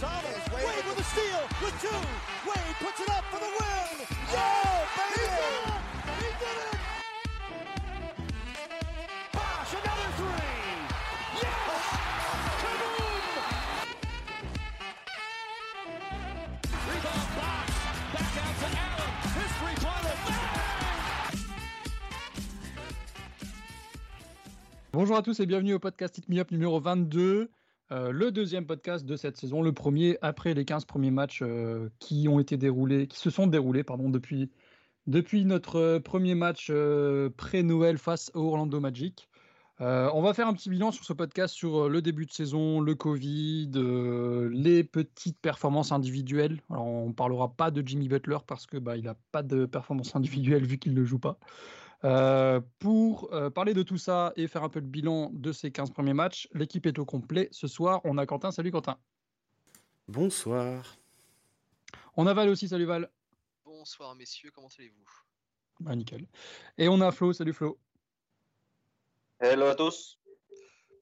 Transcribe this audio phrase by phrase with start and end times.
[0.00, 1.88] Gonzalez, Wade, Wade with a steal, with two.
[2.46, 4.06] Wade puts it up for the win.
[4.30, 5.26] Yeah, baby!
[6.22, 6.22] He did it!
[6.22, 6.78] He did it!
[9.32, 10.54] Bosh, another three.
[11.42, 11.82] Yes!
[12.62, 13.24] Kaboom!
[16.86, 17.66] Rebound box.
[18.14, 19.10] Back out to Allen.
[19.34, 20.14] His three-pointer.
[24.92, 27.50] Bonjour à tous et bienvenue au podcast Hit Me Up numéro 22,
[27.90, 31.88] euh, le deuxième podcast de cette saison, le premier après les 15 premiers matchs euh,
[31.98, 34.50] qui ont été déroulés, qui se sont déroulés pardon, depuis,
[35.06, 36.70] depuis notre euh, premier match
[37.36, 39.28] pré-Noël face au Orlando Magic.
[39.80, 42.96] On va faire un petit bilan sur ce podcast sur le début de saison, le
[42.96, 43.70] Covid,
[44.52, 46.60] les petites performances individuelles.
[46.68, 50.16] Alors on parlera pas de Jimmy Butler parce que bah, il n'a pas de performance
[50.16, 51.38] individuelle vu qu'il ne joue pas.
[52.04, 55.72] Euh, pour euh, parler de tout ça et faire un peu le bilan de ces
[55.72, 57.48] 15 premiers matchs, l'équipe est au complet.
[57.50, 58.52] Ce soir, on a Quentin.
[58.52, 58.98] Salut Quentin.
[60.06, 60.96] Bonsoir.
[62.16, 62.68] On a Val aussi.
[62.68, 63.10] Salut Val.
[63.64, 65.08] Bonsoir messieurs, comment allez-vous?
[65.80, 66.26] Bah, nickel.
[66.76, 67.32] Et on a Flo.
[67.32, 67.78] Salut Flo.
[69.40, 70.18] Hello à tous.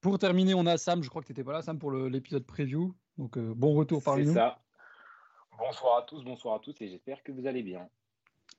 [0.01, 1.03] Pour terminer, on a Sam.
[1.03, 2.95] Je crois que tu n'étais pas là, Sam, pour l'épisode preview.
[3.17, 4.35] Donc, euh, bon retour parmi C'est nous.
[4.35, 4.61] ça.
[5.57, 7.89] Bonsoir à tous, bonsoir à tous et j'espère que vous allez bien.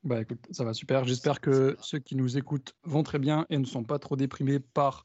[0.05, 1.05] Bah écoute, ça va super.
[1.05, 4.61] J'espère que ceux qui nous écoutent vont très bien et ne sont pas trop déprimés
[4.61, 5.05] par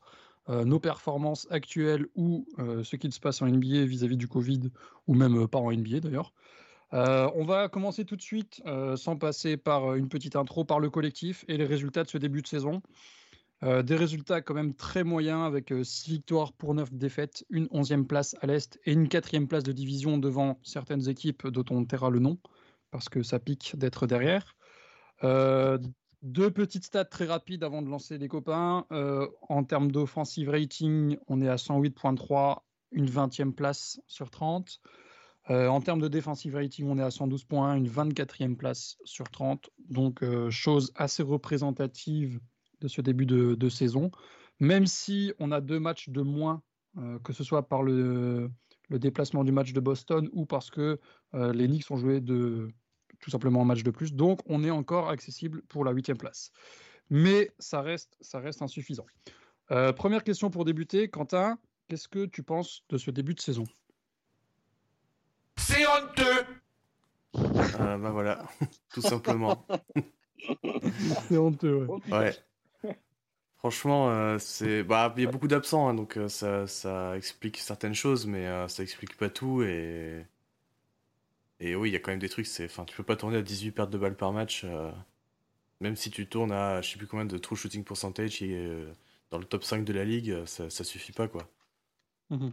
[0.50, 4.69] euh, nos performances actuelles ou euh, ce qu'il se passe en NBA vis-à-vis du Covid
[5.08, 6.33] ou même euh, pas en NBA d'ailleurs.
[6.94, 8.61] Euh, on va commencer tout de suite,
[8.97, 12.44] sans passer par une petite intro, par le collectif et les résultats de ce début
[12.44, 12.81] de saison.
[13.63, 18.35] Des résultats quand même très moyens avec 6 victoires pour 9 défaites, une 11e place
[18.41, 22.19] à l'Est et une 4e place de division devant certaines équipes dont on taira le
[22.19, 22.38] nom
[22.91, 24.55] parce que ça pique d'être derrière.
[25.23, 25.78] Euh,
[26.22, 28.86] deux petites stats très rapides avant de lancer les copains.
[28.92, 34.80] Euh, en termes d'offensive rating, on est à 108.3, une 20e place sur 30.
[35.50, 39.29] Euh, en termes de defensive rating, on est à 112 points, une 24e place sur
[39.29, 39.69] 30.
[39.90, 42.40] Donc, chose assez représentative
[42.80, 44.09] de ce début de, saison.
[44.59, 46.62] Même si on a deux matchs de moins,
[47.24, 48.50] que ce soit par le,
[48.90, 51.00] le déplacement du match de Boston ou parce que
[51.34, 52.72] les Knicks ont joué de,
[53.23, 54.13] tout simplement un match de plus.
[54.13, 56.51] Donc, on est encore accessible pour la huitième place.
[57.09, 59.06] Mais ça reste, ça reste insuffisant.
[59.72, 61.07] Euh, première question pour débuter.
[61.07, 61.57] Quentin,
[61.88, 63.63] qu'est-ce que tu penses de ce début de saison?
[65.57, 66.45] C'est honteux!
[67.35, 68.45] Euh, bah voilà,
[68.94, 69.66] tout simplement.
[71.29, 71.88] C'est honteux.
[72.12, 72.33] Ouais.
[73.63, 77.56] Franchement, euh, c'est bah il y a beaucoup d'absents, hein, donc euh, ça, ça explique
[77.57, 80.25] certaines choses, mais euh, ça explique pas tout et
[81.63, 82.46] et oui, il y a quand même des trucs.
[82.46, 84.91] C'est, enfin, tu peux pas tourner à 18 pertes de balles par match, euh,
[85.79, 88.91] même si tu tournes à je sais plus combien de true shooting percentage est euh,
[89.31, 91.47] dans le top 5 de la ligue, euh, ça, ça suffit pas quoi.
[92.29, 92.51] Mhm.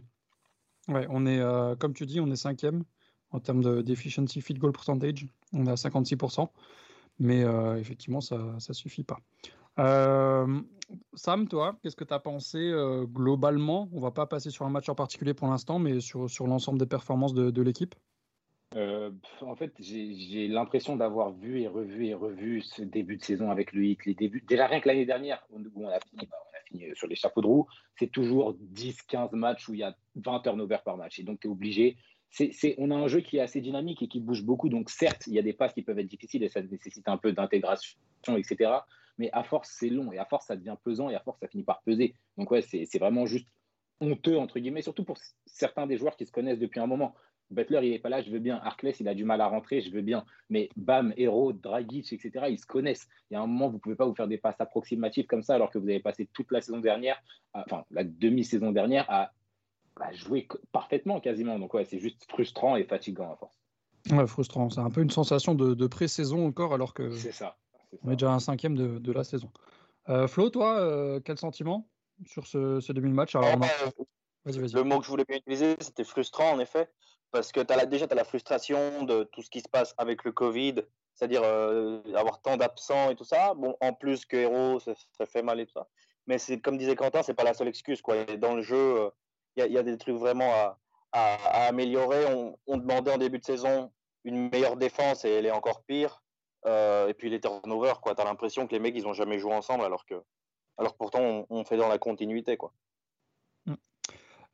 [0.87, 1.39] Ouais, on est,
[1.79, 2.83] comme tu dis, on est cinquième
[3.31, 5.27] en termes de- d'efficiency field goal percentage.
[5.53, 6.51] On est à 56%.
[7.19, 7.41] Mais
[7.79, 9.19] effectivement, ça ne suffit pas.
[11.13, 12.73] Sam, toi, qu'est-ce que tu as pensé
[13.13, 13.89] globalement?
[13.93, 16.79] On va pas passer sur un match en particulier pour l'instant, mais sur, sur l'ensemble
[16.79, 17.93] des performances de l'équipe.
[18.75, 19.11] Euh,
[19.41, 23.73] en fait, j'ai l'impression d'avoir vu et revu et revu ce début de saison avec
[23.73, 24.05] le Heat.
[24.05, 26.37] Les débuts, déjà rien que l'année dernière, où on a fini, bah,
[26.67, 27.67] fini sur les chapeaux de roue,
[27.99, 31.19] c'est toujours 10-15 matchs où il y a 20 turnovers par match.
[31.19, 31.97] Et donc, tu es obligé.
[32.77, 34.69] On a un jeu qui est assez dynamique et qui bouge beaucoup.
[34.69, 37.17] Donc, certes, il y a des passes qui peuvent être difficiles et ça nécessite un
[37.17, 37.97] peu d'intégration,
[38.37, 38.71] etc.
[39.17, 41.47] Mais à force, c'est long et à force, ça devient pesant et à force, ça
[41.49, 42.15] finit par peser.
[42.37, 43.47] Donc, ouais, c'est, vraiment juste
[43.99, 47.13] honteux, entre guillemets, surtout pour certains des joueurs qui se connaissent depuis un moment.
[47.51, 48.57] Butler, il n'est pas là, je veux bien.
[48.63, 50.23] Arkless, il a du mal à rentrer, je veux bien.
[50.49, 53.07] Mais Bam, Hero, Dragic, etc., ils se connaissent.
[53.29, 55.43] Il y a un moment, vous ne pouvez pas vous faire des passes approximatives comme
[55.43, 57.21] ça, alors que vous avez passé toute la saison dernière,
[57.53, 59.31] à- enfin, la demi-saison dernière, à,
[59.99, 61.59] à jouer parfaitement quasiment.
[61.59, 63.57] Donc, ouais, c'est juste frustrant et fatigant à force.
[64.11, 64.69] Ouais, frustrant.
[64.69, 67.57] C'est un peu une sensation de, de pré-saison encore, alors que C'est ça.
[68.03, 69.51] on est déjà à un cinquième de, de la saison.
[70.09, 71.87] Euh, Flo, toi, euh, quel sentiment
[72.25, 73.67] sur ce, ce début de match Alors, on a-
[74.47, 76.89] Euh, le mot que je voulais bien utiliser, c'était frustrant en effet,
[77.31, 79.93] parce que as la, déjà tu as la frustration de tout ce qui se passe
[79.97, 80.75] avec le Covid,
[81.13, 83.53] c'est-à-dire euh, avoir tant d'absents et tout ça.
[83.53, 84.93] Bon, en plus que Héros, ça,
[85.25, 85.87] fait mal et tout ça.
[86.27, 88.01] Mais c'est comme disait Quentin, c'est pas la seule excuse.
[88.01, 88.25] Quoi.
[88.37, 89.11] Dans le jeu,
[89.55, 90.77] il y, a- il y a des trucs vraiment à,
[91.67, 92.25] améliorer.
[92.67, 93.91] On, demandait en début de saison
[94.23, 96.23] une meilleure défense et elle est encore pire.
[96.67, 98.15] Euh, et puis les turnovers, quoi.
[98.15, 100.13] T'as l'impression que les mecs ils ont jamais joué ensemble alors que,
[100.77, 102.71] alors pourtant on, on fait dans la continuité, quoi.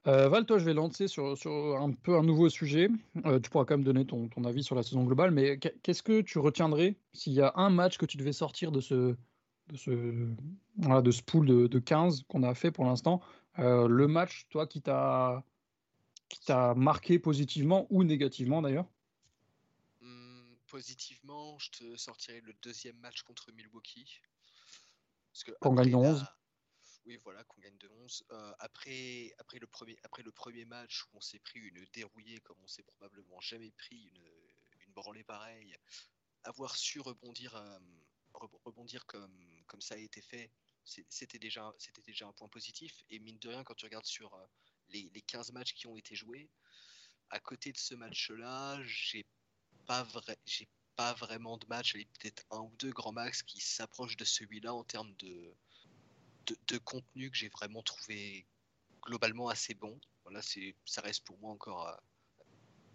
[0.07, 2.88] Euh, Val, toi, je vais lancer sur, sur un peu un nouveau sujet.
[3.25, 5.77] Euh, tu pourras quand même donner ton, ton avis sur la saison globale, mais qu-
[5.83, 9.18] qu'est-ce que tu retiendrais s'il y a un match que tu devais sortir de ce,
[9.68, 10.30] de ce,
[10.77, 13.21] voilà, de ce pool de, de 15 qu'on a fait pour l'instant
[13.59, 15.44] euh, Le match, toi, qui t'a
[16.75, 18.86] marqué positivement ou négativement d'ailleurs?
[20.01, 24.21] Hum, positivement, je te sortirai le deuxième match contre Milwaukee.
[25.33, 26.21] Parce que Qu'on gagne de après 11.
[26.21, 26.33] la-
[27.07, 28.25] Oui, voilà, qu'on gagne de 11.
[28.31, 32.57] Euh, après, le premier, après le premier match où on s'est pris une dérouillée comme
[32.62, 34.30] on s'est probablement jamais pris une,
[34.86, 35.74] une branlée pareille,
[36.44, 37.80] avoir su rebondir, euh,
[38.33, 40.51] comme, ça a été fait,
[40.83, 41.74] c'était déjà,
[42.25, 43.01] un point positif.
[43.09, 44.45] Et mine de rien, quand tu regardes sur euh,
[44.89, 46.50] les, les 15 matchs qui ont été joués,
[47.30, 49.25] à côté de ce match-là, j'ai
[49.86, 50.68] pas vrai, j'ai
[50.98, 54.83] pas vraiment de match, peut-être un ou deux grands max qui s'approchent de celui-là en
[54.83, 55.56] termes de,
[56.47, 58.45] de, de contenu que j'ai vraiment trouvé
[59.03, 59.99] globalement assez bon.
[60.23, 61.94] Voilà, c'est, ça reste pour moi encore euh,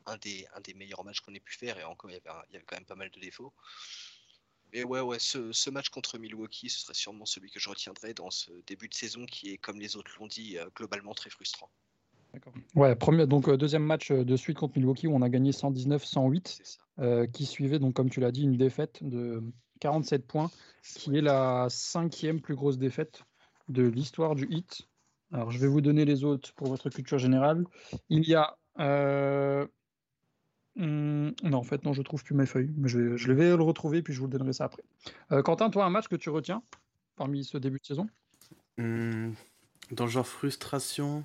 [0.07, 2.29] un, des, un des meilleurs matchs qu'on ait pu faire et encore il y avait,
[2.31, 3.53] un- il y avait quand même pas mal de défauts.
[4.73, 8.15] Mais ouais, ouais, ce, ce match contre Milwaukee, ce serait sûrement celui que je retiendrai
[8.15, 11.29] dans ce début de saison qui est, comme les autres l'ont dit, euh, globalement très
[11.31, 11.71] frustrant.
[12.75, 16.49] Ouais, premier, donc euh, deuxième match de suite contre Milwaukee où on a gagné 119-108,
[16.49, 16.79] C'est ça.
[17.01, 19.43] euh, qui suivait donc comme tu l'as dit une défaite de
[19.81, 20.51] 47 points,
[20.83, 23.25] qui est la cinquième plus grosse défaite
[23.69, 24.89] de l'histoire du hit.
[25.33, 27.65] Alors je vais vous donner les autres pour votre culture générale.
[28.09, 29.67] Il y a euh,
[30.77, 33.57] hum, non en fait non je trouve plus mes feuilles, mais je, vais- je vais
[33.57, 34.83] le retrouver puis je vous le donnerai ça après.
[35.33, 36.63] Euh, Quentin, toi un match que tu retiens
[37.17, 38.09] parmi ce début de saison?
[38.79, 39.33] Hmm,
[39.91, 41.25] dans le genre frustration,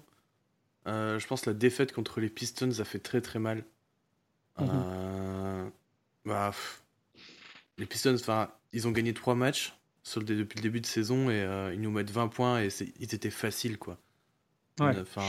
[0.87, 3.63] euh, je pense que la défaite contre les Pistons a fait très très mal.
[4.59, 5.71] Mhm.
[6.25, 6.83] Bah, pff,
[7.77, 9.77] les Pistons, enfin, ils ont gagné trois matchs
[10.15, 12.69] depuis le début de saison et euh, ils nous mettent 20 points et
[12.99, 13.97] ils étaient faciles quoi.
[14.79, 14.97] Ouais.
[14.99, 15.25] Enfin,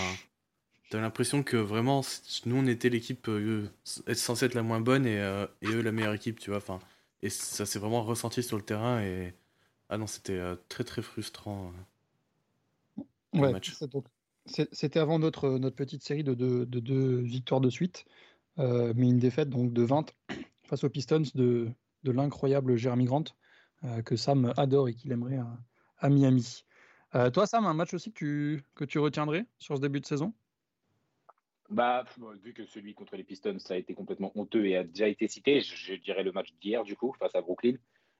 [0.90, 2.02] t'as l'impression que vraiment,
[2.46, 5.92] nous on était l'équipe euh, censée être la moins bonne et, euh, et eux la
[5.92, 6.58] meilleure équipe, tu vois.
[6.58, 6.78] Enfin,
[7.22, 9.34] et ça s'est vraiment ressenti sur le terrain et
[9.88, 11.72] ah non, c'était euh, très très frustrant.
[13.34, 13.52] Ouais,
[14.72, 18.04] c'était avant notre, notre petite série de deux, de deux victoires de suite,
[18.58, 20.14] euh, mais une défaite donc de 20
[20.64, 21.68] face aux Pistons de,
[22.04, 23.32] de l'incroyable Jeremy Grant, euh,
[24.04, 25.58] que Sam adore et qu'il aimerait à,
[25.98, 26.64] à Miami.
[27.14, 30.06] Euh, toi, Sam, un match aussi que tu, que tu retiendrais sur ce début de
[30.06, 30.34] saison?
[31.70, 32.04] Bah,
[32.42, 35.28] vu que celui contre les Pistons, ça a été complètement honteux et a déjà été
[35.28, 37.76] cité, je, je dirais le match d'hier, du coup, face à Brooklyn.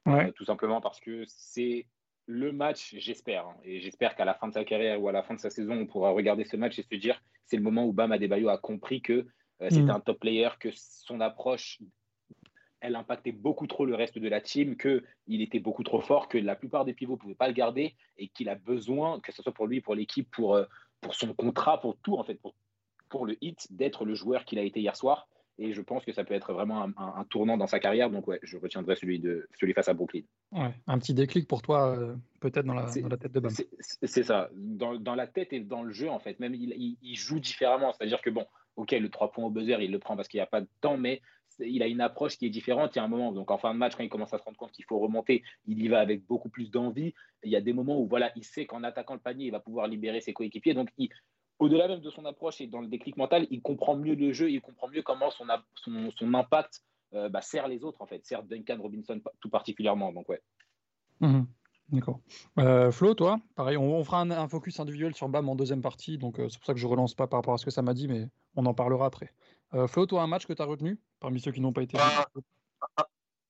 [0.07, 0.27] Ouais.
[0.27, 1.87] Euh, tout simplement parce que c'est
[2.27, 5.23] le match, j'espère, hein, et j'espère qu'à la fin de sa carrière ou à la
[5.23, 7.87] fin de sa saison, on pourra regarder ce match et se dire c'est le moment
[7.87, 9.27] où Bam Adebayo a compris que
[9.63, 9.97] euh, c'était Mm.
[9.97, 11.81] un top player, que son approche,
[12.81, 16.39] elle impactait beaucoup trop le reste de la team, qu'il était beaucoup trop fort, que
[16.39, 19.43] la plupart des pivots ne pouvaient pas le garder et qu'il a besoin, que ce
[19.43, 20.65] soit pour lui, pour l'équipe, pour, euh,
[21.01, 22.55] pour son contrat, pour tout, en fait, pour,
[23.09, 25.29] pour le hit, d'être le joueur qu'il a été hier soir.
[25.61, 28.11] Et je pense que ça peut être vraiment un, un- un tournant dans sa carrière.
[28.11, 30.21] Donc, ouais, je retiendrai celui, de, celui face à Brooklyn.
[30.53, 33.41] Ouais, un petit déclic pour toi, euh, peut-être dans la, C'est- dans la tête de
[33.41, 33.51] Bam.
[33.51, 36.39] C'est- ça, dans, dans la tête et dans le jeu, en fait.
[36.39, 37.93] Même il, il- il joue différemment.
[37.93, 38.47] C'est-à-dire que, bon,
[38.77, 40.69] ok, le 3 points au buzzer, il le prend parce qu'il n'y a pas de
[40.81, 41.21] temps, mais
[41.61, 42.95] il a une approche qui est différente.
[42.95, 44.43] Il y a un moment, donc en fin de match, quand il commence à se
[44.43, 47.15] rendre compte qu'il faut remonter, il y va avec beaucoup plus d'envie.
[47.43, 49.61] Il y a des moments où, voilà, il sait qu'en attaquant le panier, il va
[49.61, 50.75] pouvoir libérer ses coéquipiers.
[50.75, 50.89] Donc,
[51.59, 54.51] au-delà même de son approche et dans le déclic mental, il comprend mieux le jeu,
[54.51, 56.83] il comprend mieux comment son, impact
[57.15, 60.13] euh, bah, sert les autres, en fait, sert Duncan Robinson tout particulièrement.
[60.13, 60.41] Donc, ouais.
[61.21, 61.47] Mhm.
[61.91, 62.21] D'accord.
[62.59, 66.19] Euh, Flo, toi, pareil, on, fera un, un focus individuel sur BAM en deuxième partie,
[66.19, 67.81] donc euh, c'est pour ça que je relance pas par rapport à ce que ça
[67.81, 69.33] m'a dit, mais on en parlera après.
[69.75, 71.97] Euh, Flo, toi, un match que tu as retenu parmi ceux qui n'ont pas été
[72.01, 72.27] Ah.
[72.35, 72.43] vus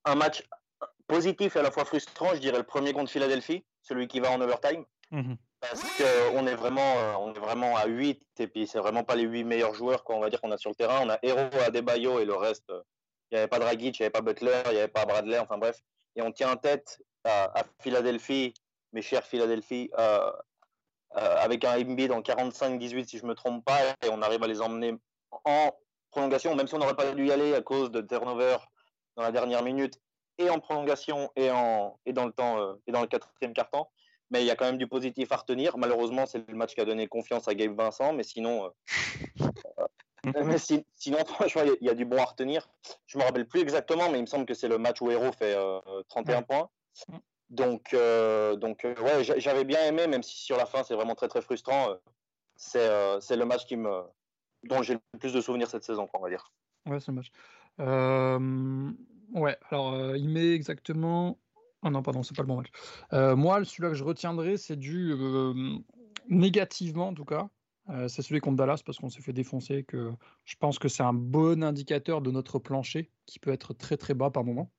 [0.04, 0.42] un match
[1.06, 4.30] positif et à la fois frustrant, je dirais le premier contre Philadelphie, celui qui va
[4.30, 4.84] en overtime.
[5.10, 5.36] Mhm.
[5.60, 9.16] Parce qu'on est vraiment, euh, on est vraiment à 8 et puis c'est vraiment pas
[9.16, 11.00] les 8 meilleurs joueurs qu'on va dire qu'on a sur le terrain.
[11.02, 12.72] On a Hero, Adebayo et le reste.
[13.30, 15.38] Il n'y avait pas Dragic, il n'y avait pas Butler, il n'y avait pas Bradley,
[15.38, 15.78] enfin bref.
[16.16, 18.54] Et on tient en tête à, à Philadelphie,
[18.92, 20.32] mes chers Philadelphie, euh,
[21.16, 24.46] euh, avec un Embiid en 45-18 si je me trompe pas, et on arrive à
[24.46, 24.96] les emmener
[25.44, 25.70] en
[26.10, 28.56] prolongation, même si on n'aurait pas dû y aller à cause de turnover
[29.16, 29.94] dans la dernière minute,
[30.38, 33.90] et en prolongation et, en, et dans le temps euh, et dans le quatrième quart-temps.
[34.30, 35.78] Mais il y a quand même du positif à retenir.
[35.78, 38.68] Malheureusement, c'est le match qui a donné confiance à Gabe Vincent, mais sinon, euh,
[40.36, 42.68] euh, mais si- sinon franchement, il y a- du bon à retenir.
[43.06, 45.32] Je me rappelle plus exactement, mais il me semble que c'est le match où Hero
[45.32, 46.44] fait euh, 31 Ouais.
[46.44, 46.68] points.
[47.50, 47.96] Donc,
[48.58, 51.40] donc ouais, j'a- j'avais bien aimé, même si sur la fin c'est vraiment très très
[51.40, 51.96] frustrant.
[52.56, 54.02] c'est c'est le match qui me,
[54.64, 56.52] dont j'ai le plus de souvenirs cette saison, on va dire.
[56.86, 57.30] Ouais, c'est le match.
[57.80, 58.90] Euh,
[59.34, 61.38] ouais, alors euh, il met exactement.
[61.82, 62.70] Oh non, pardon, c'est pas le bon match.
[63.12, 65.14] Euh, moi, celui-là que je retiendrai, c'est du
[66.28, 67.48] négativement en tout cas.
[68.08, 69.84] C'est celui contre Dallas parce qu'on s'est fait défoncer.
[69.84, 70.10] Que
[70.44, 74.12] je pense que c'est un bon indicateur de notre plancher qui peut être très très
[74.12, 74.70] bas par moment.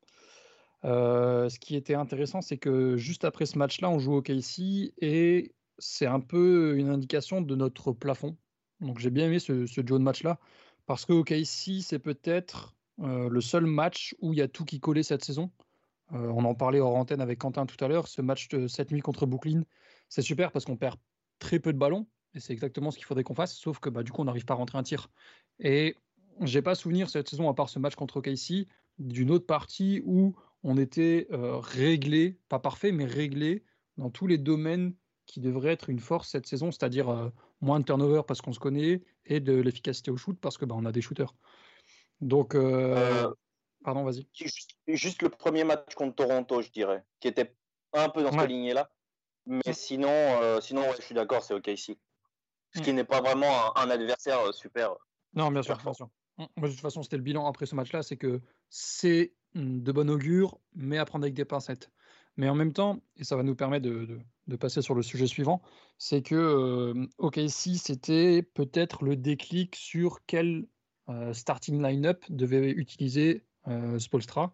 [0.83, 5.55] Ce qui était intéressant, c'est que juste après ce match-là, on joue au KC et
[5.79, 8.37] c'est un peu une indication de notre plafond
[8.81, 10.39] Donc j'ai bien aimé ce, ce duo de match-là,
[10.85, 14.79] parce que OKC, c'est peut-être euh, le seul match où il y a tout qui
[14.79, 15.51] collait cette saison.
[16.13, 18.07] Euh, on en parlait hors antenne avec Quentin tout à l'heure.
[18.07, 19.63] Ce match de cette nuit contre Brooklyn,
[20.09, 20.97] c'est super parce qu'on perd
[21.37, 24.03] très peu de ballons, et c'est exactement ce qu'il faudrait qu'on fasse, sauf que bah,
[24.03, 25.09] du coup, on n'arrive pas à rentrer un tir.
[25.59, 25.95] Et
[26.41, 28.67] j'ai pas souvenir cette saison, à part ce match contre OKC,
[28.97, 33.63] d'une autre partie où on était euh, réglé, pas parfait, mais réglé
[33.97, 34.93] dans tous les domaines
[35.25, 39.01] qui devraient être une force cette saison, c'est-à-dire moins de turnover parce qu'on se connaît
[39.25, 41.33] et de l'efficacité au shoot parce que bah, on a des shooters.
[42.21, 43.33] Donc, euh, Euh,
[43.83, 44.27] pardon, vas-y.
[44.33, 47.55] Juste, juste le premier match contre Toronto, je dirais, qui était
[47.93, 48.39] un peu dans Ouais.
[48.39, 48.89] cette lignée-là.
[49.45, 51.97] Mais sinon, euh, sinon ouais, je suis d'accord, c'est OKC.
[52.75, 52.95] Ce qui Mm.
[52.97, 54.95] n'est pas vraiment un, un adversaire super.
[55.33, 56.09] Non, bien sûr, Super sûr.
[56.37, 59.91] Mm, Moi, de toute façon, c'était le bilan après ce match-là, c'est que c'est de
[59.91, 61.89] bon augure, mais à prendre avec des pincettes.
[62.39, 65.61] Mais en même temps, et ça va nous permettre de, passer sur le sujet suivant,
[65.97, 70.65] c'est que euh, OKC, c'était peut-être le déclic sur quel
[71.09, 74.53] euh, starting line-up devait utiliser euh, Spolstra.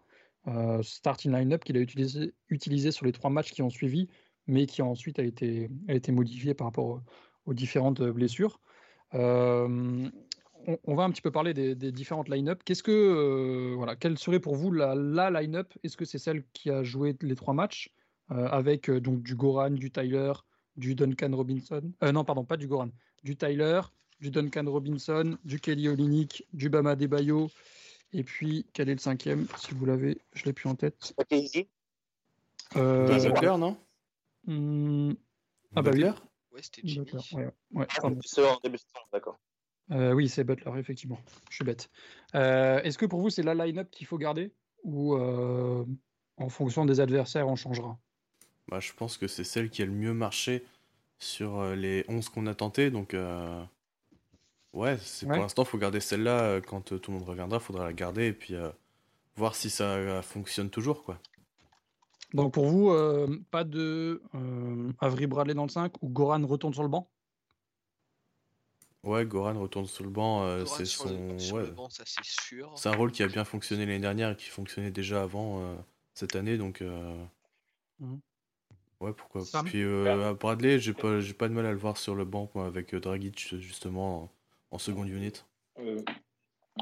[0.81, 4.09] Starting line-up qu'il a utilisé, sur les trois matchs qui ont suivi,
[4.47, 5.69] mais qui ensuite a été,
[6.09, 7.03] modifié par rapport
[7.45, 8.59] aux, différentes blessures.
[10.67, 12.61] On, on va un petit peu parler des, des différentes line-up.
[12.65, 15.73] Qu'est-ce que, euh, voilà, quelle serait pour vous la, la line-up?
[15.83, 17.91] Est-ce que c'est celle qui a joué les trois matchs
[18.31, 20.33] euh, avec euh, donc du Goran, du Tyler,
[20.77, 22.89] du Duncan Robinson Euh, Non, pardon, pas du Goran,
[23.23, 23.81] du Tyler,
[24.19, 27.49] du Duncan Robinson, du Kelly Olynyk, du Bama Debayo.
[28.13, 29.45] Et puis, quel est le cinquième?
[29.57, 31.13] Si vous l'avez, je l'ai plus en tête.
[31.17, 31.67] OKC
[32.77, 33.07] Euh.
[33.07, 33.77] Butler, non?
[34.45, 35.13] Hmm,
[35.75, 36.03] Ah bah oui.
[36.51, 37.05] Ouais, c'était Jimmy.
[37.05, 38.19] Butler, ouais, ouais, Ah, pardon.
[38.23, 39.39] c'est en début de saison, d'accord.
[39.91, 41.19] Euh, oui, c'est Butler, effectivement.
[41.49, 41.89] Je suis bête.
[42.33, 44.51] Euh, Est-ce que pour vous, c'est la line-up qu'il faut garder
[44.83, 45.85] ou euh,
[46.37, 47.99] en fonction des adversaires, on changera?
[48.67, 50.65] Bah, je pense que c'est celle qui a le mieux marché
[51.19, 52.89] sur les 11 qu'on a tenté.
[52.89, 53.15] Donc,
[54.73, 55.33] ouais, c'est Ouais.
[55.33, 56.61] pour l'instant, il faut garder celle-là.
[56.61, 58.55] Quand tout le monde reviendra, il faudra la garder et puis
[59.35, 61.03] voir si ça fonctionne toujours.
[61.03, 61.19] quoi.
[62.33, 62.91] Donc pour vous,
[63.51, 64.21] pas de
[64.99, 67.09] Avery Bradley dans le 5 ou Goran retourne sur le banc?
[69.05, 70.43] Ouais, Goran retourne sur le banc.
[70.43, 71.39] euh, c'est le, son.
[71.39, 71.63] sur ouais.
[71.63, 72.71] le banc, ça c'est sûr.
[72.75, 75.75] C'est un rôle qui a bien fonctionné l'année dernière et qui fonctionnait déjà avant euh,
[76.15, 76.57] cette année.
[76.57, 77.23] Donc, euh,
[77.99, 78.19] Mhm.
[78.99, 81.77] ouais, pourquoi Sam Puis euh, à Bradley, j'ai pas, j'ai pas de mal à le
[81.77, 84.31] voir sur le banc moi, avec euh, Dragic justement en,
[84.71, 85.43] en seconde unit.
[85.79, 86.01] Euh,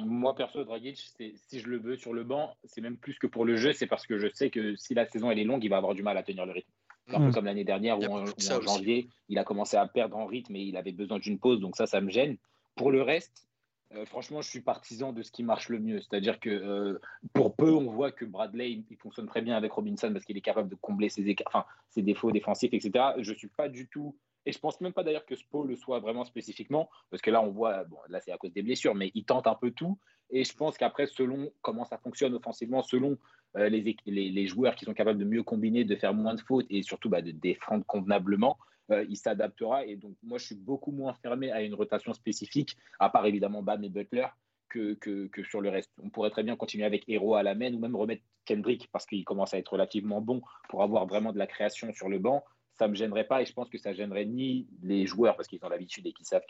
[0.01, 3.27] moi, perso, Dragic, c'est- si je le veux sur le banc, c'est même plus que
[3.27, 5.63] pour le jeu, c'est parce que je sais que si la saison elle est longue,
[5.63, 6.71] il va avoir du mal à tenir le rythme.
[7.07, 7.27] Un Mm.
[7.27, 10.55] peu comme l'année dernière où en, où janvier, il a commencé à perdre en rythme
[10.55, 12.37] et il avait besoin d'une pause, donc ça, ça me gêne.
[12.75, 13.47] Pour le reste,
[13.95, 15.99] euh, franchement, je suis partisan de ce qui marche le mieux.
[15.99, 16.99] C'est-à-dire que euh,
[17.33, 20.37] pour peu, on voit que Bradley, il, il fonctionne très bien avec Robinson parce qu'il
[20.37, 23.05] est capable de combler ses, écarts, enfin, ses défauts défensifs, etc.
[23.19, 24.15] Je suis pas du tout.
[24.45, 27.41] Et je pense même pas d'ailleurs que Spo le soit vraiment spécifiquement, parce que là,
[27.41, 29.97] on voit, bon, là, c'est à cause des blessures, mais il tente un peu tout.
[30.29, 33.17] Et je pense qu'après, selon comment ça fonctionne offensivement, selon
[33.57, 36.81] euh, les, joueurs qui sont capables de mieux combiner, de faire moins de fautes et
[36.81, 38.57] surtout bah, de défendre convenablement,
[38.91, 39.85] euh, il s'adaptera.
[39.85, 43.61] Et donc, moi, je suis beaucoup moins fermé à une rotation spécifique, à part évidemment
[43.61, 44.27] Bam et Butler,
[44.69, 45.91] que, que, que sur le reste.
[46.01, 49.05] On pourrait très bien continuer avec Hero à la main ou même remettre Kendrick parce
[49.05, 52.43] qu'il commence à être relativement bon pour avoir vraiment de la création sur le banc.
[52.77, 55.63] Ça me gênerait pas et je pense que ça gênerait ni les joueurs parce qu'ils
[55.63, 56.45] ont l'habitude et qu'ils savent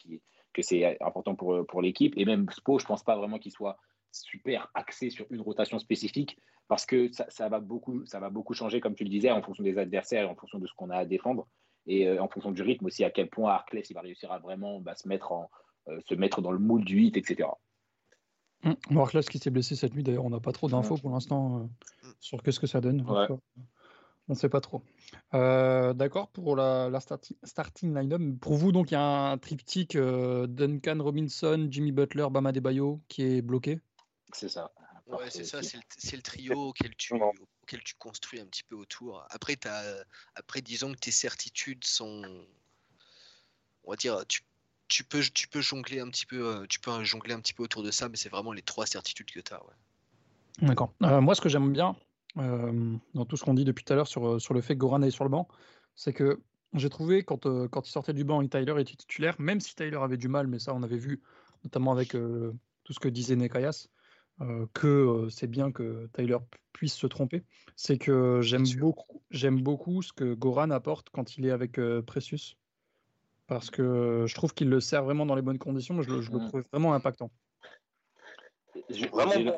[0.53, 2.13] que c'est important pour, pour l'équipe.
[2.17, 3.77] Et même Spo, je pense pas vraiment qu'il soit
[4.11, 6.37] super axé sur une rotation spécifique
[6.67, 9.41] parce que ça, ça va beaucoup, ça va beaucoup changer, comme tu le disais, en
[9.41, 11.47] fonction des adversaires et en fonction de ce qu'on a à défendre
[11.87, 14.39] et euh, en fonction du rythme aussi, à quel point Arclès il va réussir à
[14.39, 15.49] vraiment bah, se, mettre en,
[15.89, 17.49] euh, se mettre dans le moule du hit, etc.
[18.63, 21.59] Hum, Marclas qui s'est blessé cette nuit, d'ailleurs, on n'a pas trop d'infos pour l'instant
[21.59, 23.01] euh, sur qu'est-ce que ça donne.
[23.09, 23.27] Ouais.
[24.29, 24.81] On ne sait pas trop.
[25.33, 28.21] Euh, D'accord pour la, la starti- starting line-up.
[28.39, 33.01] Pour vous, donc, il y a un triptyque euh, Duncan Robinson, Jimmy Butler, Bama Debayo
[33.09, 33.79] qui est bloqué?
[34.31, 34.71] C'est ça.
[35.07, 37.31] Ouais, c'est ça, c'est le, trio auquel tu, Non.
[37.61, 39.25] auquel tu construis un petit peu autour.
[39.29, 40.03] Après, t'as-
[40.35, 42.23] après disons que tes certitudes sont.
[43.83, 44.41] On va dire, tu,
[44.87, 47.63] tu, peux, tu, peux jongler un petit peu, euh, tu peux jongler un petit peu
[47.63, 49.61] autour de ça, mais c'est vraiment les trois certitudes que tu as.
[49.61, 50.67] Ouais.
[50.67, 50.93] D'accord.
[51.03, 51.97] Euh, moi, ce que j'aime bien
[52.37, 54.73] euh, dans tout ce qu'on dit depuis tout à l'heure sur, euh, sur le fait
[54.75, 55.47] que Goran est sur le banc,
[55.95, 56.41] c'est que
[56.73, 59.59] j'ai trouvé quand, euh, quand il sortait du banc et que Tyler était titulaire, même
[59.59, 61.21] si Tyler avait du mal, mais ça on avait vu
[61.63, 62.51] notamment avec euh,
[62.83, 63.87] tout ce que disait Nekayas,
[64.41, 67.43] euh, que euh, c'est bien que Tyler pu- puisse se tromper.
[67.75, 72.01] C'est que j'aime beaucoup, j'aime beaucoup ce que Goran apporte quand il est avec euh,
[72.01, 72.55] Precious.
[73.45, 76.31] Parce que je trouve qu'il le sert vraiment dans les bonnes conditions, je, le- je
[76.31, 76.47] le Mm.
[76.47, 77.29] trouve vraiment impactant.
[79.11, 79.57] Vraiment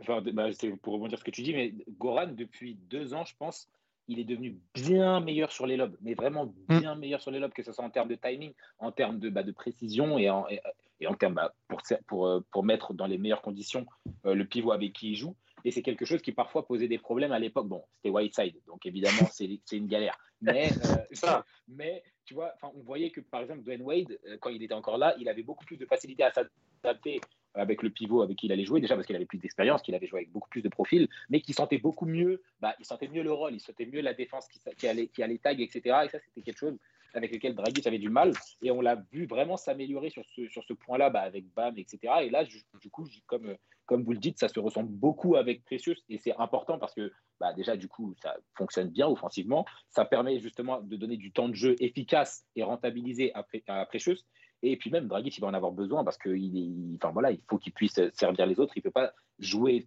[0.00, 3.24] enfin, bah, c'est pour rebondir sur ce que tu dis, mais Goran, depuis deux ans,
[3.24, 3.68] je pense,
[4.08, 6.78] il est devenu bien meilleur sur les lobes, mais vraiment Mm.
[6.80, 9.30] bien meilleur sur les lobes, que ce soit en termes de timing, en termes de,
[9.30, 10.60] bah, de précision et en, et,
[11.00, 13.86] et en termes bah, pour, pour, euh, pour mettre dans les meilleures conditions
[14.26, 15.36] euh, le pivot avec qui il joue.
[15.64, 17.68] Et c'est quelque chose qui parfois posait des problèmes à l'époque.
[17.68, 20.18] Bon, c'était Whiteside, donc évidemment, c'est une galère.
[20.40, 24.74] Mais, euh, mais tu vois, on voyait que par exemple, Dwayne Wade, quand il était
[24.74, 27.20] encore là, il avait beaucoup plus de facilité à s'adapter
[27.54, 29.94] avec le pivot avec qui il allait jouer, déjà parce qu'il avait plus d'expérience, qu'il
[29.94, 33.08] avait joué avec beaucoup plus de profils, mais qui sentait beaucoup mieux, bah, il sentait
[33.08, 35.80] mieux le rôle, il sentait mieux la défense qui, qui, allait, qui allait tag, etc.
[36.04, 36.78] Et ça, c'était quelque chose
[37.14, 38.32] avec lequel Dragic avait du mal.
[38.62, 41.98] Et on l'a vu vraiment s'améliorer sur ce, sur ce point-là bah, avec Bam, etc.
[42.22, 45.96] Et là, du, coup, comme, comme vous le dites, ça se ressemble beaucoup avec Precious
[46.08, 49.64] et c'est important parce que bah, déjà, du coup, ça fonctionne bien offensivement.
[49.88, 54.18] Ça permet justement de donner du temps de jeu efficace et rentabilisé à, à Precious.
[54.62, 57.40] Et puis même, Dragic, il va en avoir besoin parce qu'il il, enfin, voilà, il
[57.48, 58.72] faut qu'il puisse servir les autres.
[58.76, 59.86] Il ne peut pas jouer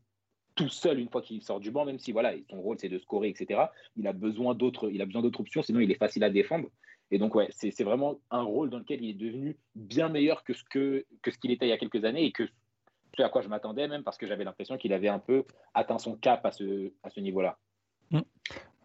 [0.56, 3.00] tout seul une fois qu'il sort du banc, même si voilà, son rôle c'est de
[3.00, 3.62] scorer, etc.
[3.96, 6.70] Il a besoin d'autres, il a besoin d'autres options, sinon il est facile à défendre.
[7.12, 10.54] Et donc ouais, c'est vraiment un rôle dans lequel il est devenu bien meilleur que
[10.54, 13.42] ce que, ce qu'il était il y a quelques années et que ce à quoi
[13.42, 16.52] je m'attendais même parce que j'avais l'impression qu'il avait un peu atteint son cap à
[16.52, 17.60] ce, à ce niveau-là.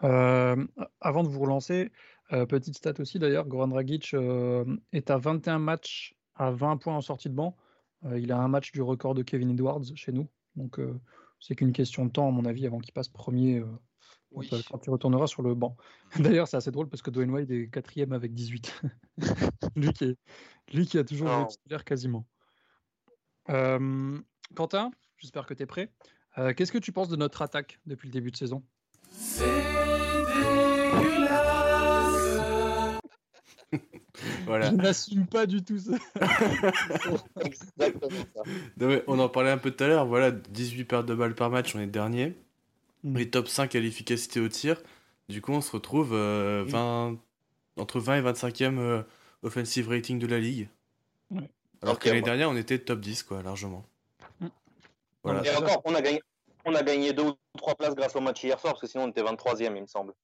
[0.01, 1.91] Avant de vous relancer,
[2.33, 6.97] euh, petite stat aussi d'ailleurs, Goran Dragic euh, est à 21 matchs à 20 points
[6.97, 7.57] en sortie de banc.
[8.05, 10.29] Euh, il a un match du record de Kevin Edwards chez nous.
[10.57, 11.01] Donc euh,
[11.41, 13.67] c'est qu'une question de temps, à mon avis, avant qu'il passe premier euh,
[14.33, 14.49] oui.
[14.71, 15.77] quand il retournera sur le banc.
[16.19, 18.83] D'ailleurs, c'est assez drôle parce que Dwayne Wade est quatrième avec 18.
[19.77, 20.19] lui, qui est,
[20.73, 22.27] lui qui a toujours joué titulaire quasiment.
[23.49, 24.19] Euh,
[24.55, 25.91] Quentin, j'espère que tu es prêt.
[26.37, 28.63] Euh, Qu'est-ce que tu penses de notre attaque depuis le début de saison?
[34.47, 34.71] voilà.
[34.71, 35.97] Je n'assume pas du tout ça.
[37.41, 38.43] Exactement ça.
[38.79, 40.07] Non, mais on en parlait un peu tout à l'heure.
[40.07, 42.37] Voilà, 18 pertes de balles par match, on est dernier.
[43.05, 43.17] Mm.
[43.17, 44.81] Les top 5 à l'efficacité au tir.
[45.29, 47.19] Du coup, on se retrouve euh, 20, mm.
[47.77, 49.03] entre 20 et 25e euh,
[49.43, 50.69] offensive rating de la ligue.
[51.31, 51.51] Ouais.
[51.83, 53.85] Alors okay, que l'année dernière, on était top 10, quoi, largement.
[54.41, 54.47] Mm.
[55.23, 55.45] Voilà.
[55.45, 56.23] Et encore, on a gagné,
[56.65, 59.05] on a gagné deux ou trois places grâce au match hier soir, parce que sinon
[59.05, 60.15] on était 23e, il me semble.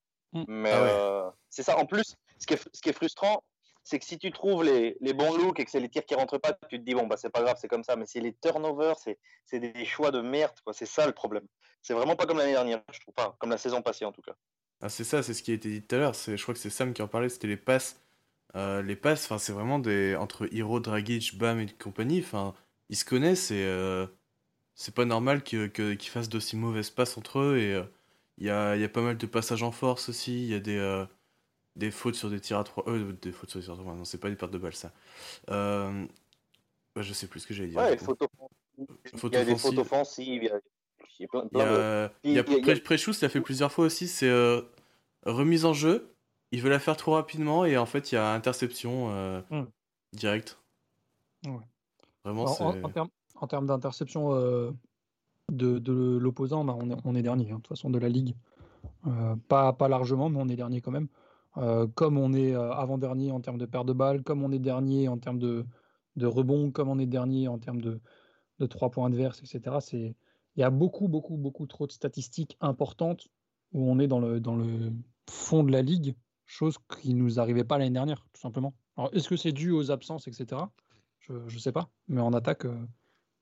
[0.49, 0.89] Mais ah ouais.
[0.91, 1.79] euh, c'est ça.
[1.79, 3.45] En plus, ce qui est, ce qui est frustrant,
[3.85, 6.15] c'est que si tu trouves les, les, bons looks et que c'est les tirs qui
[6.15, 7.97] rentrent pas, tu te dis bon bah c'est pas grave, c'est comme ça.
[7.97, 10.73] Mais c'est les turnovers, c'est des choix de merde, quoi.
[10.73, 11.47] C'est ça le problème.
[11.83, 14.23] C'est vraiment pas comme l'année dernière, je trouve pas, comme la saison passée en tout
[14.23, 14.35] cas.
[14.81, 16.15] Ah, c'est ça, c'est ce qui a été dit tout à l'heure.
[16.15, 17.29] Je crois que c'est Sam qui en parlait.
[17.29, 18.01] C'était les passes.
[18.57, 22.21] Euh, les passes, enfin c'est vraiment des entre Hiro, Dragic, Bam et compagnie.
[22.21, 22.55] Enfin,
[22.89, 24.07] ils se connaissent et euh,
[24.75, 27.83] c'est pas normal qu'ils que, qu fassent d'aussi mauvaises passes entre eux et
[28.39, 30.45] il y, a, y a pas mal de passages en force aussi.
[30.45, 31.05] Il y a des euh,
[31.77, 33.95] des fautes sur des tirs à 3 euh, des fautes sur des tirs à 3
[33.95, 34.93] non c'est pas des pertes de balles ça
[35.51, 36.07] euh,
[36.95, 40.43] bah, je sais plus ce que j'allais dire ouais, il y a des fautes offensives
[40.43, 40.61] il y a,
[41.21, 41.27] il
[41.59, 43.29] y a, il y a, il y a...
[43.29, 44.63] Fait plusieurs fois aussi c'est euh,
[45.27, 46.15] remise en jeu
[46.53, 49.65] il veut la faire trop rapidement et en fait il y a interception euh, mm.
[50.13, 50.59] direct
[51.47, 51.53] ouais.
[52.25, 54.71] vraiment Alors, en, en, termes, en termes d'interception euh,
[55.53, 58.09] de, de l'opposant bah, on, est, on est dernier hein, de toute façon de la
[58.09, 58.35] ligue
[59.49, 61.09] pas, pas largement mais on est dernier quand même
[61.57, 64.59] euh, comme on est euh, avant-dernier en termes de perte de balles, comme on est
[64.59, 65.65] dernier en termes de,
[66.17, 68.01] de rebond, comme on est dernier en termes de,
[68.59, 69.77] de 3 points adverses, etc.
[69.93, 73.29] Il y a beaucoup, beaucoup, beaucoup trop de statistiques importantes
[73.73, 74.93] où on est dans le, dans le
[75.31, 78.75] fond de la ligue, chose qui ne nous arrivait pas l'année dernière, tout simplement.
[78.97, 80.63] Alors, est-ce que c'est dû aux absences, etc.
[81.21, 82.77] Je ne sais pas, mais en attaque, euh,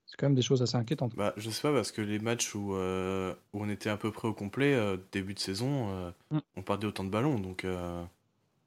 [0.05, 1.15] c'est quand même des choses assez inquiétantes.
[1.15, 4.11] Bah, je sais pas, parce que les matchs où, euh, où on était à peu
[4.11, 6.39] près au complet, euh, début de saison, euh, mm.
[6.57, 7.39] on perdait autant de ballons.
[7.39, 8.05] Donc, euh...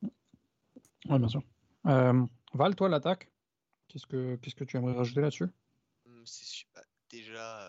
[0.03, 1.43] Oui, bien sûr.
[1.85, 3.31] Val, toi, l'attaque,
[3.89, 5.47] qu'est-ce que, qu'est-ce que tu aimerais rajouter là-dessus?
[6.75, 7.65] Bah, Déjà,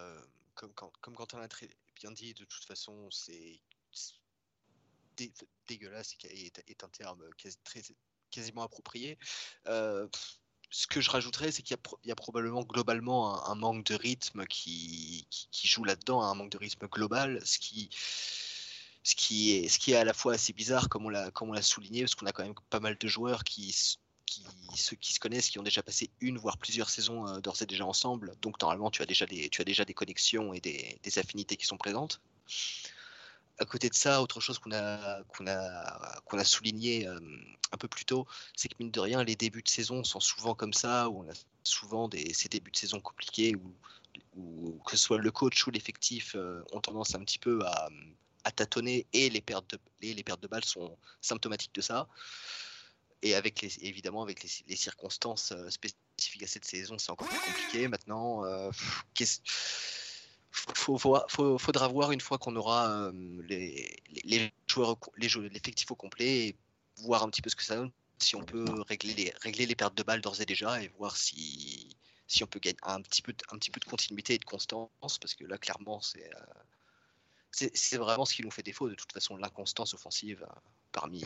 [0.55, 3.59] comme, quand, comme Quentin l'a très bien dit, de toute façon, c'est
[5.17, 5.31] dé
[5.67, 7.81] dégueulasse et est, est, un terme quasi, très,
[8.31, 9.17] quasiment approprié.
[9.65, 14.45] Pff, ce que je rajouterais, c'est qu'il y, a probablement globalement un, manque de rythme
[14.45, 15.25] qui,
[15.63, 17.89] joue là-dedans, un manque de rythme global, ce qui,
[19.53, 21.09] est, à la fois assez bizarre, comme on
[21.51, 25.59] l'a souligné, parce qu'on a quand même pas mal de joueurs qui, se connaissent, qui
[25.59, 28.33] ont déjà passé une voire plusieurs saisons euh, d'ores et déjà ensemble.
[28.41, 32.19] Donc normalement, tu as déjà des, connexions et des affinités qui sont présentes
[33.59, 37.19] à côté de ça, autre chose qu'on a, souligné euh,
[37.71, 40.55] un peu plus tôt, c'est que mine de rien, les débuts de saison sont souvent
[40.55, 45.17] comme ça, où on a souvent ces débuts de saison compliqués, où, que ce soit
[45.17, 47.89] le coach ou l'effectif euh, ont tendance un petit peu à,
[48.55, 52.07] tâtonner, et les pertes, de, balles sont symptomatiques de ça.
[53.21, 57.87] Et avec évidemment, avec les, circonstances euh, spécifiques à cette saison, c'est encore plus compliqué.
[57.87, 58.71] Maintenant, euh,
[60.51, 63.11] faut, faut, faudra voir une fois qu'on aura
[63.47, 66.55] les, les, joueurs, l'effectif au complet, et
[67.03, 70.03] voir un petit peu ce que ça donne, si on peut régler les, pertes de
[70.03, 71.95] balles d'ores et déjà, et voir si,
[72.41, 76.01] on peut gagner un petit, peu, de continuité et de constance, parce que là, clairement,
[76.01, 76.29] c'est
[77.51, 80.45] c'est vraiment ce qui nous fait défaut, de toute façon, l'inconstance offensive
[80.91, 81.23] parmi.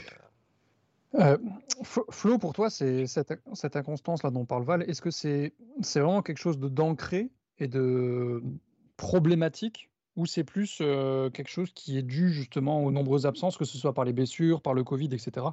[1.16, 1.38] Euh,
[1.84, 6.58] Flo, pour toi, c'est cette, inconstance-là dont parle Val, est-ce que c'est vraiment quelque chose
[6.58, 8.42] d'ancré et de
[9.02, 13.66] problématique ou c'est plus euh, quelque chose qui est dû justement aux nombreuses absences, que
[13.66, 15.48] ce soit par les blessures, par le Covid, etc.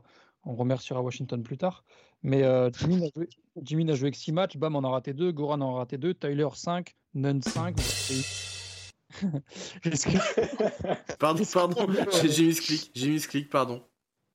[0.44, 1.82] On remerciera Washington plus tard.
[2.22, 3.28] Mais euh, Jimmy, a joué,
[3.62, 5.96] Jimmy n'a joué avec 6 matchs, Bam en a raté 2, Goran en a raté
[5.96, 7.74] 2, Tyler 5, Nunn 5.
[11.18, 11.86] pardon, pardon,
[12.22, 13.82] j'ai mis ce clic, j'ai mis ce clic, pardon.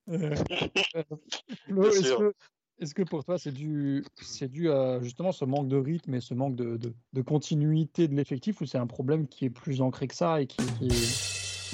[0.10, 2.34] Euh, est-ce que,
[3.10, 6.56] pour toi, c'est dû, c'est dû à justement ce manque de rythme et ce manque
[6.56, 10.42] de, de, continuité de l'effectif ou c'est un problème qui est plus ancré que ça
[10.42, 10.58] et qui,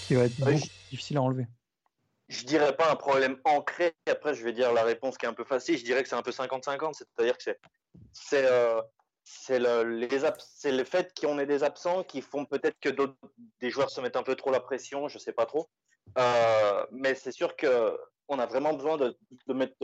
[0.05, 1.47] qui, va être beaucoup difficile à enlever?
[2.27, 3.93] Je dirais pas un problème ancré.
[4.07, 5.77] Après, je vais dire la réponse qui est un peu facile.
[5.77, 6.93] Je dirais que c'est un peu 50-50.
[6.93, 7.59] C'est-à-dire que c'est,
[8.11, 8.81] c'est, euh,
[9.23, 13.15] c'est le, les c'est le fait qu'on ait des absents qui font peut-être que d'autres,
[13.59, 15.07] des joueurs se mettent un peu trop la pression.
[15.07, 15.69] Je sais pas trop.
[16.17, 17.97] Euh, mais c'est sûr que
[18.29, 19.17] on a vraiment besoin de,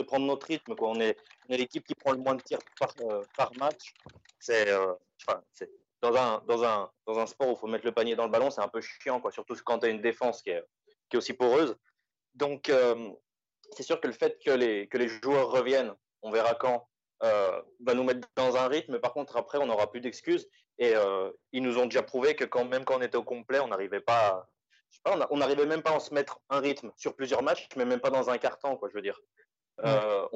[0.04, 0.74] prendre notre rythme.
[0.80, 3.22] On est, l'équipe qui prend le moins de tirs par, euh,
[3.58, 3.92] match.
[4.38, 4.94] C'est, euh,
[6.00, 8.80] dans, un, sport où il faut mettre le panier dans le ballon, c'est un peu
[8.80, 10.64] chiant, surtout quand tu as une défense qui est,
[11.14, 11.76] aussi poreuse.
[12.34, 13.10] Donc, euh,
[13.72, 16.88] c'est sûr que le fait que les, joueurs reviennent, on verra quand,
[17.20, 19.00] va nous mettre dans un rythme.
[19.00, 20.48] Par contre, après, on n'aura plus d'excuses.
[20.78, 20.92] Et
[21.52, 24.46] ils nous ont déjà prouvé que même quand on était au complet, on n'arrivait pas
[25.04, 28.00] à on n'arrivait même pas à se mettre un rythme sur plusieurs matchs, mais même
[28.00, 29.20] pas dans un carton, quoi, je veux dire.
[29.84, 30.26] Euh,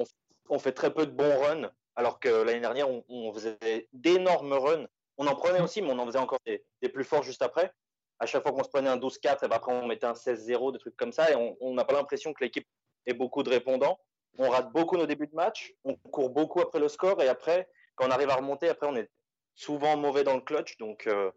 [0.49, 4.85] on, fait très peu de bons runs, alors que l'année dernière, on, faisait d'énormes runs.
[5.17, 7.71] On en prenait aussi, mais on en faisait encore des, plus forts juste après.
[8.19, 10.73] À chaque fois qu'on se prenait un 12-4, et ben après on mettait un 16-0,
[10.73, 12.67] des trucs comme ça, et on n'a pas l'impression que l'équipe
[13.07, 13.99] ait beaucoup de répondants.
[14.37, 17.67] On rate beaucoup nos débuts de match, on court beaucoup après le score, et après,
[17.95, 19.09] quand on arrive à remonter, après on est
[19.55, 21.31] souvent mauvais dans le clutch, donc euh,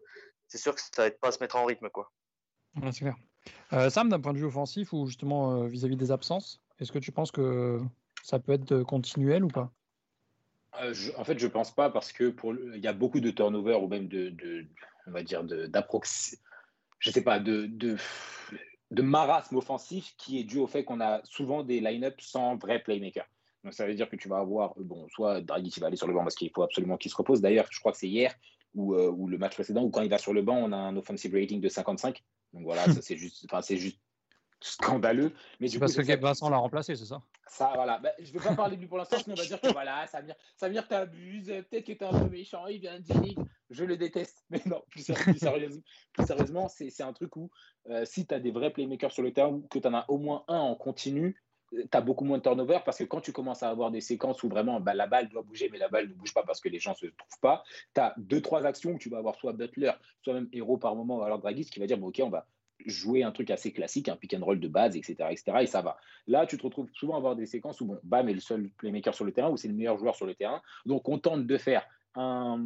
[0.47, 2.11] c'est sûr que ça va pas à se mettre en rythme, quoi
[2.91, 3.15] c'est clair.
[3.73, 6.99] Euh, Sam, d'un point de vue offensif ou justement euh, vis-à-vis des absences, est-ce que
[6.99, 7.79] tu penses que
[8.23, 9.71] ça peut être continuel ou pas?
[10.81, 13.75] Euh, En fait, je pense pas parce que pour il y a beaucoup de turnover
[13.75, 14.65] ou même de,
[15.07, 16.37] on va dire d'approx,
[16.99, 17.97] je sais pas, de, de,
[18.91, 22.79] de marasme offensif qui est dû au fait qu'on a souvent des line-up sans vrai
[22.79, 23.25] playmaker.
[23.63, 26.07] Donc ça veut dire que tu vas avoir, bon, soit Draghi qui va aller sur
[26.07, 27.41] le banc parce qu'il faut absolument qu'il se repose.
[27.41, 28.35] D'ailleurs, je crois que c'est hier
[28.75, 30.95] ou, ou, le match précédent où quand il va sur le banc, on a un
[30.97, 32.21] offensive rating de 55.
[32.53, 33.99] Donc voilà, ça c'est juste, enfin c'est juste
[34.61, 35.33] scandaleux.
[35.59, 37.21] Mais du parce coup, que Gabe Vincent l'a remplacé, c'est ça?
[37.47, 37.99] Ça, voilà.
[37.99, 39.71] Bah, je ne veux pas parler de lui pour l'instant, sinon on va dire que
[39.71, 43.43] voilà, ça veut dire t'abuses, peut-être que t'es un peu méchant, il vient de dire,
[43.69, 44.43] je le déteste.
[44.49, 45.81] Mais non, plus, sérieusement,
[46.13, 47.51] plus sérieusement c'est un truc où
[47.89, 50.05] euh, si tu as des vrais playmakers sur le terrain, ou que tu en as
[50.09, 51.35] au moins un en continu,
[51.75, 54.43] tu as beaucoup moins de turnover parce que quand tu commences à avoir des séquences
[54.43, 56.69] où vraiment bah, la balle doit bouger, mais la balle ne bouge pas parce que
[56.69, 59.35] les gens ne se trouvent pas, tu as deux, trois actions où tu vas avoir
[59.35, 62.21] soit Butler, soit même Héros par moment, ou alors Dragis qui va dire bon, Ok,
[62.23, 62.47] on va
[62.85, 65.57] jouer un truc assez classique, un pick and roll de base, etc., etc.
[65.61, 65.97] Et ça va.
[66.27, 68.69] Là, tu te retrouves souvent à avoir des séquences où bon, Bam est le seul
[68.77, 70.61] playmaker sur le terrain, ou c'est le meilleur joueur sur le terrain.
[70.85, 72.59] Donc, on tente de faire un,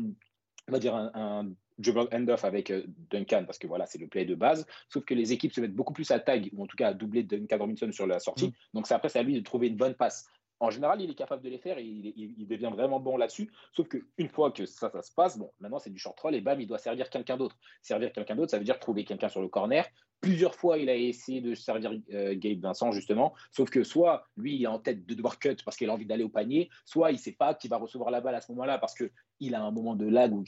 [0.67, 4.08] on va dire un, un dribble end-off avec euh, Duncan, parce que voilà, c'est le
[4.08, 4.65] play de base.
[4.89, 6.94] Sauf que les équipes se mettent beaucoup plus à tag, ou en tout cas à
[6.94, 8.48] doubler Duncan Robinson sur la sortie.
[8.48, 8.54] Mm.
[8.76, 10.28] Donc, c'est après, c'est à lui de trouver une bonne passe
[10.60, 13.52] en général, il est capable de les faire et il, devient vraiment bon là-dessus.
[13.74, 16.60] Sauf qu'une fois que ça, se passe, bon, maintenant c'est du short roll et bam,
[16.60, 17.58] il doit servir quelqu'un d'autre.
[17.82, 19.86] Servir quelqu'un d'autre, ça veut dire trouver quelqu'un sur le corner.
[20.22, 23.34] Plusieurs fois, il a essayé de servir euh, Gabe Vincent, justement.
[23.52, 26.06] Sauf que soit lui, il est en tête de devoir cut parce qu'il a envie
[26.06, 28.52] d'aller au panier, soit il ne sait pas qu'il va recevoir la balle à ce
[28.52, 30.43] moment-là parce qu'il a un moment de lag ou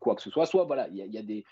[0.00, 0.46] quoi que ce soit.
[0.46, 1.44] Soit voilà, il y a des,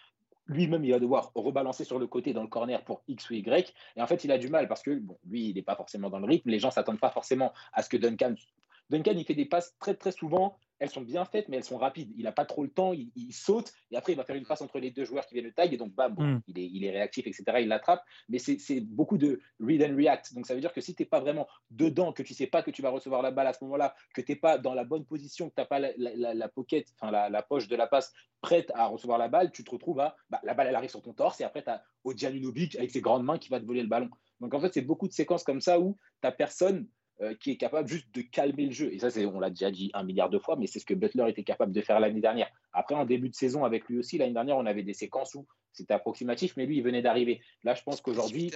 [0.48, 3.74] lui-même, il va devoir rebalancer sur le côté dans le corner pour X ou Y.
[3.96, 6.10] Et en fait, il a du mal parce que, bon, lui, il n'est pas forcément
[6.10, 6.50] dans le rythme.
[6.50, 8.34] Les gens ne s'attendent pas forcément à ce que Duncan.
[8.90, 11.78] Duncan, il fait des passes très, très souvent elles sont bien faites, mais elles sont
[11.78, 12.12] rapides.
[12.16, 14.60] Il n'a pas trop le temps, il, saute, et après, il va faire une passe
[14.62, 16.40] entre les deux joueurs qui viennent le tag, et donc, bam, hmm.
[16.48, 17.44] il, est, il, est, réactif, etc.
[17.60, 20.34] Il l'attrape, mais c'est beaucoup de read and react.
[20.34, 22.46] Donc, ça veut dire que si tu n'es pas vraiment dedans, que tu ne sais
[22.46, 24.74] pas que tu vas recevoir la balle à ce moment-là, que tu n'es pas dans
[24.74, 27.86] la bonne position, que tu n'as pas la, la, pocket, enfin, la, poche de la
[27.86, 30.90] passe prête à recevoir la balle, tu te retrouves à, bah, la balle, elle arrive
[30.90, 33.64] sur ton torse, et après, tu as Odianunovic avec ses grandes mains qui va te
[33.64, 34.10] voler le ballon.
[34.40, 36.86] Donc, en fait, c'est beaucoup de séquences comme ça où tu n'as personne
[37.22, 38.92] euh, qui est capable juste de calmer le jeu.
[38.92, 41.24] Et ça, on l'a déjà dit un milliard de fois, mais c'est ce que Butler
[41.28, 42.48] était capable de faire l'année dernière.
[42.72, 45.46] Après, en début de saison, avec lui aussi, l'année dernière, on avait des séquences où
[45.72, 47.40] c'était approximatif, mais lui, il venait d'arriver.
[47.64, 48.50] Là, je pense qu'aujourd'hui,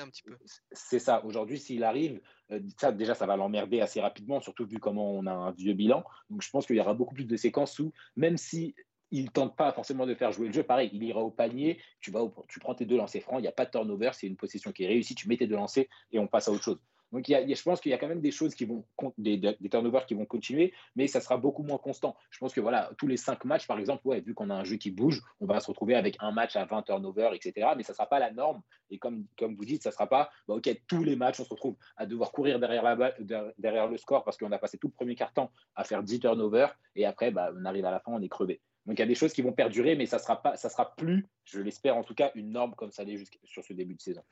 [0.72, 1.24] c'est ça.
[1.24, 2.20] Aujourd'hui, s'il arrive,
[2.50, 5.74] euh, ça, déjà, ça va l'emmerder assez rapidement, surtout vu comment on a un vieux
[5.74, 6.04] bilan.
[6.28, 8.74] Donc, je pense qu'il y aura beaucoup plus de séquences où, même si
[9.10, 10.62] il tente pas forcément de faire jouer le jeu.
[10.62, 13.48] Pareil, il ira au panier, tu, vas tu prends tes deux lancers francs, il n'y
[13.48, 15.86] a pas de turnover, c'est une possession qui est réussie, tu mets tes deux lancers
[16.12, 16.78] et on passe à autre chose.
[17.12, 18.84] Donc, il y a, je pense qu'il y a quand même des choses qui vont,
[19.18, 22.16] des, des, turnovers qui vont continuer, mais ça sera beaucoup moins constant.
[22.30, 24.76] Je pense que voilà, tous les cinq matchs, par exemple, vu qu'on a un jeu
[24.76, 27.68] qui bouge, on va se retrouver avec un match à 20 turnovers, etc.
[27.76, 28.62] Mais ça ne sera pas la norme.
[28.90, 31.44] Et comme, comme vous dites, ça ne sera pas, bah, OK, tous les matchs, on
[31.44, 33.14] se retrouve à devoir courir derrière, la,
[33.58, 36.76] derrière le score parce qu'on a passé tout le premier quart-temps à faire 10 turnovers
[36.96, 38.60] et après, bah, on arrive à la fin, on est crevé.
[38.86, 40.96] Donc il y a des choses qui vont perdurer, mais ça ne sera, pas, sera
[40.96, 44.00] plus, je l'espère en tout cas, une norme comme ça l'est sur ce début de
[44.00, 44.22] saison.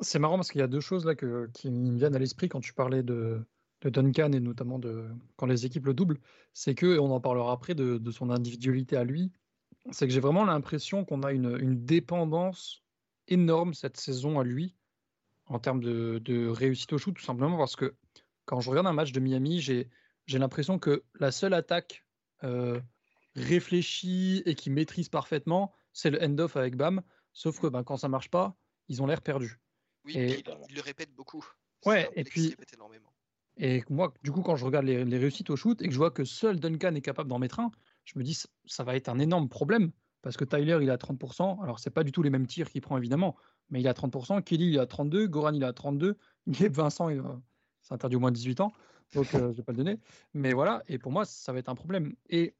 [0.00, 2.48] C'est marrant parce qu'il y a deux choses là que, qui me viennent à l'esprit
[2.48, 3.44] quand tu parlais de,
[3.82, 6.18] Duncan et notamment de quand les équipes le doublent.
[6.54, 9.30] C'est que, et on en parlera après, de, de son individualité à lui,
[9.90, 12.82] c'est que j'ai vraiment l'impression qu'on a une, dépendance
[13.28, 14.76] énorme cette saison à lui
[15.46, 17.94] en termes de, réussite au shoot, tout simplement parce que
[18.46, 19.88] quand je regarde un match de Miami, j'ai
[20.28, 22.06] l'impression que la seule attaque
[22.44, 22.80] euh,
[23.36, 27.02] réfléchi et qui maîtrise parfaitement, c'est le end-off avec Bam.
[27.32, 28.56] Sauf que ben, quand ça marche pas,
[28.88, 29.60] ils ont l'air perdus.
[30.04, 30.42] Oui, et...
[30.68, 31.44] il, le répète beaucoup.
[31.86, 32.54] Ouais, et puis.
[33.56, 36.10] Et moi, du coup, quand je regarde les, réussites au shoot et que je vois
[36.10, 37.70] que seul Duncan est capable d'en mettre un,
[38.04, 41.62] je me dis ça va être un énorme problème parce que Tyler il a 30%.
[41.62, 43.36] Alors c'est pas du tout les mêmes tirs qu'il prend évidemment,
[43.70, 44.42] mais il a 30%.
[44.42, 47.10] Kelly il a 32, Goran il a 32, Vincent
[47.82, 48.72] c'est interdit au moins 18 ans,
[49.14, 49.98] donc euh, je vais pas le donner.
[50.32, 52.14] Mais voilà, et pour moi ça va être un problème.
[52.30, 52.54] Et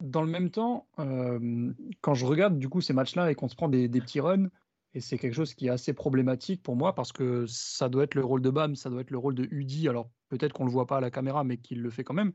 [0.00, 3.54] dans le même temps, euh, quand je regarde du coup ces matchs-là et qu'on se
[3.54, 4.48] prend des, petits runs,
[4.94, 8.14] et c'est quelque chose qui est assez problématique pour moi parce que ça doit être
[8.14, 10.68] le rôle de Bam, ça doit être le rôle de Udi, alors peut-être qu'on ne
[10.68, 12.32] le voit pas à la caméra, mais qu'il le fait quand même.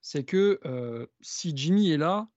[0.00, 2.28] C'est que euh, si Jimmy est là,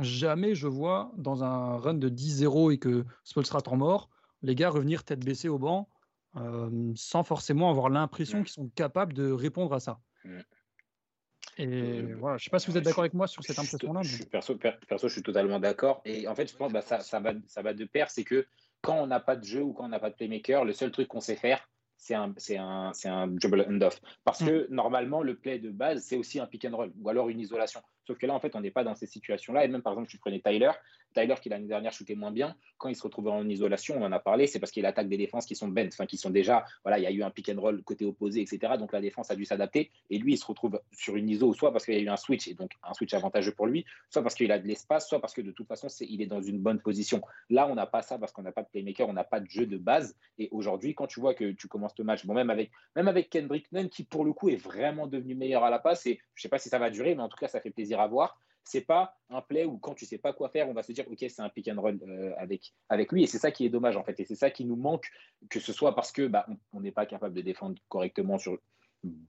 [0.00, 4.08] jamais je vois dans un run de 10-0 et que Spolstra en mort,
[4.42, 5.88] les gars revenir tête baissée au banc
[6.36, 10.00] euh, sans forcément avoir l'impression qu'ils sont capables de répondre à ça.
[11.56, 14.02] Et voilà, je ne sais pas si vous êtes d'accord avec moi sur cette impression-là.
[14.30, 16.00] Perso, perso, je suis totalement d'accord.
[16.04, 18.10] Et en fait, je pense que bah, ça, ça, va, ça va de pair.
[18.10, 18.46] C'est que
[18.82, 20.90] quand on n'a pas de jeu ou quand on n'a pas de playmaker, le seul
[20.90, 24.00] truc qu'on sait faire, c'est un, un, un dribble end-off.
[24.24, 24.46] Parce mm.
[24.46, 27.40] que normalement, le play de base, c'est aussi un pick and roll ou alors une
[27.40, 27.82] isolation.
[28.08, 29.66] Sauf que là, en fait, on n'est pas dans ces situations-là.
[29.66, 30.70] Et même, par exemple, tu prenais Tyler.
[31.14, 34.12] Tyler, qui l'année dernière shootait moins bien, quand il se retrouvait en isolation, on en
[34.12, 36.64] a parlé, c'est parce qu'il attaque des défenses qui sont bent, enfin, qui sont déjà,
[36.84, 38.74] voilà, il y a eu un pick and roll côté opposé, etc.
[38.78, 39.90] Donc la défense a dû s'adapter.
[40.08, 42.16] Et lui, il se retrouve sur une iso, soit parce qu'il y a eu un
[42.16, 45.20] switch, et donc un switch avantageux pour lui, soit parce qu'il a de l'espace, soit
[45.20, 47.20] parce que de toute façon, il est dans une bonne position.
[47.50, 49.48] Là, on n'a pas ça parce qu'on n'a pas de playmaker, on n'a pas de
[49.48, 50.16] jeu de base.
[50.38, 53.28] Et aujourd'hui, quand tu vois que tu commences le match, bon, même avec, même avec
[53.28, 56.40] Kendrick Nunn, qui pour le coup est vraiment devenu meilleur à la passe, et je
[56.40, 58.06] ne sais pas si ça va durer, mais en tout cas, ça fait plaisir à
[58.06, 60.92] voir c'est pas un play où quand tu sais pas quoi faire, on va se
[60.92, 63.64] dire ok c'est un pick and roll euh, avec avec lui et c'est ça qui
[63.64, 65.06] est dommage en fait et c'est ça qui nous manque
[65.48, 68.58] que ce soit parce que bah, on n'est pas capable de défendre correctement sur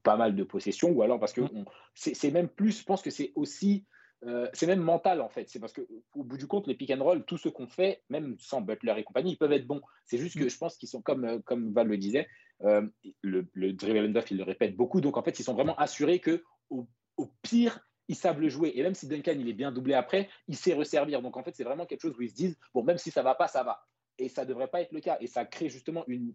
[0.02, 1.64] pas mal de possessions ou alors parce que mm.
[1.94, 3.86] c'est même plus je pense que c'est aussi
[4.26, 5.48] euh, c'est même mental en fait.
[5.48, 5.80] C'est parce que
[6.12, 8.92] au bout du compte, les pick and roll, tout ce qu'on fait, même sans Butler
[8.98, 9.80] et compagnie, ils peuvent être bons.
[10.04, 10.50] C'est juste que mm.
[10.50, 12.28] je pense qu'ils sont comme euh, comme Val le disait,
[12.60, 15.00] le, le dribble off, il le répète beaucoup.
[15.00, 18.72] Donc en fait, ils sont vraiment assurés que au, au pire, ils savent le jouer.
[18.74, 21.22] Et même si Duncan, il est bien doublé après, il sait resservir.
[21.22, 23.22] Donc en fait, c'est vraiment quelque chose où ils se disent, bon, même si ça
[23.22, 23.86] va pas, ça va.
[24.18, 25.16] Et ça devrait pas être le cas.
[25.20, 26.32] Et ça crée justement une,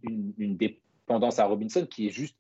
[0.56, 2.38] dépendance à Robinson qui est juste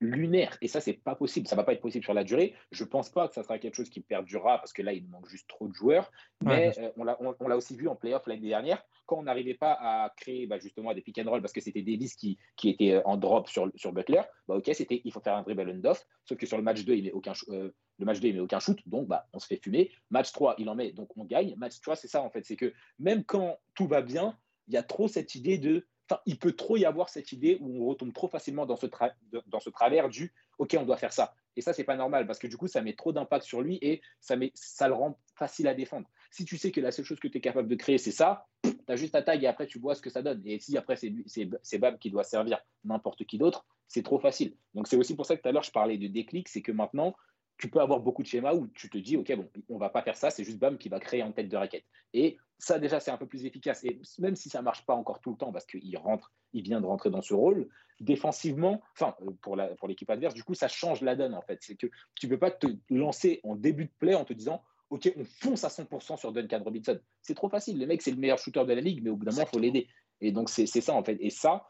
[0.00, 0.56] lunaire.
[0.60, 1.48] Et ça, c'est pas possible.
[1.48, 2.54] Ça va pas être possible sur la durée.
[2.70, 5.28] Je pense pas que ça sera quelque chose qui perdurera parce que là, il manque
[5.28, 6.10] juste trop de joueurs.
[6.42, 7.04] Mais euh, on
[7.48, 10.92] l'a aussi vu en playoff l'année dernière quand on n'arrivait pas à créer bah, justement
[10.92, 13.72] des pick and roll parce que c'était Davis qui, qui était euh, en drop sur,
[13.74, 16.06] sur Butler, bah, ok, c'était il faut faire un dribble and off.
[16.26, 18.40] Sauf que sur le match 2, il met aucun, euh, le match 2, il met
[18.40, 19.90] aucun shoot, donc bah, on se fait fumer.
[20.10, 21.54] Match 3, il en met, donc on gagne.
[21.56, 22.44] Match 3, c'est ça en fait.
[22.44, 25.86] C'est que même quand tout va bien, il y a trop cette idée de.
[26.26, 29.70] Il peut trop y avoir cette idée où on retombe trop facilement dans ce, ce
[29.70, 31.34] travers du OK, on doit faire ça.
[31.56, 33.78] Et ça, c'est pas normal parce que du coup, ça met trop d'impact sur lui
[33.82, 36.08] et ça, ça le rend facile à défendre.
[36.30, 38.46] Si tu sais que la seule chose que tu es capable de créer, c'est ça,
[38.62, 40.42] tu as juste ta taille et après, tu vois ce que ça donne.
[40.44, 44.54] Et si après, c'est Bab qui doit servir n'importe qui d'autre, c'est trop facile.
[44.74, 46.72] Donc, c'est aussi pour ça que tout à l'heure, je parlais de déclic, c'est que
[46.72, 47.14] maintenant,
[47.58, 50.02] tu peux avoir beaucoup de schémas où tu te dis, OK, bon, on va pas
[50.02, 51.84] faire ça, c'est juste Bam qui va créer en tête de raquette.
[52.14, 53.84] Et ça, déjà, c'est un peu plus efficace.
[53.84, 56.80] Et même si ça marche pas encore tout le temps, parce qu'il rentre, il vient
[56.80, 57.68] de rentrer dans ce rôle,
[58.00, 61.42] défensivement, enfin, euh, pour, la, pour l'équipe adverse, du coup, ça change la donne, en
[61.42, 61.58] fait.
[61.60, 65.12] C'est que tu peux pas te lancer en début de play en te disant, OK,
[65.16, 66.98] on fonce à 100% sur Duncan Robinson.
[67.22, 67.78] C'est trop facile.
[67.78, 69.50] Le mec, c'est le meilleur shooter de la ligue, mais au bout d'un moment, il
[69.50, 69.88] faut l'aider.
[70.20, 71.18] Et donc, c'est ça, en fait.
[71.20, 71.66] Et ça,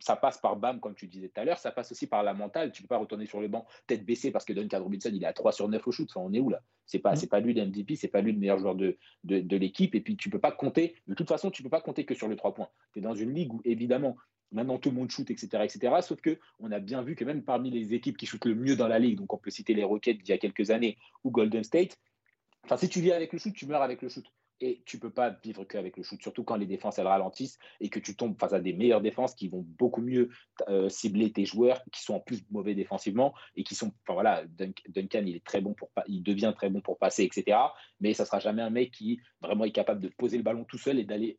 [0.00, 1.58] ça passe par BAM, comme tu disais tout à l'heure.
[1.58, 2.72] Ça passe aussi par la mentale.
[2.72, 5.22] Tu ne peux pas retourner sur le banc tête baissée parce que Duncan Robinson, il
[5.22, 6.08] est à 3 sur 9 au shoot.
[6.10, 6.60] Enfin, on est où là?
[6.86, 7.26] C'est pas, mm.
[7.26, 9.94] pas lui le MVP, c'est pas lui le meilleur joueur de, de, l'équipe.
[9.94, 10.96] Et puis, tu peux pas compter.
[11.06, 12.68] De toute façon, tu peux pas compter que sur les 3 points.
[12.92, 14.16] Tu es dans une ligue où, évidemment,
[14.52, 15.94] maintenant tout le monde shoot, etc., etc.
[16.02, 18.76] Sauf que on a bien vu que même parmi les équipes qui shootent le mieux
[18.76, 21.30] dans la ligue, donc on peut citer les Rockets d'il y a quelques années ou
[21.30, 21.98] Golden State,
[22.64, 24.24] Enfin, si tu vis avec le shoot, tu meurs avec le shoot.
[24.64, 27.90] Et tu peux pas vivre qu'avec le shoot, surtout quand les défenses elles ralentissent et
[27.90, 30.30] que tu tombes face à des meilleures défenses qui vont beaucoup mieux
[30.70, 33.92] euh, cibler tes joueurs, qui sont en plus mauvais défensivement et qui sont.
[34.02, 37.58] Enfin voilà, Duncan il est très bon pour il devient très bon pour passer, etc.
[38.00, 40.78] Mais ça sera jamais un mec qui vraiment est capable de poser le ballon tout
[40.78, 41.38] seul et d'aller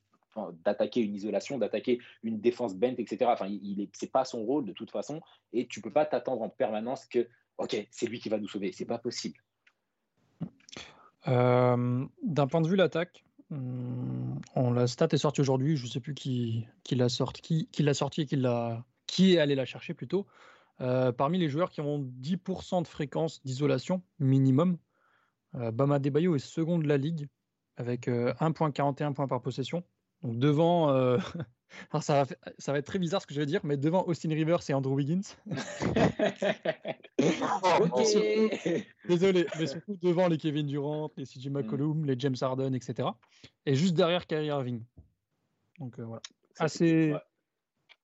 [0.64, 3.26] d'attaquer une isolation, d'attaquer une défense bent, etc.
[3.34, 6.50] Enfin, il, n'est pas son rôle de toute façon, et tu peux pas t'attendre en
[6.50, 8.72] permanence que, ok, c'est lui qui va nous sauver.
[8.72, 9.40] C'est pas possible.
[11.28, 15.78] Euh, d'un point de vue l'attaque, hum, on, la stat est sortie aujourd'hui.
[15.78, 18.28] Je sais plus qui, l'a sorti, qui, sorti et
[19.08, 20.26] qui est allé la chercher plutôt.
[20.82, 24.78] Euh, parmi les joueurs qui ont 10% de fréquence d'isolation minimum,
[25.56, 27.28] euh, Bama Debayo est second de la ligue
[27.78, 29.84] avec 1.41 points par possession.
[30.22, 31.18] Donc devant,
[31.94, 34.04] euh, ça, va, ça va être très bizarre ce que je vais dire, mais devant
[34.06, 35.22] Austin Rivers et Andrew Wiggins.
[39.08, 41.52] Désolé, mais surtout devant les Kevin Durant, les CJ mm.
[41.52, 43.10] McCollum, les James Harden, etc.
[43.66, 44.84] Et juste derrière Kyrie Irving.
[45.80, 46.22] Donc euh, voilà.
[46.60, 47.14] Assez,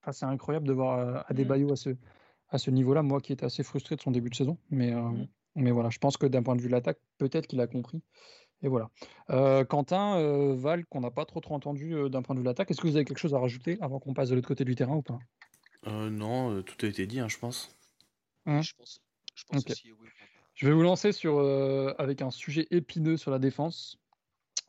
[0.03, 1.73] assez incroyable de voir euh, Adebayo mm.
[1.73, 1.89] à ce,
[2.49, 3.03] à ce niveau-là.
[3.03, 4.57] Moi qui étais assez frustré de son début de saison.
[4.69, 5.27] Mais, mm.
[5.55, 8.01] mais voilà, je pense que d'un point de vue de l'attaque, peut-être qu'il a compris.
[8.63, 8.89] Et voilà.
[9.29, 12.43] Euh, Quentin, euh, Val, qu'on n'a pas trop trop entendu euh, d'un point de vue
[12.43, 14.47] de l'attaque, est-ce que vous avez quelque chose à rajouter avant qu'on passe de l'autre
[14.47, 15.19] côté du terrain ou pas?
[15.87, 17.75] Non, tout a été dit, hein, je pense.
[18.45, 18.61] Hein?
[18.61, 19.01] Je pense,
[19.67, 20.07] aussi, oui,
[20.53, 21.39] Je vais vous lancer sur,
[21.97, 23.97] avec un sujet épineux sur la défense.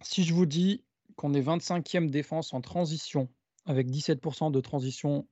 [0.01, 0.83] Si je vous dis
[1.17, 3.29] qu'on est 25e défense en transition,
[3.67, 5.27] avec 17% de transition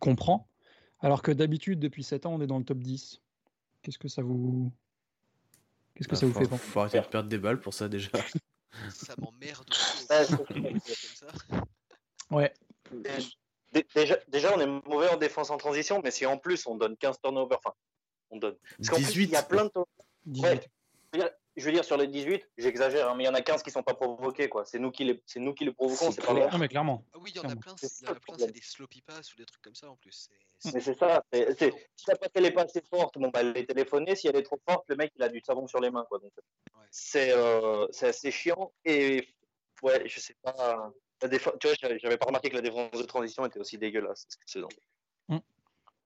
[0.00, 0.48] qu'on prend,
[1.00, 3.20] alors que d'habitude, depuis 7 ans, on est dans le top 10,
[3.82, 4.72] qu'est-ce que ça vous,
[5.96, 7.88] Qu'est-ce que bah, ça vous fait Il Faut arrêter de perdre des balles pour ça
[7.88, 8.10] déjà.
[8.90, 9.68] ça m'emmerde.
[12.30, 12.52] ouais.
[13.94, 16.96] Déjà, déjà, on est mauvais en défense en transition, mais si en plus on donne
[16.96, 17.74] 15 turnovers, enfin,
[18.30, 18.56] on donne.
[18.78, 20.40] Parce qu'en plus, il y a plein de.
[20.40, 20.60] Ouais
[21.56, 23.70] je veux dire, sur les 18, j'exagère, hein, mais il y en a 15 qui
[23.70, 24.48] ne sont pas provoqués.
[24.48, 24.64] quoi.
[24.64, 26.48] C'est nous, qui les, c'est nous qui les provoquons, c'est pas vrai.
[26.50, 27.04] Non, mais clairement.
[27.14, 29.74] Ah oui, il y en a plein, c'est des sloppy pass ou des trucs comme
[29.74, 30.28] ça en plus.
[30.72, 31.22] Mais c'est ça.
[31.32, 34.16] C'est, si la passe n'est pas assez forte, bon, bah, elle est téléphonée.
[34.16, 36.04] Si elle est trop forte, le mec, il a du savon sur les mains.
[36.08, 36.18] Quoi.
[36.18, 36.32] Donc,
[36.90, 38.72] c'est, euh, c'est assez chiant.
[38.84, 39.26] Et
[39.82, 40.92] ouais, je sais pas.
[41.20, 44.68] tu vois, j'avais pas remarqué que la défense de transition était aussi dégueulasse cette saison.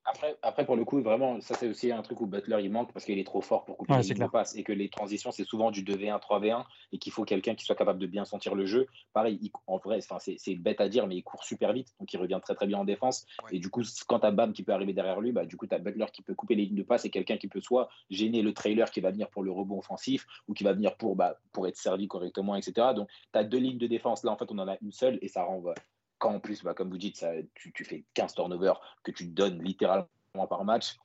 [0.05, 2.93] Après, après, pour le coup, vraiment, ça c'est aussi un truc où Butler il manque
[2.93, 5.31] parce qu'il est trop fort pour couper les lignes de passe et que les transitions
[5.31, 8.55] c'est souvent du 2v1, 3v1 et qu'il faut quelqu'un qui soit capable de bien sentir
[8.55, 8.87] le jeu.
[9.13, 12.41] Pareil, en vrai, c'est bête à dire, mais il court super vite donc il revient
[12.43, 13.27] très très bien en défense.
[13.51, 15.75] Et du coup, quand tu Bam qui peut arriver derrière lui, bah, du coup, tu
[15.75, 18.43] as Butler qui peut couper les lignes de passe et quelqu'un qui peut soit gêner
[18.43, 21.39] le trailer qui va venir pour le rebond offensif ou qui va venir pour, bah,
[21.53, 22.89] pour être servi correctement, etc.
[22.95, 24.25] Donc, tu as deux lignes de défense.
[24.25, 25.75] Là, en fait, on en a une seule et ça renvoie
[26.21, 29.27] quand en plus, bah, comme vous dites, ça, tu, tu, fais 15 turnovers que tu
[29.27, 30.07] donnes littéralement
[30.49, 30.97] par match,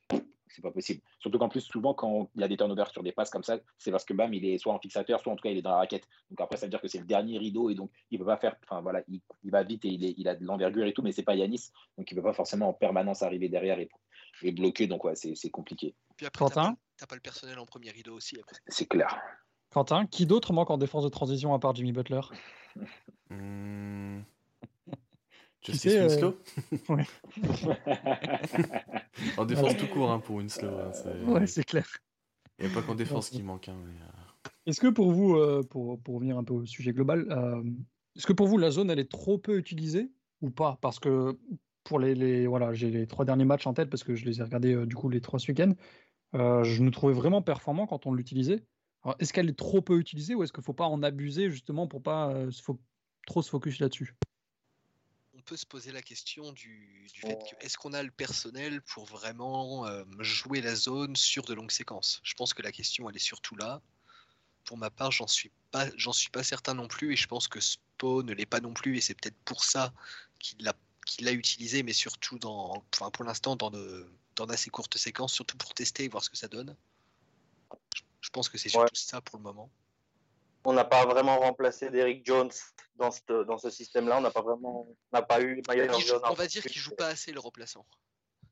[0.47, 1.01] c'est pas possible.
[1.19, 3.57] Surtout qu'en plus, souvent, quand il y a des turnovers sur des passes comme ça,
[3.77, 5.61] c'est parce que Bam, il est soit en fixateur, soit en tout cas, il est
[5.61, 6.07] dans la raquette.
[6.29, 8.37] Donc après, ça veut dire que c'est le dernier rideau et donc il peut pas
[8.37, 8.55] faire.
[8.63, 11.11] Enfin voilà, il, va vite et il, est, il a de l'envergure et tout, mais
[11.11, 13.89] c'est pas Yanis, donc il peut pas forcément en permanence arriver derrière et,
[14.43, 14.87] et bloquer.
[14.87, 15.95] Donc ouais, c'est compliqué.
[16.17, 18.37] Puis après, Quentin, t'as pas, le personnel en premier rideau aussi.
[18.67, 19.19] C'est clair.
[19.71, 22.21] Quentin, qui d'autre manque en défense de transition à part Jimmy Butler?
[23.29, 24.21] Hmm.
[25.65, 26.31] Tu sais, euh...
[26.89, 27.05] ouais.
[29.37, 30.69] en défense tout court hein, pour une slow.
[30.69, 30.91] Hein,
[31.25, 31.87] ouais, c'est clair.
[32.59, 33.67] Il n'y a pas qu'en défense qui manque.
[33.67, 34.49] Hein, euh.
[34.67, 37.63] Est-ce que pour vous, euh, pour, pour, revenir un peu au sujet global, euh,
[38.15, 40.77] est-ce que pour vous la zone elle est trop peu utilisée ou pas?
[40.81, 41.35] Parce que
[41.83, 44.41] pour les, les voilà, j'ai les trois derniers matchs en tête parce que je les
[44.41, 45.73] ai regardés du coup les trois ce week-end.
[46.33, 48.63] je nous trouvais vraiment performant quand on l'utilisait.
[49.17, 51.87] Est-ce qu'elle est trop peu utilisée ou est-ce qu'il ne faut pas en abuser justement
[51.87, 52.79] pour pas faut
[53.25, 54.15] trop se focus là-dessus?
[55.45, 59.85] Peut se poser la question du, fait que est-ce qu'on a le personnel pour vraiment
[59.85, 62.19] euh, jouer la zone sur de longues séquences?
[62.23, 63.81] Je pense que la question elle est surtout là.
[64.65, 67.47] Pour ma part, j'en suis pas, j'en suis pas certain non plus, et je pense
[67.47, 69.93] que Spo ne l'est pas non plus, et c'est peut-être pour ça
[70.39, 70.73] qu'il l'a,
[71.05, 75.33] qu'il l'a utilisé, mais surtout dans, enfin pour l'instant dans de, dans d'assez courtes séquences,
[75.33, 76.75] surtout pour tester et voir ce que ça donne.
[78.21, 79.69] Je, pense que c'est surtout ça pour le moment
[80.65, 82.51] on n'a pas vraiment remplacé Derrick Jones
[82.95, 84.17] dans ce, dans ce système-là.
[84.17, 85.61] On n'a pas vraiment, n'a pas eu.
[86.23, 87.85] on va dire qu'il joue pas assez le remplaçant.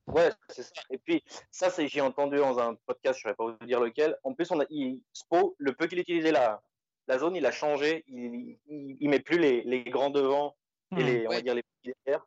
[0.07, 0.81] Ouais, c'est ça.
[0.89, 3.79] Et puis ça, c'est j'ai entendu dans un podcast, je ne saurais pas vous dire
[3.79, 4.17] lequel.
[4.23, 4.65] En plus, on a
[5.13, 6.61] Spo, le peu qu'il utilisait la
[7.07, 8.03] la zone, il a changé.
[8.07, 10.55] Il, il, met plus les, les, grands devant
[10.95, 11.05] et hmm.
[11.05, 12.25] les, on va dire les petits derrière.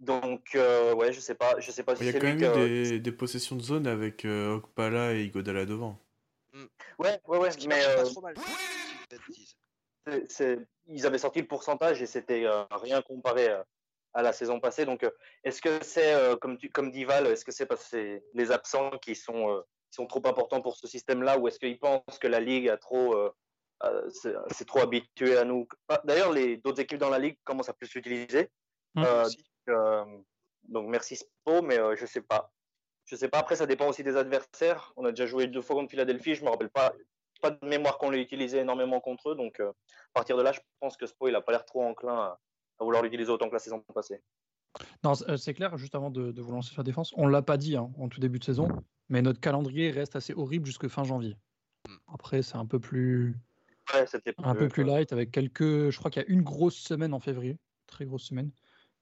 [0.00, 2.38] Donc euh, ouais, je sais pas, je sais pas si Il y a quand même
[2.38, 5.98] eu des, des, possessions de zone avec euh, Okpala et Igodala devant.
[6.98, 7.50] Ouais, ouais, ouais.
[7.66, 8.34] mais, pas euh, trop mal
[10.86, 13.48] ils avaient sorti le pourcentage et c'était euh, rien comparé
[14.14, 14.86] à, la saison passée.
[14.86, 15.10] Donc, euh,
[15.44, 18.50] est-ce que c'est, euh, comme, comme dit Val, est-ce que c'est parce que c'est les
[18.50, 22.40] absents qui sont sont trop importants pour ce système-là ou est-ce qu'ils pensent que la
[22.40, 23.30] ligue a trop, euh,
[23.84, 25.66] euh, c'est trop habitué à nous?
[25.88, 28.50] Ah, D'ailleurs, les d'autres équipes dans la ligue commencent à plus l'utiliser.
[28.94, 29.04] Mm.
[29.04, 29.28] Euh,
[29.70, 30.04] euh,
[30.64, 32.52] donc merci Spo, mais euh, je sais pas.
[33.08, 33.38] Je sais pas.
[33.38, 34.92] Après, ça dépend aussi des adversaires.
[34.96, 36.34] On a déjà joué deux fois contre Philadelphie.
[36.34, 36.92] Je me rappelle pas,
[37.40, 39.34] pas de mémoire qu'on l'ait utilisé énormément contre eux.
[39.34, 41.82] Donc euh, à partir de là, je pense que Spo, il a pas l'air trop
[41.84, 42.40] enclin à,
[42.78, 44.20] à vouloir l'utiliser autant que la saison passée.
[45.02, 47.26] Non, c'est- euh, c'est clair, juste avant de, de vous lancer sur la défense, on
[47.26, 48.68] l'a pas dit hein, en tout début de saison,
[49.08, 51.36] mais notre calendrier reste assez horrible jusque fin janvier.
[51.88, 51.94] Mm.
[52.12, 53.34] Après, c'est un peu plus,
[53.94, 54.04] Ouais,
[54.44, 55.88] un peu plus euh, light avec quelques.
[55.90, 57.56] Je crois qu'il y a une grosse semaine en février,
[57.86, 58.50] très grosse semaine.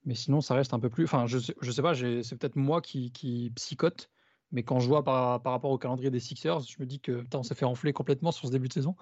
[0.07, 1.03] Mais sinon, ça reste un peu plus.
[1.03, 4.09] Enfin, je sais, je sais pas, c'est peut-être moi qui, qui psychote,
[4.51, 7.21] mais quand je vois par, par rapport au calendrier des Sixers, je me dis que
[7.21, 8.95] putain, on s'est fait enfler complètement sur ce début de saison.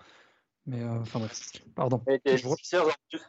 [0.66, 1.40] Mais euh, enfin bref,
[1.76, 2.02] pardon.
[2.08, 3.22] Et les Sixers, en plus,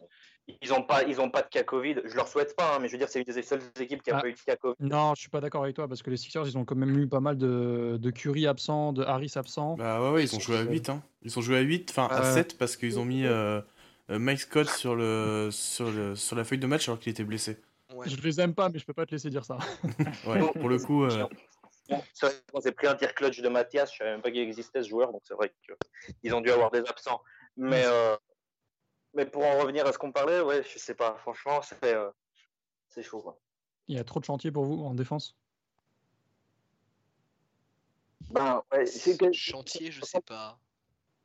[0.63, 1.97] ils n'ont pas, ils ont pas de cas Covid.
[2.07, 4.11] Je leur souhaite pas, hein, mais je veux dire, c'est une des seules équipes qui
[4.11, 4.21] a Ah.
[4.23, 4.77] pas eu de cas Covid.
[4.81, 6.97] Non, je suis pas d'accord avec toi parce que les Sixers, ils ont quand même
[6.99, 9.75] eu pas mal de, de Curry absents, de Harris absents.
[9.77, 10.89] Bah ouais, ouais, ils ont joué à 8.
[10.89, 11.03] Hein.
[11.21, 12.33] Ils ont joué à 8, enfin à Ouais.
[12.33, 13.61] 7 parce qu'ils ont mis euh,
[14.09, 17.25] euh, Mike Scott sur, le, sur, le, sur la feuille de match alors qu'il était
[17.25, 17.59] blessé.
[17.97, 18.09] Ouais.
[18.11, 19.57] Je les aime pas, mais je peux pas te laisser dire ça.
[20.27, 21.27] Ouais, pour le coup, euh,
[21.89, 23.91] Bon, C'est vrai qu'on s'est pris un tir clutch de Mathias.
[23.93, 25.55] Je savais même pas qu'il existait ce joueur, donc c'est vrai
[26.21, 27.23] qu'ils ont dû avoir des absents.
[27.57, 28.17] Mais, euh,
[29.15, 31.17] mais pour en revenir à ce qu'on parlait, ouais, je sais pas.
[31.23, 32.11] Franchement, c'est euh,
[32.89, 33.21] c'est chaud.
[33.21, 33.39] Quoi.
[33.89, 35.37] Il y a trop de chantier pour vous en défense?
[38.31, 40.59] Ben, ouais, c'est que- Chantier, je sais pas.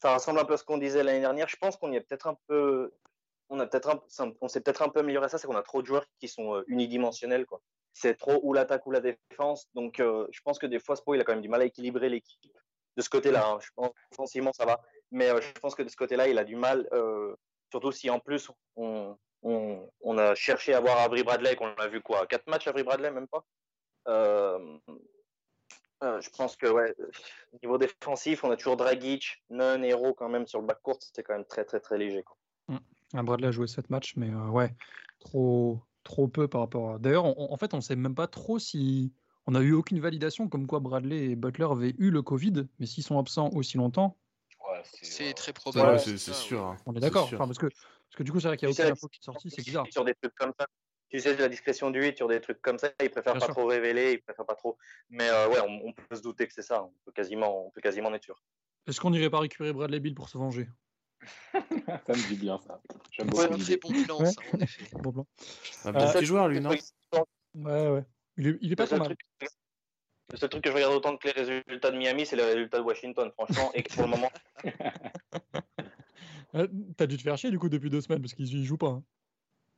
[0.02, 1.50] ça ressemble un peu à ce qu'on disait l'année dernière.
[1.50, 2.94] Je pense qu'on y est peut-être un peu,
[3.52, 5.88] on a peut-être, un- s'est peut-être un peu amélioré ça, c'est qu'on a trop de
[5.88, 7.62] joueurs qui sont euh, unidimensionnels, quoi.
[7.94, 9.68] C'est trop ou l'attaque ou la défense.
[9.76, 11.66] Donc, euh, je pense que des fois, Spo, il a quand même du mal à
[11.66, 12.58] équilibrer l'équipe
[12.96, 13.46] de ce côté-là.
[13.46, 13.60] hein.
[13.62, 14.82] Je pense offensivement, ça va,
[15.12, 16.90] mais euh, je pense que de ce côté-là, il a du mal,
[17.70, 19.18] surtout si en plus on,
[20.18, 23.28] a cherché à voir Avery Bradley, qu'on a vu quoi, quatre matchs Avery Bradley, même
[23.28, 23.44] pas.
[26.02, 26.96] Je pense que ouais,
[27.52, 31.24] au niveau défensif, on a toujours Dragic, Nunn, Hero quand même sur le backcourt, c'était
[31.24, 32.24] quand même très très très léger.
[32.24, 32.38] Quoi.
[33.14, 34.74] Ah, Bradley a joué 7 matchs, mais euh, ouais,
[35.20, 37.00] trop, trop peu par rapport à.
[37.00, 39.14] D'ailleurs, on- en fait, on sait même pas trop si.
[39.48, 42.86] On n'a eu aucune validation comme quoi Bradley et Butler avaient eu le Covid, mais
[42.86, 44.18] s'ils sont absents aussi longtemps,
[44.70, 46.00] Ouais, C'est très probable.
[46.00, 46.60] c'est sûr.
[46.62, 46.66] ouais.
[46.68, 46.78] hein.
[46.86, 47.26] on est d'accord.
[47.26, 48.90] Enfin, parce, que, parce que du coup, c'est vrai qu'il n'y a Tu sais, aucune
[48.90, 49.88] la- info qui est sortie, c'est bizarre.
[49.92, 50.68] Sur des trucs comme ça.
[51.10, 53.46] Tu sais, la discrétion du 8, sur des trucs comme ça, ils préfèrent Bien pas
[53.48, 53.56] sûr.
[53.56, 54.78] trop révéler, ils préfèrent pas trop.
[55.10, 57.72] Mais euh, ouais, on, on peut se douter que c'est ça, on peut quasiment, on
[57.72, 58.42] peut quasiment en être sûr.
[58.88, 60.70] Est-ce qu'on n'irait pas récupérer Bradley Bill pour se venger?
[61.54, 62.82] ça me dit bien ça.
[63.12, 63.80] J'aime C'est beaucoup un l'idée.
[63.80, 64.26] très bon plan, Ouais.
[64.32, 64.84] ça, en effet.
[65.04, 65.28] Bon plan.
[65.86, 68.04] Un Euh, bon petit joueur, lui, non Ouais, ouais.
[68.38, 69.08] Il est, il est pas le trop seul mal.
[69.08, 69.50] truc-
[70.32, 72.78] le seul truc que je regarde autant que les résultats de Miami, c'est les résultats
[72.78, 74.32] de Washington, franchement, et que pour le moment,
[76.54, 76.68] Euh,
[76.98, 78.88] T'as dû te faire chier du coup depuis deux semaines parce qu'ils y jouent pas.
[78.88, 79.04] hein.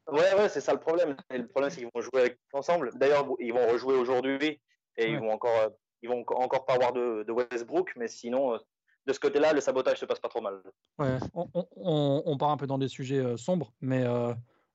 [0.08, 1.16] Ouais, ouais, c'est ça le problème.
[1.30, 2.90] Et le problème, c'est qu'ils vont jouer avec- ensemble.
[2.96, 4.60] D'ailleurs, ils vont rejouer aujourd'hui
[4.98, 5.20] et ils Ouais.
[5.20, 5.70] vont encore, euh,
[6.02, 8.58] ils vont encore- pas avoir de, de Westbrook, mais sinon, euh,
[9.06, 10.62] de ce côté-là, le sabotage se passe pas trop mal.
[10.98, 14.34] Ouais, on, on- on- on part un peu dans des sujets euh, sombres, mais euh,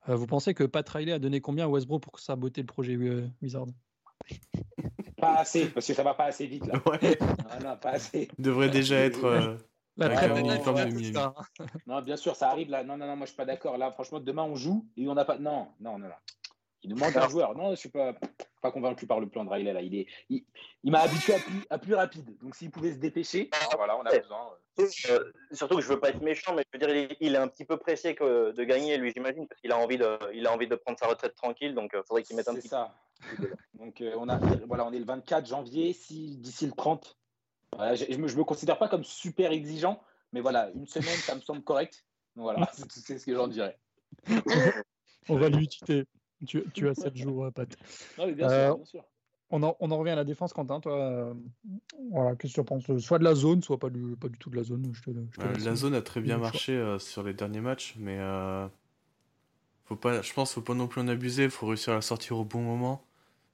[0.08, 2.94] euh, vous pensez que Pat Riley a donné combien à Westbrook pour saboter le projet
[2.96, 3.66] euh, Wizard
[5.16, 6.74] Pas assez, parce que ça va pas assez vite là.
[6.86, 7.18] Ouais,
[7.50, 8.28] Ah non, pas assez.
[8.38, 9.24] il devrait déjà être.
[9.24, 9.56] euh,
[9.96, 11.12] La Nets, de Miami.
[11.12, 11.34] ça.
[11.86, 12.84] Non, bien sûr, ça arrive là.
[12.84, 13.76] Non, non, non, moi je suis pas d'accord.
[13.78, 15.38] Là, franchement, demain on joue et on n'a pas.
[15.38, 16.14] Non, non, non, non.
[16.82, 17.54] Il nous manque un joueur.
[17.56, 18.14] Non, je suis pas,
[18.62, 19.82] pas convaincu par le plan de Riley là.
[19.82, 20.44] Il est, il,
[20.84, 22.38] il m'a habitué à plus, à plus rapide.
[22.40, 24.50] Donc s'il pouvait se dépêcher, voilà, on a besoin.
[24.78, 27.38] Euh, surtout que je veux pas être méchant, mais je veux dire, il, il est
[27.38, 30.46] un petit peu pressé que, de gagner, lui, j'imagine, parce qu'il a envie de, il
[30.46, 32.68] a envie de prendre sa retraite tranquille, donc il faudrait qu'il mette un C'est petit.
[32.68, 32.94] ça.
[33.74, 35.92] Donc euh, on a, voilà, on est le 24 janvier.
[35.92, 37.18] Si d'ici le 30,
[37.76, 40.00] voilà, je, je me, je me considère pas comme super exigeant,
[40.32, 42.04] mais voilà, une semaine, ça me semble correct.
[42.36, 43.76] Donc voilà, c'est c'est ce que j'en dirais.
[45.28, 46.06] On va lui tuer.
[46.46, 47.68] Tu, tu as 7 jours, euh, Pat.
[48.18, 49.04] Non, mais bien Euh, sûr, bien sûr.
[49.50, 50.78] On en, on en revient à la défense, Quentin.
[50.78, 51.34] Toi, euh,
[52.12, 54.36] voilà, qu'est-ce que tu en penses Soit de la zone, soit pas du, pas du
[54.38, 54.90] tout de la zone.
[54.92, 55.64] Je te, je te Euh, laisse.
[55.64, 58.68] la zone a très bien marché euh, sur les derniers matchs, mais euh,
[59.86, 61.96] faut pas, je pense qu'il faut pas non plus en abuser, il faut réussir à
[61.96, 63.02] la sortir au bon moment.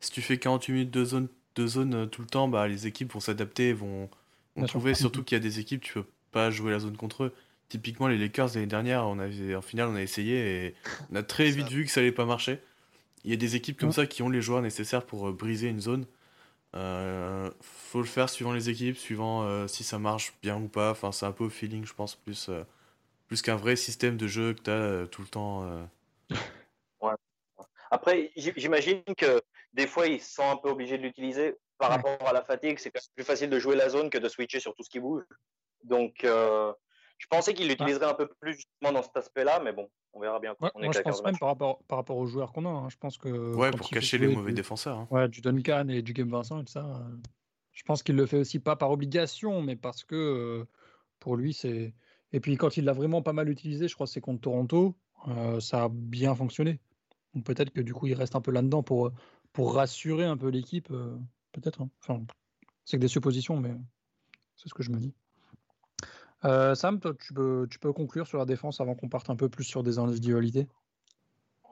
[0.00, 2.86] Si tu fais 48 minutes de zone, de zone euh, tout le temps, bah, les
[2.88, 4.10] équipes vont s'adapter, vont,
[4.56, 7.24] vont trouver, surtout qu'il y a des équipes, tu peux pas jouer la zone contre
[7.24, 7.32] eux.
[7.68, 10.74] Typiquement, les Lakers l'année dernière, on avait, en finale, on a essayé et
[11.12, 12.58] on a très vite vu que ça allait pas marcher.
[13.24, 13.94] Il y a des équipes comme Ouais.
[13.94, 16.06] ça qui ont les joueurs nécessaires pour euh, briser une zone.
[16.76, 20.90] Euh, faut le faire suivant les équipes, suivant euh, si ça marche bien ou pas.
[20.92, 22.64] Enfin, c'est un peu au feeling, je pense, plus, euh,
[23.28, 25.64] plus qu'un vrai système de jeu que tu as tout le temps.
[25.64, 25.84] euh.
[27.90, 29.40] Après, j'imagine que
[29.72, 31.96] des fois, ils se sont un peu obligés de l'utiliser par Ouais.
[31.96, 32.78] rapport à la fatigue.
[32.78, 34.90] C'est quand même plus facile de jouer la zone que de switcher sur tout ce
[34.90, 35.22] qui bouge.
[35.84, 36.72] Donc, euh,
[37.18, 40.40] je pensais qu'il l'utiliserait un peu plus justement dans cet aspect-là, mais bon, on verra
[40.40, 40.54] bien.
[40.60, 42.52] Ouais, on est moi, je qu'à 15 pense même par rapport, par rapport aux joueurs
[42.52, 42.68] qu'on a.
[42.68, 44.98] hein, je pense que Ouais, pour cacher les mauvais du- défenseurs.
[44.98, 45.08] hein.
[45.10, 46.84] Ouais, du Duncan et du Game Vincent et tout ça.
[46.84, 47.16] euh,
[47.72, 50.64] Je pense qu'il le fait aussi pas par obligation, mais parce que euh,
[51.20, 51.94] pour lui, c'est.
[52.32, 54.96] Et puis quand il l'a vraiment pas mal utilisé, je crois que c'est contre Toronto,
[55.28, 56.80] euh, ça a bien fonctionné.
[57.34, 59.10] Donc peut-être que du coup, il reste un peu là-dedans pour,
[59.52, 61.16] pour rassurer un peu l'équipe, euh,
[61.52, 61.82] peut-être.
[61.82, 61.90] hein.
[62.00, 62.22] Enfin,
[62.84, 63.74] c'est que des suppositions, mais
[64.56, 65.14] c'est ce que je me dis.
[66.44, 69.36] Euh, Sam, toi, tu peux, tu peux conclure sur la défense avant qu'on parte un
[69.36, 70.66] peu plus sur des individualités?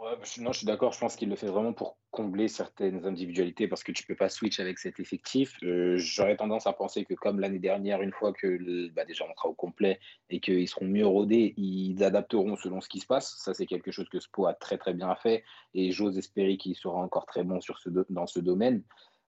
[0.00, 0.92] Bah, non, je suis d'accord.
[0.92, 4.28] Je pense qu'il le fait vraiment pour combler certaines individualités parce que tu peux pas
[4.28, 5.56] switch avec cet effectif.
[5.62, 9.34] Euh, J'aurais tendance à penser que comme l'année dernière, une fois que bah, déjà on
[9.34, 13.36] sera au complet et qu'ils seront mieux rodés, ils adapteront selon ce qui se passe.
[13.38, 16.74] Ça, c'est quelque chose que Spo a très très bien fait et j'ose espérer qu'il
[16.74, 18.82] sera encore très bon sur ce dans ce domaine.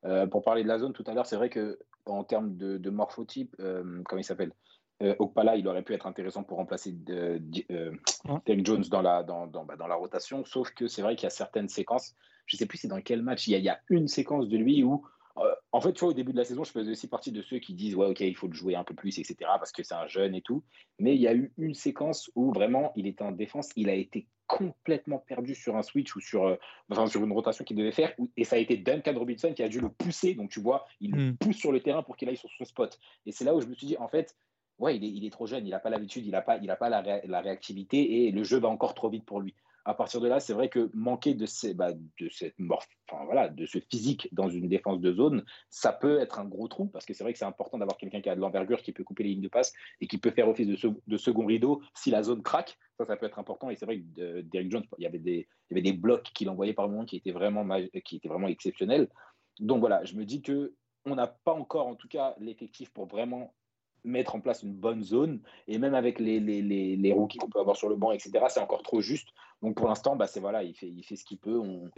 [0.05, 2.91] Euh, pour parler de la zone tout à l'heure, c'est vrai que en termes de,
[2.91, 4.53] morphotype, comment il s'appelle?
[5.05, 7.39] Euh, Okpala, il aurait pu être intéressant pour remplacer euh,
[7.71, 7.93] euh,
[8.65, 11.27] Jones dans la, dans, dans, bah, dans la rotation, sauf que c'est vrai qu'il y
[11.27, 12.15] a certaines séquences,
[12.47, 14.09] je ne sais plus c'est dans quel match, il y a, il y a une
[14.09, 15.07] séquence de lui où,
[15.39, 17.43] euh, en fait, tu vois, au début de la saison, je faisais aussi partie de
[17.43, 19.83] ceux qui disent, ouais, ok, il faut le jouer un peu plus, etc., parce que
[19.83, 20.63] c'est un jeune et tout,
[20.99, 23.95] mais il y a eu une séquence où vraiment, il était en défense, il a
[23.95, 26.57] été complètement perdu sur un switch ou sur, euh,
[26.91, 29.69] enfin, sur une rotation qu'il devait faire, et ça a été Duncan Robinson qui a
[29.69, 31.37] dû le pousser, donc tu vois, il le Mm.
[31.39, 32.99] pousse sur le terrain pour qu'il aille sur son spot.
[33.27, 34.37] Et c'est là où je me suis dit, en fait,
[34.79, 36.89] ouais, il est, trop jeune, il n'a pas l'habitude, il n'a pas, il a pas
[36.89, 39.55] la, ré- la réactivité et le jeu va encore trop vite pour lui.
[39.87, 41.45] À partir de là, c'est vrai que manquer de,
[41.75, 41.91] bah,
[42.31, 42.55] cette
[43.11, 46.69] enfin, voilà, de ce physique dans une défense de zone, ça peut être un gros
[46.69, 48.93] trou parce que c'est vrai que c'est important d'avoir quelqu'un qui a de l'envergure, qui
[48.93, 51.45] peut couper les lignes de passe et qui peut faire office de, se- de second
[51.45, 52.79] rideau si la zone craque.
[52.97, 53.69] Ça, ça peut être important.
[53.69, 56.89] Et c'est vrai que euh, Derrick Jones, il y avait des, blocs qu'il envoyait par
[56.89, 57.67] moment qui étaient vraiment,
[58.05, 59.11] qui étaient vraiment exceptionnels.
[59.61, 63.07] Donc voilà, je me dis que on n'a pas encore, en tout cas, l'effectif pour
[63.07, 63.55] vraiment
[64.05, 65.41] mettre en place une bonne zone.
[65.67, 68.31] Et même avec les, les, les, les rookies qu'on peut avoir sur le banc, etc.,
[68.49, 69.29] c'est encore trop juste.
[69.63, 71.59] Donc pour l'instant, bah, voilà, il fait, il fait ce qu'il peut.
[71.59, 71.91] On,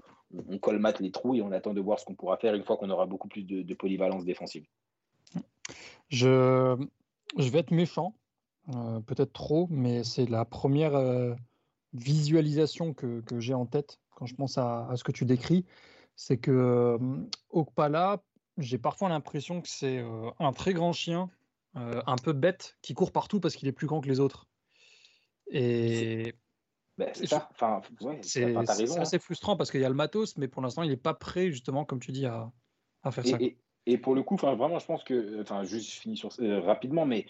[0.48, 2.76] on, colmate les trous et on attend de voir ce qu'on pourra faire une fois
[2.76, 4.66] qu'on aura beaucoup plus de, de polyvalence défensive.
[6.09, 6.76] Je,
[7.36, 8.14] je vais être méchant,
[8.74, 11.34] euh, peut-être trop, mais c'est la première euh,
[11.92, 15.64] visualisation que, que j'ai en tête quand je pense à, à ce que tu décris.
[16.14, 16.98] C'est que euh,
[17.50, 18.22] Okpala,
[18.59, 21.30] j'ai parfois l'impression que c'est euh, un très grand chien,
[21.76, 24.46] euh, un peu bête, qui court partout parce qu'il est plus grand que les autres.
[25.50, 26.34] Et
[26.96, 27.32] Ben, c'est.
[27.34, 28.64] Enfin, ouais, hein.
[28.98, 31.50] assez frustrant parce qu'il y a le matos, mais pour l'instant, il n'est pas prêt,
[31.50, 32.50] justement, comme tu dis, à,
[33.02, 33.38] à faire ça.
[33.88, 37.06] Et, pour le coup, vraiment, je pense que, enfin, juste je finis sur, euh, rapidement,
[37.06, 37.26] mais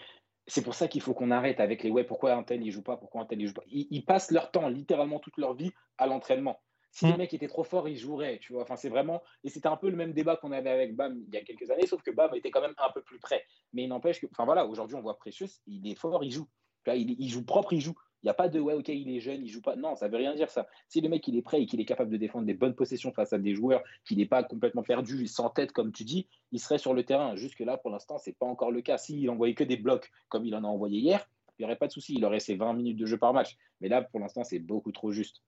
[0.47, 2.81] c'est pour ça qu'il faut qu'on arrête avec les ouais, pourquoi un tel il joue
[2.81, 3.63] pas, pourquoi un tel il joue pas.
[3.67, 6.59] Ils, ils passent leur temps, littéralement toute leur vie, à l'entraînement.
[6.97, 7.11] Si Mm.
[7.11, 8.63] les mecs étaient trop forts, ils joueraient, tu vois.
[8.63, 11.33] Enfin, c'est vraiment, et c'était un peu le même débat qu'on avait avec Bam il
[11.33, 13.43] y a quelques années, sauf que Bam était quand même un peu plus près.
[13.73, 16.47] Mais il n'empêche que, enfin voilà, aujourd'hui on voit Precious, il est fort, il joue.
[16.83, 17.93] Tu vois, il, il joue propre, il joue.
[18.23, 19.75] Il n'y a pas de ouais, ok, il est jeune, il joue pas.
[19.75, 20.65] Non, ça veut rien dire ça.
[20.87, 23.13] Si le mec il est prêt et qu'il est capable de défendre des bonnes possessions
[23.13, 26.59] face à des joueurs, qu'il n'est pas complètement perdu, sans tête comme tu dis, il
[26.59, 27.35] serait sur le terrain.
[27.35, 28.97] Jusque là, pour l'instant, c'est pas encore le cas.
[28.97, 31.29] S'il envoyait que des blocs comme il en a envoyé hier,
[31.59, 32.15] il n'y aurait pas de souci.
[32.15, 33.55] Il aurait ses 20 minutes de jeu par match.
[33.81, 35.43] Mais là, pour l'instant, c'est beaucoup trop juste.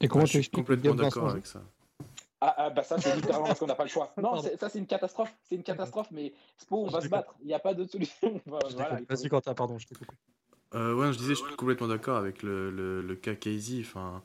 [0.00, 1.62] Et comment Ouais, tu je suis expliques le complètement d'accord avec ça.
[2.40, 4.12] Ah, ah, bah ça, c'est littéralement parce qu'on n'a pas le choix.
[4.18, 4.42] Non, Pardon.
[4.42, 5.34] c'est- ça, c'est une catastrophe.
[5.42, 7.18] C'est une catastrophe, mais Spo, on Je va se déconne.
[7.20, 7.34] battre.
[7.40, 8.40] Il n'y a pas d'autre solution.
[8.46, 10.14] Voilà, Vas-y, Quentin, pardon, je t'ai coupé.
[10.74, 13.78] Euh, ouais, je disais, je suis complètement d'accord avec le, le, le cas Casey.
[13.80, 14.22] Enfin,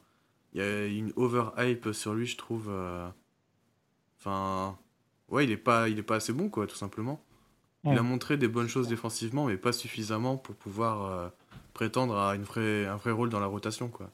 [0.53, 2.67] il y a une overhype sur lui, je trouve.
[2.69, 3.07] euh,
[4.19, 4.77] Enfin,
[5.29, 7.23] ouais, il est pas, il est pas assez bon, quoi, tout simplement.
[7.83, 11.29] Il a montré des bonnes choses défensivement, mais pas suffisamment pour pouvoir euh,
[11.73, 14.11] prétendre à une vraie, un vrai rôle dans la rotation, quoi.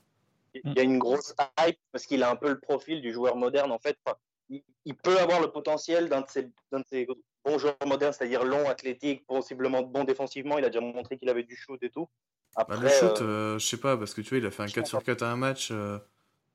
[0.63, 3.35] Il y a une grosse hype parce qu'il a un peu le profil du joueur
[3.35, 3.71] moderne.
[3.71, 4.17] En fait, Enfin,
[4.49, 7.07] il, il peut avoir le potentiel d'un de ces, d'un de ces
[7.43, 10.57] bons joueurs modernes, c'est-à-dire long, athlétique, possiblement bon défensivement.
[10.57, 12.07] Il a déjà montré qu'il avait du shoot et tout.
[12.55, 14.51] Bah, Après, le shoot, euh, euh, je sais pas, parce que tu vois, il a
[14.51, 15.69] fait un je 4 sur 4 à un match.
[15.71, 15.97] euh,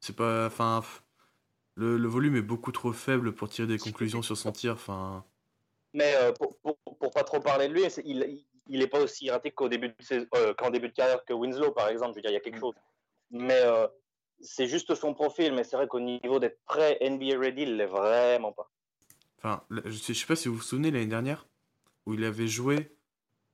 [0.01, 0.47] c'est pas.
[0.47, 0.83] Enfin.
[1.75, 4.73] Le, le volume est beaucoup trop faible pour tirer des conclusions sur son tir.
[4.75, 5.25] Enfin.
[5.95, 9.01] mais euh, pour, pour, pour pas trop parler de lui, il, il, il est pas
[9.01, 12.13] aussi raté qu'au début de euh, qu'en début de carrière que Winslow, par exemple.
[12.13, 12.75] Je veux dire, il y a quelque chose.
[13.33, 13.87] Mais euh,
[14.41, 15.53] c'est juste son profil.
[15.55, 18.71] Mais c'est vrai qu'au niveau d'être prêt NBA ready, il l'est vraiment pas.
[19.39, 21.47] Enfin, je sais, je sais pas si vous vous souvenez l'année dernière,
[22.07, 22.95] où il avait joué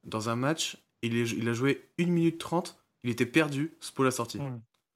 [0.05, 4.05] dans un match, il, est- il a joué 1 minute 30, il était perdu, Spo
[4.05, 4.39] l'a sorti.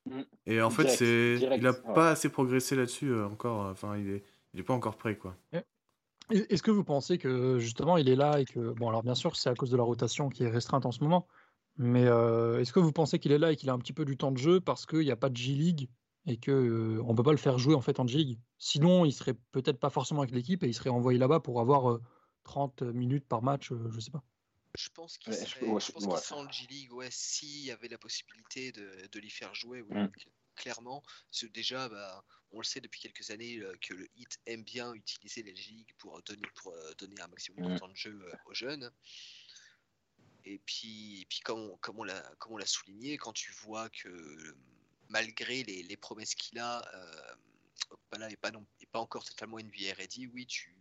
[0.04, 0.20] Mm.
[0.46, 1.94] Et en fait, Direct, c'est, direct, il a ouais.
[1.94, 3.66] pas assez progressé là-dessus euh, encore.
[3.66, 5.34] euh, Enfin, il est, il est pas encore prêt, quoi.
[5.52, 5.64] Est-
[6.52, 9.34] Est-ce que vous pensez que justement il est là et que bon alors bien sûr
[9.36, 11.26] c'est à cause de la rotation qui est restreinte en ce moment,
[11.76, 14.04] mais euh, est-ce que vous pensez qu'il est là et qu'il a un petit peu
[14.04, 15.90] du temps de jeu parce qu'il n'y a pas de G League
[16.26, 18.40] et que euh, on peut pas le faire jouer en fait en G League.
[18.58, 21.90] Sinon il serait peut-être pas forcément avec l'équipe et il serait envoyé là-bas pour avoir
[21.90, 22.02] euh,
[22.44, 24.24] 30 minutes par match, euh, je sais pas.
[24.74, 26.18] Je pense qu'il serait, ouais, je je- pense qu'il ouais.
[26.18, 29.94] serait en G-League, ouais, s'il y avait la possibilité de, de l'y faire jouer, oui.
[29.98, 30.08] Mm.
[30.54, 31.02] clairement.
[31.30, 34.64] Parce que déjà, bah, on le sait depuis quelques années euh, que le hit aime
[34.64, 37.76] bien utiliser les ligues pour donner, pour, euh, donner un maximum de Mm.
[37.78, 38.90] temps de jeu euh, aux jeunes.
[40.44, 44.56] Et puis, puis comme, comme, on l'a, comme on souligné, quand tu vois que
[45.08, 47.34] malgré les, les promesses qu'il a, euh,
[48.18, 50.74] n'est pas, non, est pas encore totalement NBA ready, oui, tu,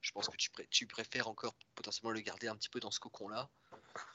[0.00, 2.90] je pense que tu, pré- tu préfères encore potentiellement le garder un petit peu dans
[2.90, 3.50] ce cocon-là.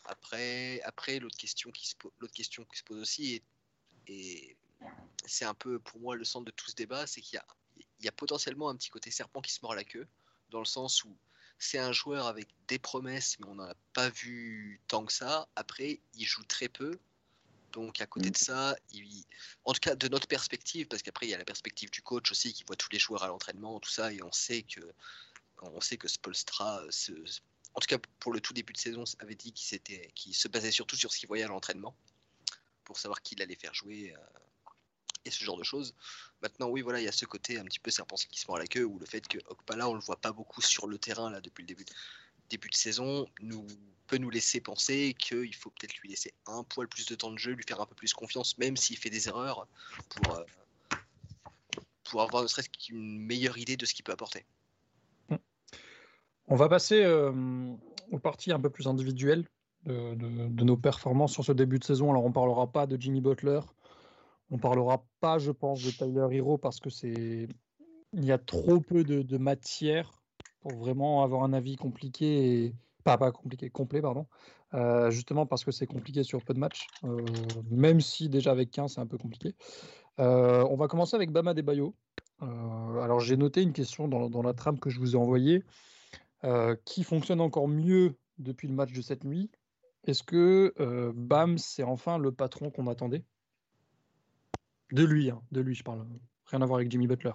[0.05, 3.43] Après, après l'autre question qui se l'autre question qui se pose aussi est,
[4.07, 4.57] et
[5.25, 8.07] c'est un peu pour moi le centre de tout ce débat, c'est qu'il y y
[8.07, 10.07] a potentiellement un petit côté serpent qui se mord la queue,
[10.49, 11.15] dans le sens où
[11.61, 15.47] c'est un joueur avec des promesses, mais on n'en a pas vu tant que ça.
[15.55, 16.99] Après, il joue très peu.
[17.71, 18.31] Donc à côté Mm.
[18.31, 19.23] de ça, il-
[19.63, 22.31] en tout cas de notre perspective, parce qu'après il y a la perspective du coach
[22.31, 24.81] aussi qui voit tous les joueurs à l'entraînement, tout ça, et on sait que
[25.61, 27.11] on sait que Spolstra, se-
[27.75, 30.95] en tout cas pour le tout début de saison, avait dit qu'il se basait surtout
[30.97, 31.95] sur ce qu'il voyait à l'entraînement
[32.83, 34.19] pour savoir qui il allait faire jouer euh,
[35.25, 35.93] et ce genre de choses.
[36.41, 38.57] Maintenant, oui, voilà, il y a ce côté un petit peu serpent qui se mord
[38.57, 41.29] la queue, ou le fait que Okpala, on le voit pas beaucoup sur le terrain
[41.29, 41.85] là depuis le début,
[42.49, 43.27] début de saison,
[44.07, 47.37] peut nous laisser penser qu'il faut peut-être lui laisser un poil plus de temps de
[47.37, 49.67] jeu, lui faire un peu plus confiance, même s'il fait des erreurs,
[50.09, 50.43] pour, euh,
[52.03, 54.45] pour avoir ne serait-ce qu'une meilleure idée de ce qu'il peut apporter.
[56.47, 57.31] On va passer euh,
[58.11, 59.47] aux parties un peu plus individuelles
[59.85, 62.11] de- de nos performances sur ce début de saison.
[62.11, 63.61] Alors, on ne parlera pas de Jimmy Butler.
[64.51, 67.47] On parlera pas, je pense, de Tyler Hero parce que c'est
[68.13, 70.11] il y a trop peu de, matière
[70.59, 72.73] pour vraiment avoir un avis compliqué
[73.03, 74.27] pas, pas compliqué, complet, pardon.
[74.73, 77.17] Euh, justement parce que c'est compliqué sur peu de matchs, euh,
[77.69, 79.55] même si déjà avec 15 c'est un peu compliqué.
[80.19, 81.95] Euh, on va commencer avec Bama Debayo.
[82.39, 85.63] Alors j'ai noté une question dans, dans la trame que je vous ai envoyée
[86.85, 89.51] qui fonctionne encore mieux depuis le match de cette nuit?
[90.05, 90.73] Est-ce que
[91.15, 93.23] Bam, c'est enfin le patron qu'on attendait?
[94.91, 96.07] De lui, hein, de lui, je parle.
[96.45, 97.33] Rien à voir avec Jimmy Butler.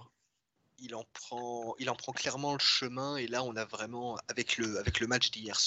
[0.79, 3.17] il en prend, il en prend clairement le chemin.
[3.17, 5.59] Et là, on a vraiment, avec le, avec le match d'hier,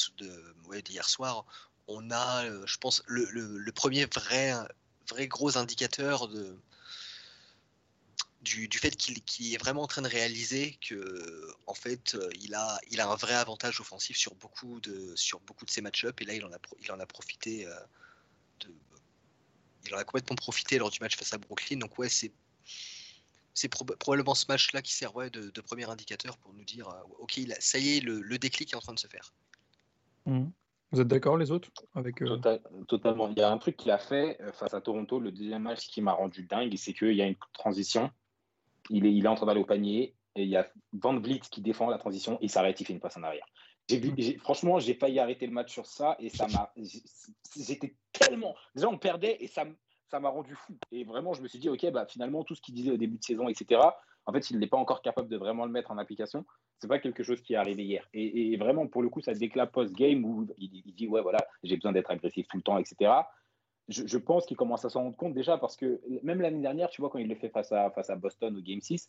[1.09, 1.45] soir,
[1.89, 4.53] on a, euh, je pense, le, le- premier vrai,
[5.09, 6.57] vrai gros indicateur de,
[8.43, 9.23] du, du fait qu'il,
[9.55, 13.17] est vraiment en train de réaliser que, en fait, euh, il a, il a un
[13.17, 16.21] vrai avantage offensif sur beaucoup de, sur beaucoup de ses match-ups.
[16.23, 17.67] Et là, il en a, il en a profité.
[17.67, 17.75] euh,
[18.61, 18.75] de,
[19.87, 21.79] il en a complètement profité lors du match face à Brooklyn.
[21.79, 22.33] Donc ouais, c'est
[23.53, 27.03] c'est proba- probablement ce match-là qui servait de, de premier indicateur pour nous dire, euh,
[27.19, 29.35] ok, ça y est, le, le déclic est en train de se faire.
[30.27, 30.53] Mhm.
[30.93, 33.29] Vous êtes d'accord, les autres avec, euh, Total- totalement.
[33.29, 35.89] Il y a un truc qu'il a fait euh, face à Toronto, le deuxième match
[35.89, 38.11] qui m'a rendu dingue, c'est qu'il y a une transition.
[38.89, 41.41] Il est, il est en train d'aller au panier et il y a Van Vliet
[41.41, 42.39] qui défend la transition.
[42.41, 43.47] Il s'arrête, il fait une passe en arrière.
[43.99, 46.73] J'ai franchement, j'ai failli arrêter le match sur ça et ça m'a.
[47.57, 48.55] J'étais tellement.
[48.75, 49.65] Déjà, on perdait et ça,
[50.11, 50.77] ça m'a rendu fou.
[50.93, 53.19] Et vraiment, je me suis dit, ok, bah, finalement, tout ce qu'il disait au début
[53.19, 53.81] de saison, etc.,
[54.27, 56.45] en fait, il n'est pas encore capable de vraiment le mettre en application.
[56.79, 58.07] C'est pas quelque chose qui est arrivé hier.
[58.13, 61.93] Et, vraiment, pour le coup, ça déclare post-game où il, dit, ouais, voilà, j'ai besoin
[61.93, 63.13] d'être agressif tout le temps, etc.
[63.89, 67.01] Je, pense qu'il commence à s'en rendre compte déjà parce que même l'année dernière, tu
[67.01, 69.09] vois, quand il le fait face à, face à Boston au Game 6,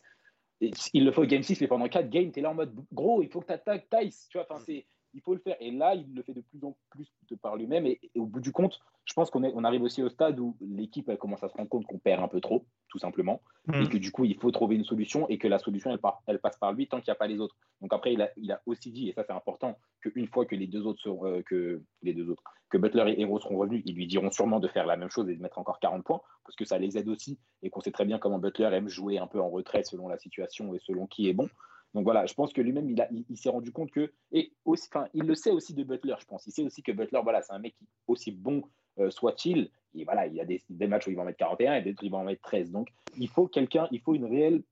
[0.92, 2.74] il le fait au Game 6, mais pendant 4 games, tu es là en mode
[2.92, 5.56] gros, il faut que tu attaques Tice, tu vois, enfin, c'est, il faut le faire.
[5.60, 7.86] Et là, il le fait de plus en plus de par lui-même.
[7.86, 10.38] Et, et au bout du compte, je pense qu'on est, on arrive aussi au stade
[10.38, 13.42] où l'équipe elle commence à se rendre compte qu'on perd un peu trop, tout simplement,
[13.82, 16.22] et que du coup, il faut trouver une solution et que la solution, elle, part-
[16.26, 17.56] elle passe par lui tant qu'il n'y a pas les autres.
[17.80, 20.54] Donc après, il a, il a aussi dit, et ça c'est important, qu'une fois que
[20.54, 23.82] les deux autres seront, euh, que les deux autres, que Butler et Hero seront revenus,
[23.84, 26.20] ils lui diront sûrement de faire la même chose et de mettre encore 40 points,
[26.44, 29.18] parce que ça les aide aussi, et qu'on sait très bien comment Butler aime jouer
[29.18, 31.48] un peu en retrait selon la situation et selon qui est bon.
[31.94, 34.52] Donc voilà, je pense que lui-même, il, a- il, il s'est rendu compte que, et
[34.64, 36.46] aussi, enfin, il le sait aussi de Butler, je pense.
[36.46, 38.62] Il sait aussi que Butler, voilà, c'est un mec qui, aussi bon
[38.98, 41.38] euh, soit-il, et voilà, il y a des, des matchs où il va en mettre
[41.38, 42.70] 41 et d'autres où il va en mettre 13.
[42.70, 44.62] Donc il faut quelqu'un, il faut une réelle,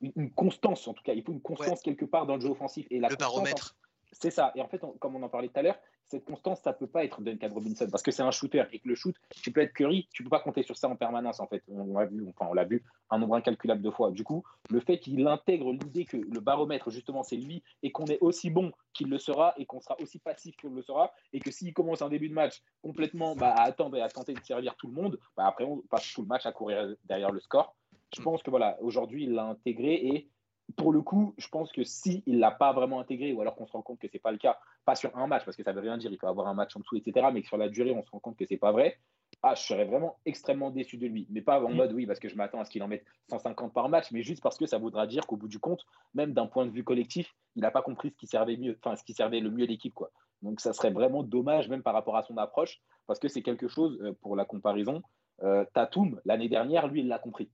[0.00, 2.48] une, une constance en tout cas, il faut une constance quelque part dans le jeu
[2.50, 2.86] offensif.
[2.90, 3.76] Et la Le baromètre.
[4.20, 4.52] C'est ça.
[4.54, 7.04] Et en fait, comme on en parlait tout à l'heure, cette constance, ça peut pas
[7.04, 9.72] être Duncan Robinson parce que c'est un shooter et que le shoot, tu peux être
[9.72, 11.40] Curry, tu peux pas compter sur ça en permanence.
[11.40, 14.10] En fait, on l'a vu, enfin on l'a vu un nombre incalculable de fois.
[14.10, 18.06] Du coup, le fait qu'il intègre l'idée que le baromètre justement c'est lui et qu'on
[18.06, 21.40] est aussi bon qu'il le sera et qu'on sera aussi passif qu'il le sera et
[21.40, 24.44] que s'il commence un début de match complètement bah, à attendre et à tenter de
[24.44, 27.40] servir tout le monde, bah, après on passe tout le match à courir derrière le
[27.40, 27.74] score.
[28.14, 30.28] Je pense que voilà, aujourd'hui il l'a intégré et
[30.76, 33.66] pour le coup, je pense que si il l'a pas vraiment intégré, ou alors qu'on
[33.66, 35.72] se rend compte que c'est pas le cas, pas sur un match, parce que ça
[35.72, 37.68] veut rien dire, il peut avoir un match en dessous, etc., mais que sur la
[37.68, 38.98] durée, on se rend compte que c'est pas vrai,
[39.42, 41.26] ah, je serais vraiment extrêmement déçu de lui.
[41.30, 41.74] Mais pas en Mm.
[41.76, 44.22] mode oui, parce que je m'attends à ce qu'il en mette 150 par match, mais
[44.22, 45.84] juste parce que ça voudra dire qu'au bout du compte,
[46.14, 48.96] même d'un point de vue collectif, il n'a pas compris ce qui servait mieux, enfin
[48.96, 50.10] ce qui servait le mieux l'équipe, quoi.
[50.40, 53.68] Donc ça serait vraiment dommage, même par rapport à son approche, parce que c'est quelque
[53.68, 55.02] chose, euh, pour la comparaison,
[55.42, 57.50] Euh, Tatum, l'année dernière, lui, il l'a compris.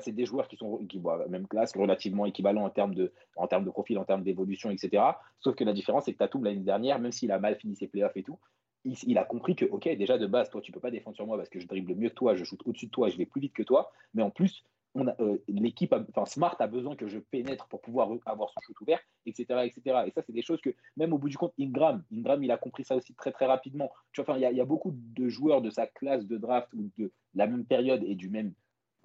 [0.00, 3.46] C'est des joueurs qui sont qui, bon, même classe, relativement équivalents en termes de, en
[3.46, 5.02] termes de profil, en termes d'évolution, etc.
[5.40, 7.88] Sauf que la différence, c'est que Tatum, l'année dernière, même s'il a mal fini ses
[7.88, 8.38] playoffs et tout,
[8.84, 11.36] il, a compris que, OK, déjà de base, toi, tu peux pas défendre sur moi
[11.36, 13.40] parce que je dribble mieux que toi, je shoot au-dessus de toi, je vais plus
[13.40, 13.90] vite que toi.
[14.14, 14.64] Mais en plus,
[14.96, 19.00] euh, l'équipe, enfin Smart a besoin que je pénètre pour pouvoir avoir son shoot ouvert,
[19.26, 20.04] etc., etc.
[20.06, 22.56] Et ça, c'est des choses que même au bout du compte, Ingram, Ingram, il a
[22.56, 23.90] compris ça aussi très très rapidement.
[24.12, 27.12] Tu vois, il y, a beaucoup de joueurs de sa classe de draft ou de
[27.34, 28.52] la même période et du même,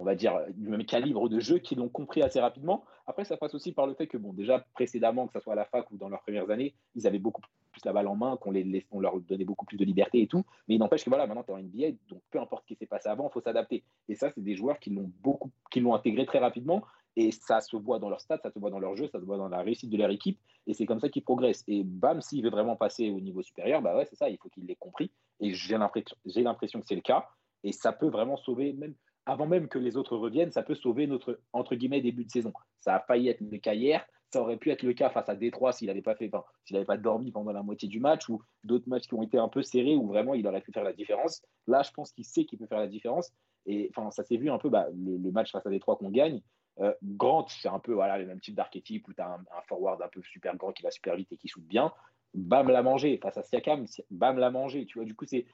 [0.03, 2.83] on va dire, du même calibre de jeu qui l'ont compris assez rapidement.
[3.07, 5.55] Après, ça passe aussi par le fait que, bon, déjà précédemment, que ce soit à
[5.55, 7.41] la fac ou dans leurs premières années, ils avaient beaucoup
[7.71, 10.43] plus la balle en main, qu'on les, leur donnait beaucoup plus de liberté et tout.
[10.67, 12.75] Mais il n'empêche que voilà, maintenant tu es en NBA, donc peu importe ce qui
[12.75, 13.85] s'est passé avant, il faut s'adapter.
[14.09, 16.83] Et ça, c'est des joueurs qui l'ont beaucoup, qui l'ont intégré très rapidement.
[17.15, 19.25] Et ça se voit dans leur stats, ça se voit dans leur jeu, ça se
[19.25, 20.37] voit dans la réussite de leur équipe.
[20.67, 21.63] Et c'est comme ça qu'ils progressent.
[21.67, 24.49] Et bam, s'il veut vraiment passer au niveau supérieur, bah ouais, c'est ça, il faut
[24.49, 25.11] qu'il l'ait compris.
[25.39, 27.29] Et j'ai l'impression que c'est le cas.
[27.63, 28.93] Et ça peut vraiment sauver, même
[29.25, 32.53] avant même que les autres reviennent, ça peut sauver notre, entre guillemets, début de saison.
[32.79, 35.35] Ça a failli être le cas hier, ça aurait pu être le cas face à
[35.35, 36.29] Détroit s'il n'avait pas fait,
[36.65, 39.37] s'il n'avait pas dormi pendant la moitié du match ou d'autres matchs qui ont été
[39.37, 41.43] un peu serrés où vraiment il aurait pu faire la différence.
[41.67, 43.31] Là, je pense qu'il sait qu'il peut faire la différence.
[43.65, 46.09] Et enfin, ça s'est vu un peu bah, le, le, match face à Détroit qu'on
[46.09, 46.41] gagne.
[46.79, 49.61] Euh, Grant, c'est un peu voilà, le même type d'archétype où tu as un, un,
[49.67, 51.93] forward un peu super grand qui va super vite et qui shoot bien.
[52.33, 54.85] Bam l'a mangé face à Siakam, Bam l'a mangé.
[54.85, 55.45] Tu vois, du coup, c'est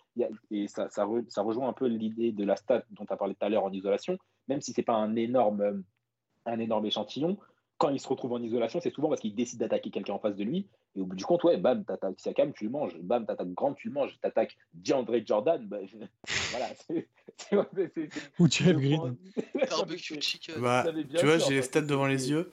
[0.51, 3.17] et ça, ça, re, ça, rejoint un peu l'idée de la stat dont tu as
[3.17, 4.17] parlé tout à l'heure en isolation,
[4.47, 5.84] même si c'est pas un énorme,
[6.45, 7.38] un énorme échantillon
[7.80, 10.36] quand il se retrouve en isolation, c'est souvent parce qu'il décide d'attaquer quelqu'un en face
[10.36, 10.67] de lui.
[10.95, 12.95] Et au bout du compte, ouais, bam, t'attaques Siakam, tu le manges.
[12.99, 14.19] Bam, t'attaques Grant, tu le manges.
[14.21, 15.77] T'attaques DeAndre Jordan, bah,
[16.51, 16.67] voilà.
[18.38, 19.15] Ou Jeff Green.
[20.59, 20.84] bah,
[21.17, 22.51] tu vois, j'ai les stats devant les yeux.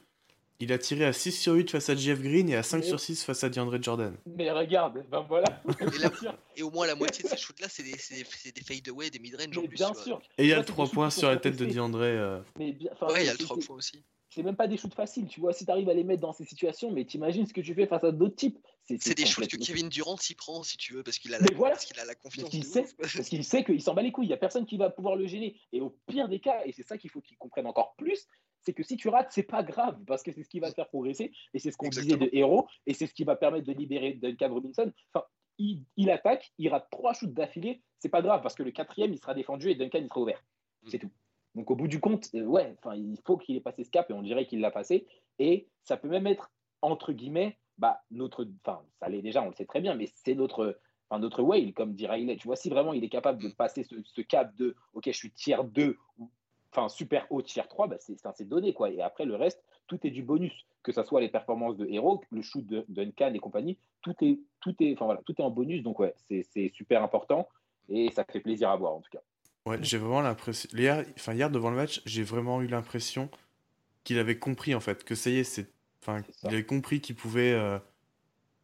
[0.59, 2.83] Il a tiré à 6 sur 8 face à Jeff Green et à 5 mais...
[2.85, 4.17] sur 6 face à DeAndre Jordan.
[4.27, 5.63] Mais regarde, ben voilà.
[5.81, 6.11] Et, la...
[6.57, 9.59] et au moins la moitié de ces shoots-là, c'est des, des, des fade-away, des mid-range
[9.59, 9.77] en plus.
[9.77, 10.21] Bien sûr.
[10.39, 12.01] Et il y a 3 points sur la tête de DeAndre.
[12.01, 12.41] Euh...
[12.59, 14.03] Mais bien, ouais, il y a le 3 points aussi
[14.37, 15.55] c'est même pas des shoots faciles, tu vois.
[15.55, 17.87] Si tu arrives à les mettre dans ces situations, mais t'imagines ce que tu fais
[17.87, 18.59] face à d'autres types.
[18.85, 21.47] C'est des shoots que Kevin Durant s'y prend, si tu veux, parce qu'il a, la...
[21.55, 21.77] voilà.
[21.77, 22.51] qu a la confiance.
[22.51, 24.27] Parce qu'il sait, parce qu'il sait qu'il s'en bat les couilles.
[24.27, 25.59] Il y a personne qui va pouvoir le gêner.
[25.73, 28.27] Et au pire des cas, et c'est ça qu'il faut qu'il comprenne encore plus,
[28.67, 30.75] c'est que si tu rates, c'est pas grave, parce que c'est ce qui va te
[30.75, 31.31] faire progresser.
[31.55, 34.15] Et c'est ce qu'on disait de héros, et c'est ce qui va permettre de libérer
[34.15, 34.93] Duncan Robinson.
[35.15, 35.25] Enfin,
[35.59, 39.13] il, il attaque, il rate trois shoots d'affilée, c'est pas grave, parce que le quatrième,
[39.13, 40.45] il sera défendu et Duncan, il sera ouvert.
[40.89, 41.11] C'est tout.
[41.55, 44.11] Donc au bout du compte, euh, ouais, enfin, il faut qu'il ait passé ce cap
[44.11, 45.07] et on dirait qu'il l'a passé.
[45.39, 46.51] Et ça peut même être
[46.83, 50.35] entre guillemets, bah notre, enfin, ça l'est déjà, on le sait très bien, mais c'est
[50.35, 52.37] notre, enfin, notre whale, comme dit Riley.
[52.37, 55.17] Tu vois, si vraiment il est capable de passer ce, ce cap de, ok, je
[55.17, 56.31] suis tiers 2 ou
[56.77, 58.91] enfin super haut tiers 3, bah, c'est donné quoi.
[58.91, 60.53] Et après le reste, tout est du bonus,
[60.83, 64.39] que ce soit les performances de héros, le shoot de Duncan et compagnie, tout est,
[64.61, 65.83] tout est, enfin voilà, tout est en bonus.
[65.83, 67.49] Donc ouais, c'est super important
[67.89, 69.23] et ça fait plaisir à voir en tout cas.
[69.67, 70.71] Ouais, j'ai vraiment l'impression.
[70.73, 73.29] Hier, enfin, hier, devant le match, j'ai vraiment eu l'impression
[74.05, 75.69] qu'il avait compris, en fait, que ça y est, c'est.
[76.01, 77.81] Enfin, il avait compris qu'il pouvait euh,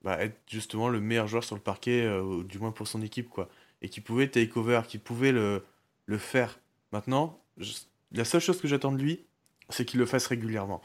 [0.03, 3.29] bah, être justement le meilleur joueur sur le parquet, euh, du moins pour son équipe,
[3.29, 3.49] quoi.
[3.83, 5.65] Et qu'il pouvait take over, qu'il pouvait le,
[6.07, 6.61] le faire.
[6.93, 7.73] Maintenant, je...
[8.13, 9.25] la seule chose que j'attends de lui,
[9.69, 10.83] c'est qu'il le fasse régulièrement.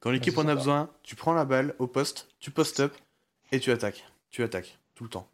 [0.00, 2.94] Quand l'équipe en a besoin, tu prends la balle au poste, tu post-up
[3.52, 4.04] et tu attaques.
[4.30, 5.28] Tu attaques, tout le temps.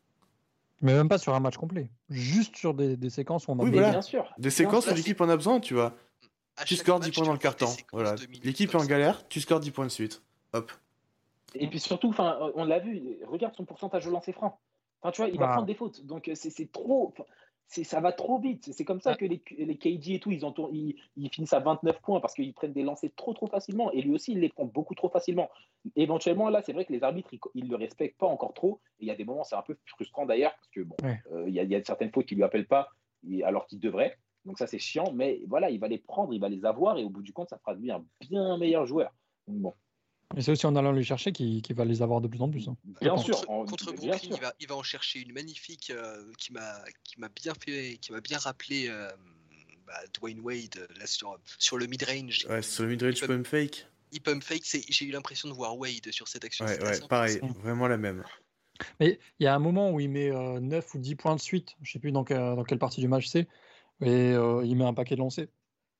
[0.82, 1.88] Mais même pas sur un match complet.
[2.10, 3.90] Juste sur des, des séquences où on a oui, voilà.
[3.90, 4.32] bien sûr.
[4.38, 5.94] Des séquences où l'équipe en a besoin, tu vois.
[6.66, 7.68] tu scores 10 points dans le carton.
[7.92, 8.14] Voilà.
[8.44, 10.22] L'équipe est en galère, tu scores 10 points de suite.
[10.52, 10.70] Hop.
[11.54, 14.60] Et puis surtout, on l'a vu, regarde son pourcentage de lancer franc.
[15.00, 15.52] Enfin, tu vois, il va ah.
[15.52, 16.04] prendre des fautes.
[16.04, 17.14] Donc c'est trop
[17.68, 18.70] ça va trop vite.
[18.72, 21.60] C'est comme ça que les, les KD et tout, ils, entourent, ils, ils, finissent à
[21.60, 23.92] 29 points parce qu'ils prennent des lancers trop trop facilement.
[23.92, 25.50] Et lui aussi, il les prend beaucoup trop facilement.
[25.94, 28.80] Éventuellement, là, c'est vrai que les arbitres, ils ne le respectent pas encore trop.
[29.00, 31.20] Et il y a des moments, c'est un peu frustrant d'ailleurs, parce que bon, ouais.
[31.32, 32.88] euh, il, y a, il y, a certaines fautes qui ne lui appellent pas
[33.44, 34.16] alors qu'il devrait.
[34.44, 35.12] Donc ça, c'est chiant.
[35.12, 36.98] Mais voilà, il va les prendre, il va les avoir.
[36.98, 39.12] Et au bout du compte, ça fera de lui un bien meilleur joueur.
[39.46, 39.74] Donc bon.
[40.36, 42.50] Et c'est aussi en allant les chercher qu'il qu va les avoir de plus en
[42.50, 42.68] plus.
[42.68, 42.76] Hein.
[43.00, 43.46] Bien sûr.
[43.46, 44.36] Contre, Brooklyn, sûr.
[44.36, 48.20] Il, va, il, va, en chercher une magnifique euh, qui m'a bien fait, qui m'a
[48.20, 49.10] bien rappelé euh,
[49.86, 52.46] bah, Dwayne Wade là, sur, sur le mid-range.
[52.48, 53.86] Ouais, sur le mid-range pump fake.
[54.12, 56.66] Il pump fake, j'ai eu l'impression de voir Wade sur cette action.
[56.66, 58.22] Ouais, ouais pareil, vraiment la même.
[59.00, 61.40] Mais il y a un moment où il met euh, 9 ou 10 points de
[61.40, 63.48] suite, je sais plus dans, que, dans quelle partie du match c'est,
[64.00, 65.48] et euh, il met un paquet de lancers.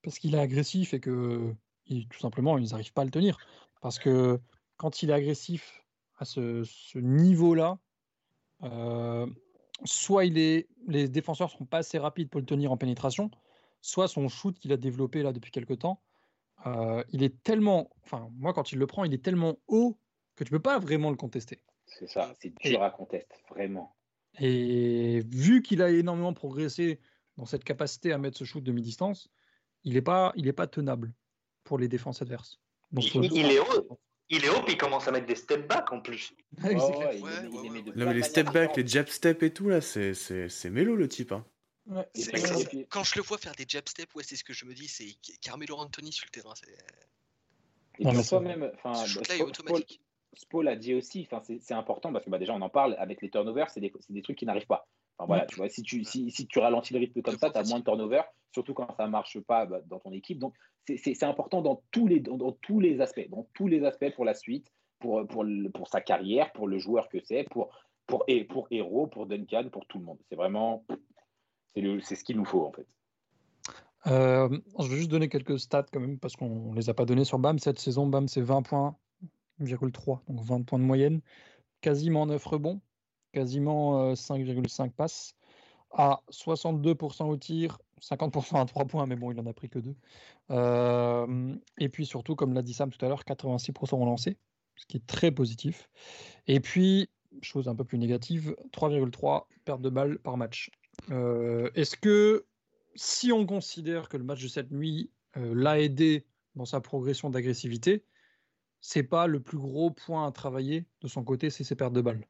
[0.02, 1.52] Parce qu'il est agressif et que
[1.86, 3.38] il, tout simplement, ils n'arrivent pas à le tenir.
[3.80, 4.40] Parce que
[4.76, 5.84] quand il est agressif
[6.16, 7.78] à ce, ce niveau-là,
[8.62, 9.26] euh,
[9.84, 13.30] soit il est, les défenseurs ne seront pas assez rapides pour le tenir en pénétration,
[13.80, 16.02] soit son shoot qu'il a développé là depuis quelques temps,
[16.66, 19.98] euh, il est tellement, enfin moi quand il le prend, il est tellement haut
[20.34, 21.62] que tu peux pas vraiment le contester.
[21.86, 23.96] C'est ça, c'est dur et, à contester, vraiment.
[24.40, 27.00] Et vu qu'il a énormément progressé
[27.36, 29.30] dans cette capacité à mettre ce shoot de mi-distance,
[29.84, 31.14] il n'est pas, il est pas tenable
[31.64, 32.60] pour les défenses adverses.
[32.92, 33.98] Donc, Il, est haut.
[34.30, 36.32] Il est haut, puis il commence à mettre des step back en plus.
[36.62, 40.14] Ouais, il Ouais, Non, mais les step back, les jab step et tout, là, c'est,
[40.14, 41.32] c'est, c'est mélo le type.
[41.32, 41.44] Hein.
[41.86, 42.06] Ouais.
[42.90, 44.88] Quand je le vois faire des jab steps, ouais, c'est ce que je me dis,
[44.88, 45.06] c'est
[45.40, 46.54] Carmelo Anthony sur le terrain.
[46.54, 46.70] c'est-
[48.00, 48.94] Et Non, puis mais en soi c'est- même, enfin.
[50.34, 52.94] Spo l'a dit aussi, enfin, c'est c'est important parce que bah, déjà on en parle
[52.98, 54.86] avec les turnovers, c'est des, c'est des trucs qui n'arrivent pas.
[55.18, 57.58] Enfin, voilà, tu vois, si tu, si, si tu ralentis le rythme comme ça, tu
[57.58, 60.38] as moins de turnovers, surtout quand ça marche pas bah, dans ton équipe.
[60.38, 60.54] Donc
[60.86, 64.24] c'est- important dans tous, les, dans, dans tous les aspects, dans tous les aspects pour
[64.24, 67.70] la suite, pour, pour, le- pour sa carrière, pour le joueur que c'est, pour,
[68.06, 70.18] pour, et pour Hero, pour Duncan, pour tout le monde.
[70.28, 70.84] C'est vraiment
[72.02, 72.86] c'est ce qu'il nous faut en fait.
[74.06, 74.48] Euh,
[74.78, 77.24] je vais juste donner quelques stats quand même, parce qu'on ne les a pas donnés
[77.24, 77.58] sur BAM.
[77.58, 78.96] Cette saison, BAM, c'est 20 points,
[79.60, 81.20] 0,3, donc 20 points de moyenne,
[81.80, 82.80] quasiment 9 rebonds,
[83.32, 85.34] quasiment euh, 5,5 passes,
[85.90, 89.78] à 62% au tir, 50% à 3 points, mais bon, il en a pris que
[89.78, 89.94] 2.
[91.78, 94.36] et puis surtout, comme l'a dit Sam tout à l'heure, 86% ont lancé,
[94.76, 95.88] ce qui est très positif.
[96.46, 97.08] Et puis,
[97.42, 100.70] chose un peu plus négative, 3,3 pertes de balles par match.
[101.10, 102.46] Euh, Est-ce que
[102.94, 106.26] si on considère que le match de cette nuit euh, l'a aidé
[106.56, 108.04] dans sa progression d'agressivité,
[108.80, 112.00] c'est pas le plus gros point à travailler de son côté, c'est ses pertes de
[112.00, 112.26] balles?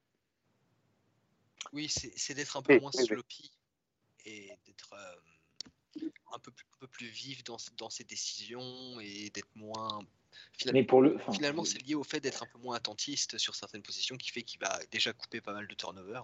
[1.73, 3.07] Oui, c'est d'être un peu Oui, moins oui, oui.
[3.07, 3.51] sloppy
[4.25, 6.03] et d'être euh,
[6.33, 10.01] un, peu, plus- un peu plus vif dans, ses- dans ses décisions et d'être moins.
[10.57, 13.39] Final- Mais pour le, enfin, Finalement, c'est lié au fait d'être un peu moins attentiste
[13.39, 16.21] sur certaines positions qui fait qu'il va déjà couper pas mal de turnover.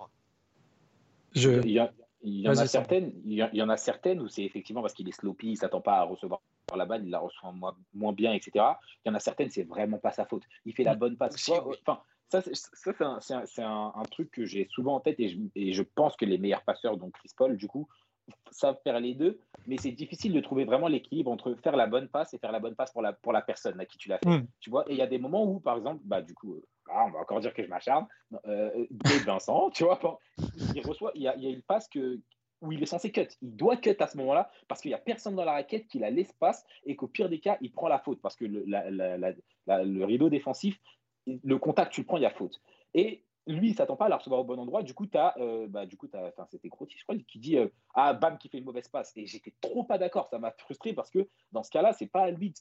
[1.33, 1.61] Je...
[1.65, 4.45] Il y, a- il y en a certaines, il y, en a certaines où c'est
[4.45, 6.41] effectivement parce qu'il est sloppy, il s'attend pas à recevoir
[6.77, 8.51] la balle, il la reçoit moins, moins bien, etc.
[9.05, 10.43] Il y en a certaines, c'est vraiment pas sa faute.
[10.65, 11.35] Il fait la bonne passe.
[11.35, 11.77] Aussi, Toi, oui.
[11.87, 15.73] Enfin, ça, c'est- ça, c'est un, truc que j'ai souvent en tête et je, et
[15.73, 17.89] je pense que les meilleurs passeurs, donc Chris Paul, du coup,
[18.51, 22.09] savent faire les deux, mais c'est difficile de trouver vraiment l'équilibre entre faire la bonne
[22.09, 24.19] passe et faire la bonne passe pour la, pour la personne à qui tu l'as
[24.19, 24.29] fait.
[24.29, 24.47] Mm.
[24.61, 26.63] Tu vois, et il y a des moments où, par exemple, bah, du coup, euh,
[26.91, 28.07] ah, on va encore dire que je m'acharne,
[28.47, 30.19] euh, Gabe Vincent, tu vois, quand
[30.75, 32.19] il reçoit, il y a, il y a une passe que,
[32.63, 33.29] où il est censé cut.
[33.43, 35.99] Il doit cut à ce moment-là parce qu'il n'y a personne dans la raquette qui
[35.99, 38.65] la laisse passe et qu'au pire des cas, il prend la faute parce que le,
[38.67, 39.33] la- la- la-
[39.67, 40.81] la- le rideau défensif,
[41.27, 42.61] le contact, tu le prends, il y a faute.
[42.95, 44.83] Et lui, il s'attend pas à la recevoir au bon endroit.
[44.83, 45.35] Du coup, tu as,
[45.69, 46.09] bah, du coup,
[46.51, 49.13] c'était Crotty, je crois, qui dit euh, Ah, Bam qui fait une mauvaise passe.
[49.17, 50.29] Et j'étais trop pas d'accord.
[50.29, 52.55] Ça m'a frustré parce que dans ce cas-là, c'est pas lui.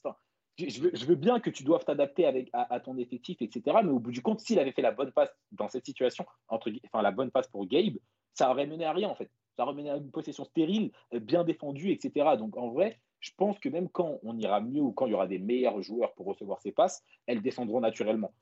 [0.58, 3.78] je, veux, bien que tu doives t'adapter avec, à, ton effectif, etc.
[3.82, 6.70] Mais au bout du compte, s'il avait fait la bonne passe dans cette situation, entre,
[6.86, 7.96] enfin, la bonne passe pour Gabe,
[8.34, 9.30] ça aurait mené à rien, en fait.
[9.56, 12.36] Ça aurait mené à une possession stérile, euh, bien défendue, etc.
[12.36, 15.14] Donc, en vrai, je pense que même quand on ira mieux ou quand il y
[15.14, 18.34] aura des meilleurs joueurs pour recevoir ces passes, elles descendront naturellement.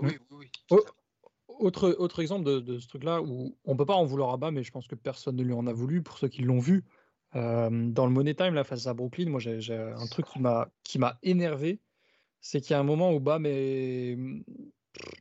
[0.00, 0.06] Mm.
[0.06, 0.50] Oui, oui.
[0.70, 0.80] Oh.
[1.58, 4.50] Autre, autre exemple de, de ce truc-là où on peut pas en vouloir à bas,
[4.50, 6.84] mais je pense que personne ne lui en a voulu pour ceux qui l'ont vu.
[7.34, 10.68] Euh, dans le Money Time, là, face à Brooklyn, moi j'ai un truc qui m'a
[10.84, 11.80] qui m'a énervé,
[12.40, 14.18] c'est qu'il y a un moment où Bam est,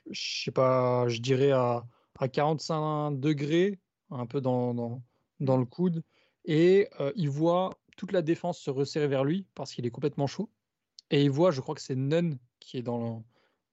[0.09, 1.85] je sais pas, je dirais à,
[2.19, 5.01] à 45 degrés, un peu dans, dans,
[5.39, 6.03] dans le coude,
[6.45, 10.27] et euh, il voit toute la défense se resserrer vers lui parce qu'il est complètement
[10.27, 10.49] chaud.
[11.11, 13.23] Et il voit, je crois que c'est Nunn qui est dans le,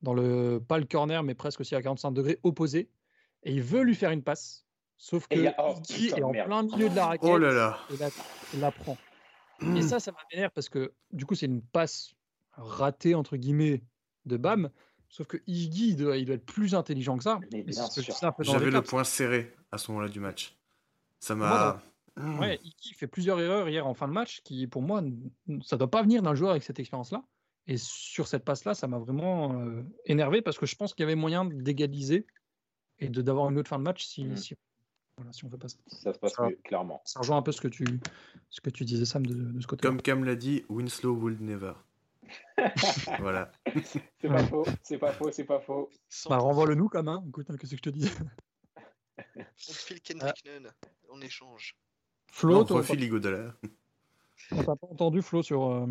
[0.03, 2.89] dans le, pas le corner, mais presque aussi à 45 degrés opposé.
[3.45, 4.67] Et il veut lui faire une passe.
[4.97, 6.47] Sauf que a- oh, est en merde.
[6.47, 7.79] plein milieu de la raquette Oh là là.
[7.93, 8.09] et la,
[8.59, 8.97] la prend.
[9.77, 12.15] Et ça, ça m'énerve parce que du coup, c'est une passe
[12.53, 13.83] ratée, entre guillemets,
[14.27, 14.71] de Bam.
[15.09, 17.39] Sauf que Iggy, il doit, il doit être plus intelligent que ça.
[18.41, 20.57] J'avais le point serré à ce moment-là du match.
[21.21, 21.83] Ça m'a.
[22.41, 25.03] Ouais, Iggy fait plusieurs erreurs hier en fin de match qui, pour moi,
[25.65, 27.23] ça doit pas venir d'un joueur avec cette expérience-là.
[27.67, 31.07] Et sur cette passe-là, ça m'a vraiment euh, énervé parce que je pense qu'il y
[31.07, 32.27] avait moyen d'égaliser
[32.99, 34.37] et de d'avoir une autre fin de match si, Mhm.
[34.37, 34.55] si,
[35.17, 35.77] voilà, si on fait pas ça.
[35.87, 37.01] Ça se passe Ça- mieux, clairement.
[37.05, 37.85] Ça rejoint un peu ce que tu,
[38.51, 39.91] ce que tu disais, Sam, de, de ce côté-là.
[39.91, 41.75] Comme Cam l'a dit, Winslow would never.
[43.21, 43.53] voilà.
[44.19, 45.91] C'est pas faux, c'est pas faux, c'est pas faux.
[46.29, 47.29] Bah, renvoie-le nous, quand même.
[47.29, 48.09] Écoute, hein, qu'est-ce que je te dis?
[49.19, 50.69] On file Kendrick Nunn
[51.11, 51.77] en échange.
[52.27, 53.13] Flo, toi, refile
[54.51, 55.87] on t'a pas entendu, Flo, sur, euh,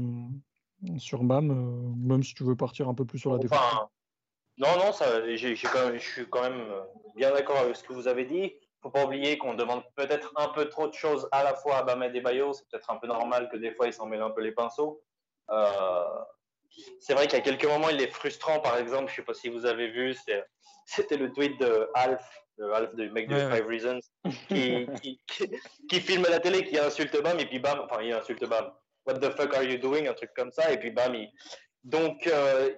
[0.98, 3.60] sur BAM, euh, même si tu veux partir un peu plus sur la défense.
[3.60, 3.90] Enfin,
[4.58, 6.82] non, non, ça, j'ai- j'ai quand même- je suis quand même euh,
[7.16, 8.54] bien d'accord avec ce que vous avez dit.
[8.82, 11.84] Faut pas oublier qu'on demande peut-être un peu trop de choses à la fois à
[11.84, 12.54] Bamed et Bayo.
[12.54, 15.04] C'est peut-être un peu normal que des fois ils s'en mêlent un peu les pinceaux.
[15.52, 16.04] Euh,
[17.00, 18.60] c'est vrai qu'il y a quelques moments, il est frustrant.
[18.60, 20.44] Par exemple, je sais pas si vous avez vu, c'est-
[20.86, 22.24] c'était le tweet de Alf,
[22.58, 23.56] de Alf de mec de Ouais, ouais.
[23.58, 24.00] Five Reasons,
[24.48, 25.50] qui, qui, qui-
[25.90, 28.72] qui filme la télé, qui insulte Bam et puis Bam, enfin il insulte Bam.
[29.12, 31.14] What the fuck are you doing, un truc comme ça et puis Bam.
[31.16, 31.30] Il...
[31.84, 32.70] Donc euh,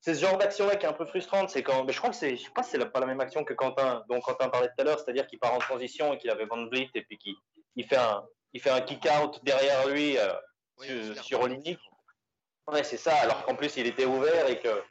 [0.00, 1.50] c'est ce genre d'action-là qui est un peu frustrante.
[1.50, 3.20] C'est quand, mais je crois que c'est, je sais pas, c'est la- pas la même
[3.20, 6.18] action que Quentin, dont Quentin parlait tout à l'heure, c'est-à-dire qu'il part en transition et
[6.18, 7.34] qu'il avait Van Vliet et puis qui
[7.76, 10.32] il fait un, il fait un kick-out derrière lui euh,
[11.14, 11.40] sur- sur.
[11.42, 11.78] Olinik.
[12.66, 14.82] Ouais, c'est ça, alors qu'en plus, il était ouvert et que,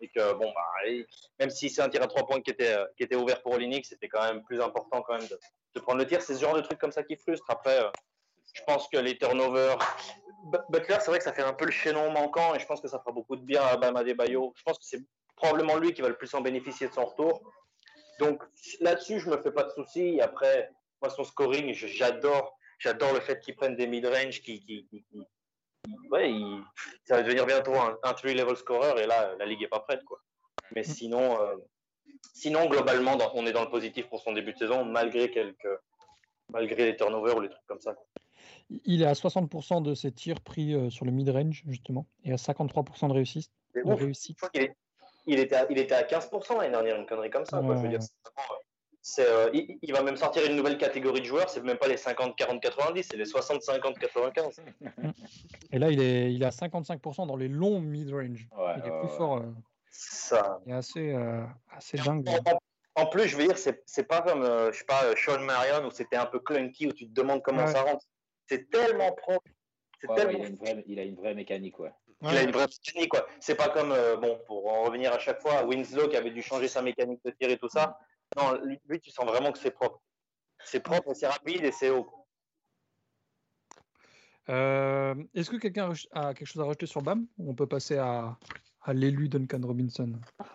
[0.00, 1.04] et que bon, bah,
[1.40, 3.84] même si c'est un tir à trois points qui était, qui était ouvert pour Olinik,
[3.84, 5.38] c'était quand même plus important quand même de,
[5.74, 6.22] de prendre le tir.
[6.22, 7.44] C'est ce genre de truc comme ça qui frustre.
[7.48, 7.90] Après, euh,
[8.54, 9.76] je pense que les turnovers.
[10.44, 12.80] Bu- Butler, c'est vrai que ça fait un peu le chaînon manquant et je pense
[12.80, 14.52] que ça fera beaucoup de bien à Bam Adebayo.
[14.56, 15.02] Je pense que c'est
[15.36, 17.42] probablement lui qui va le plus en bénéficier de son retour.
[18.20, 18.42] Donc
[18.80, 20.20] là-dessus, je me fais pas de soucis.
[20.20, 20.70] Après,
[21.02, 24.86] moi, son scoring, j'adore, j'adore le fait qu'il prenne des mid-range, qui,
[26.10, 26.62] ouais, il-
[27.04, 30.20] ça va devenir bientôt un, three-level scorer et là, la ligue est pas prête, quoi.
[30.74, 31.56] Mais sinon, euh,
[32.32, 35.78] sinon globalement, on est dans le positif pour son début de saison, malgré quelques,
[36.50, 37.94] malgré les turnovers ou les trucs comme ça.
[38.84, 42.36] Il est à 60% de ses tirs pris euh, sur le mid-range, justement, et à
[42.36, 43.50] 53% de réussite.
[43.74, 44.00] C'est De ouf.
[44.00, 44.36] réussite.
[44.36, 44.76] Je crois qu'il est-
[45.26, 47.60] il était, à, il était à 15% l'année dernière, une connerie comme ça.
[47.60, 47.76] quoi.
[47.76, 47.98] Je veux dire,
[49.20, 51.48] euh, il, il va même sortir une nouvelle catégorie de joueurs.
[51.50, 54.60] C'est même pas les 50, 40, 90, c'est les 60, 50, 95.
[55.72, 58.48] Et là, il est, il est à 55% dans les longs mid-range.
[58.56, 59.38] Ouais, il est plus fort.
[59.38, 59.52] euh,
[59.90, 60.60] Ça.
[60.66, 61.44] il est assez, euh,
[61.74, 62.28] assez dingue.
[62.96, 64.42] En, plus, je veux dire, c'est, pas comme,
[64.72, 67.64] je sais pas, Sean Marion où c'était un peu clunky où tu te demandes comment
[67.64, 67.72] Ouais.
[67.72, 68.04] ça rentre.
[68.46, 69.50] C'est tellement propre.
[70.06, 71.92] Ouais, il, a une vraie, il a une vraie mécanique, ouais.
[72.22, 73.26] Il a une vraie mécanique, quoi.
[73.40, 76.42] C'est pas comme, euh, bon, pour en revenir à chaque fois, Winslow qui avait dû
[76.42, 77.98] changer sa mécanique de tir et tout ça.
[78.36, 80.00] Non, lui, lui, tu sens vraiment que c'est propre.
[80.64, 82.06] C'est propre, et c'est rapide et c'est haut.
[84.50, 87.96] Euh, Est-ce que quelqu'un a quelque chose à rajouter sur BAM ou on peut passer
[87.96, 88.38] à,
[88.82, 90.12] à l'élu Duncan Robinson?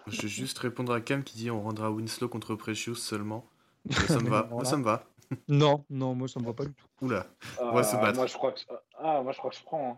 [0.07, 3.45] Je vais juste répondre à Cam qui dit on rendra Winslow contre Precious seulement.
[3.85, 5.05] Mais ça me va, moi, ça me va.
[5.47, 6.87] Non, non, moi ça me va pas du tout.
[7.01, 7.27] Oula.
[7.59, 8.15] Ah, va se battre.
[8.17, 8.61] Moi, je crois que,
[8.97, 9.91] ah, moi, je crois que je prends.
[9.91, 9.97] hein.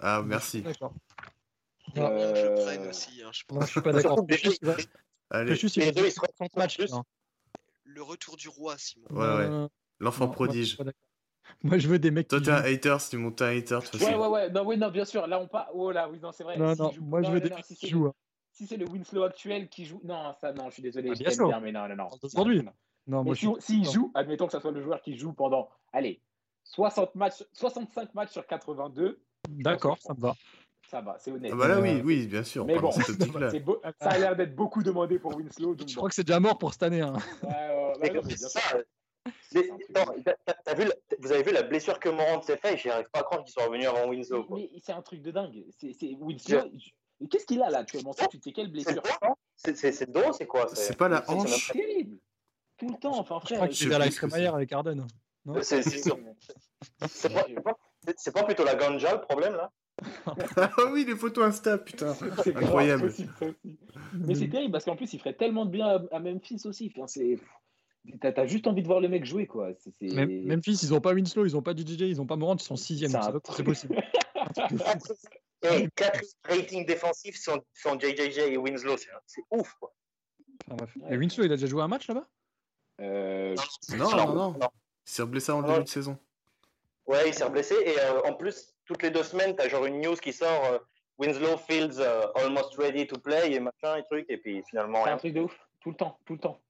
[0.00, 0.62] Ah, merci.
[0.62, 0.92] D'accord.
[1.94, 3.64] Bien que je Euh, prenne aussi, hein, je pense.
[3.66, 4.18] Je suis pas d'accord.
[5.30, 6.78] Allez, les deux, ils 60 matchs.
[6.78, 6.92] plus.
[6.92, 7.04] hein.
[7.84, 9.06] Le retour du roi, Simon.
[9.10, 9.24] Ouais, ouais.
[9.50, 9.68] Euh,
[10.00, 10.76] l'enfant moi, prodige.
[10.76, 10.84] pas.
[11.62, 13.76] Moi, je veux des mecs Toi, qui t'es un hater, si tu montes un hater,
[13.76, 14.18] de toute Ouais, façon.
[14.20, 14.50] ouais, ouais.
[14.50, 15.26] Non, oui, non, bien sûr.
[15.28, 15.68] Là, on part.
[15.74, 16.56] Oh là, oui, non, c'est vrai.
[16.58, 18.06] Non, non, joue- moi, je veux non, des mecs si qui c'est- jouent.
[18.06, 18.14] hein.
[18.50, 20.00] Si c'est le Winslow actuel qui joue.
[20.04, 21.10] Non, ça, non, je suis désolé.
[21.10, 21.46] Ah, je bien sûr.
[21.48, 22.08] bien, mais non, non, non.
[22.22, 22.62] Aujourd'hui.
[23.06, 23.18] Non.
[23.22, 23.90] Mais moi, je si- s'il non.
[23.90, 26.20] joue, admettons que ce soit le joueur qui joue pendant, allez,
[26.64, 30.34] 60 matchs, 65 matchs sur 82, D'accord, ça me va.
[30.88, 31.52] ça va, c'est honnête.
[31.54, 32.64] Ah bah là, Euh, oui, oui, bien sûr.
[32.64, 32.90] Mais bon,
[33.52, 35.74] c'est beau- ça a l'air d'être beaucoup demandé pour Winslow.
[35.76, 35.98] Donc Je bon.
[36.00, 37.00] crois que c'est déjà mort pour cette année.
[37.02, 37.14] hein.
[37.44, 38.84] Ouais, non, mais ça, mais-
[39.40, 39.62] C'est
[40.76, 40.90] vu
[41.20, 43.52] vous avez vu la blessure que Morant s'est fait J'y arrive pas à croire qu'ils
[43.52, 44.44] sont revenus avant Winslow.
[44.44, 44.58] quoi.
[44.58, 45.64] Mais c'est un truc de dingue.
[45.78, 46.60] C'est c'est Winslow.
[46.76, 48.12] je- Qu'est-ce qu'il a là actuellement?
[48.12, 49.02] Sais quelle C'est blessure?
[49.22, 50.66] non C'est- C'est c'est le dos, c'est quoi?
[50.74, 52.18] C'est pas la c'est- c'est hanche C'est terrible.
[52.78, 53.58] Tout le temps, enfin Je frère.
[53.58, 55.06] crois que je c'est vers que avec Arden.
[55.46, 57.46] Pas- C'est pas,
[58.16, 59.72] c'est pas- plutôt la ganja le problème là
[60.56, 62.14] Ah oui, les photos Insta, putain.
[62.44, 63.12] C'est grave Incroyable.
[64.12, 66.92] Mais c'est terrible parce qu'en plus, il ferait tellement de bien à, Memphis aussi.
[66.94, 67.38] Enfin, c'est...
[68.20, 69.70] T'as, t'as juste envie de voir le mec jouer, quoi.
[70.02, 72.62] Même, Memphis, ils ont pas Winslow, ils ont pas DJ, ils ont pas Morant, ils
[72.62, 73.10] sont sixième.
[73.10, 73.96] C'est possible.
[75.62, 79.92] Et 4 ratings défensifs sont, sont JJJ et Winslow, c'est c'est ouf quoi.
[80.66, 80.96] Enfin, bref.
[81.00, 81.14] Ouais.
[81.14, 82.28] Et Winslow, il a déjà joué un match là-bas?
[83.00, 83.54] Euh,
[83.96, 84.50] Non, non, non.
[84.52, 84.68] non.
[85.06, 86.18] Il s'est blessé en début de saison.
[87.06, 90.00] Ouais, il s'est blessé et euh, en plus, toutes les deux semaines, t'as genre une
[90.00, 90.78] news qui sort euh,
[91.18, 95.10] Winslow feels euh, almost ready to play et machin et truc, et puis finalement c'est
[95.10, 95.56] un truc de ouf.
[95.80, 96.60] Tout le temps, tout le temps.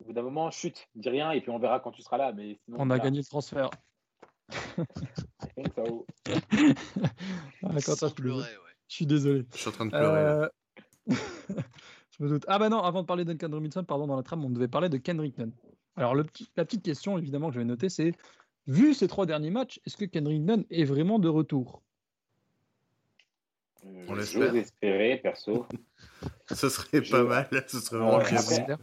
[0.00, 2.32] Au bout d'un moment, chute, dis rien et puis on verra quand tu seras là.
[2.32, 3.70] Mais sinon, On a gagné le transfert.
[5.76, 6.06] Ça vaut.
[7.64, 8.12] Ah, D'accord, ça, ouais.
[8.88, 9.46] je suis désolé.
[9.52, 10.22] Je suis en train de pleurer.
[10.24, 10.50] là.
[12.22, 12.44] Euh, je me doute.
[12.48, 14.68] Ah bah non, avant de parler de Duncan Robinson, pardon, dans la trame, on devait
[14.68, 15.52] parler de Kendrick Nunn.
[15.96, 18.12] Alors le petit- la petite question, évidemment, que je vais noter, c'est
[18.66, 21.82] vu ces trois derniers matchs, est-ce que Kendrick Nunn est vraiment de retour?
[23.84, 24.54] Euh, On l'espère.
[24.54, 25.66] Espérer, perso.
[26.50, 28.24] Ce serait je- pas mal, ce serait vraiment Ouais,
[28.66, 28.78] bien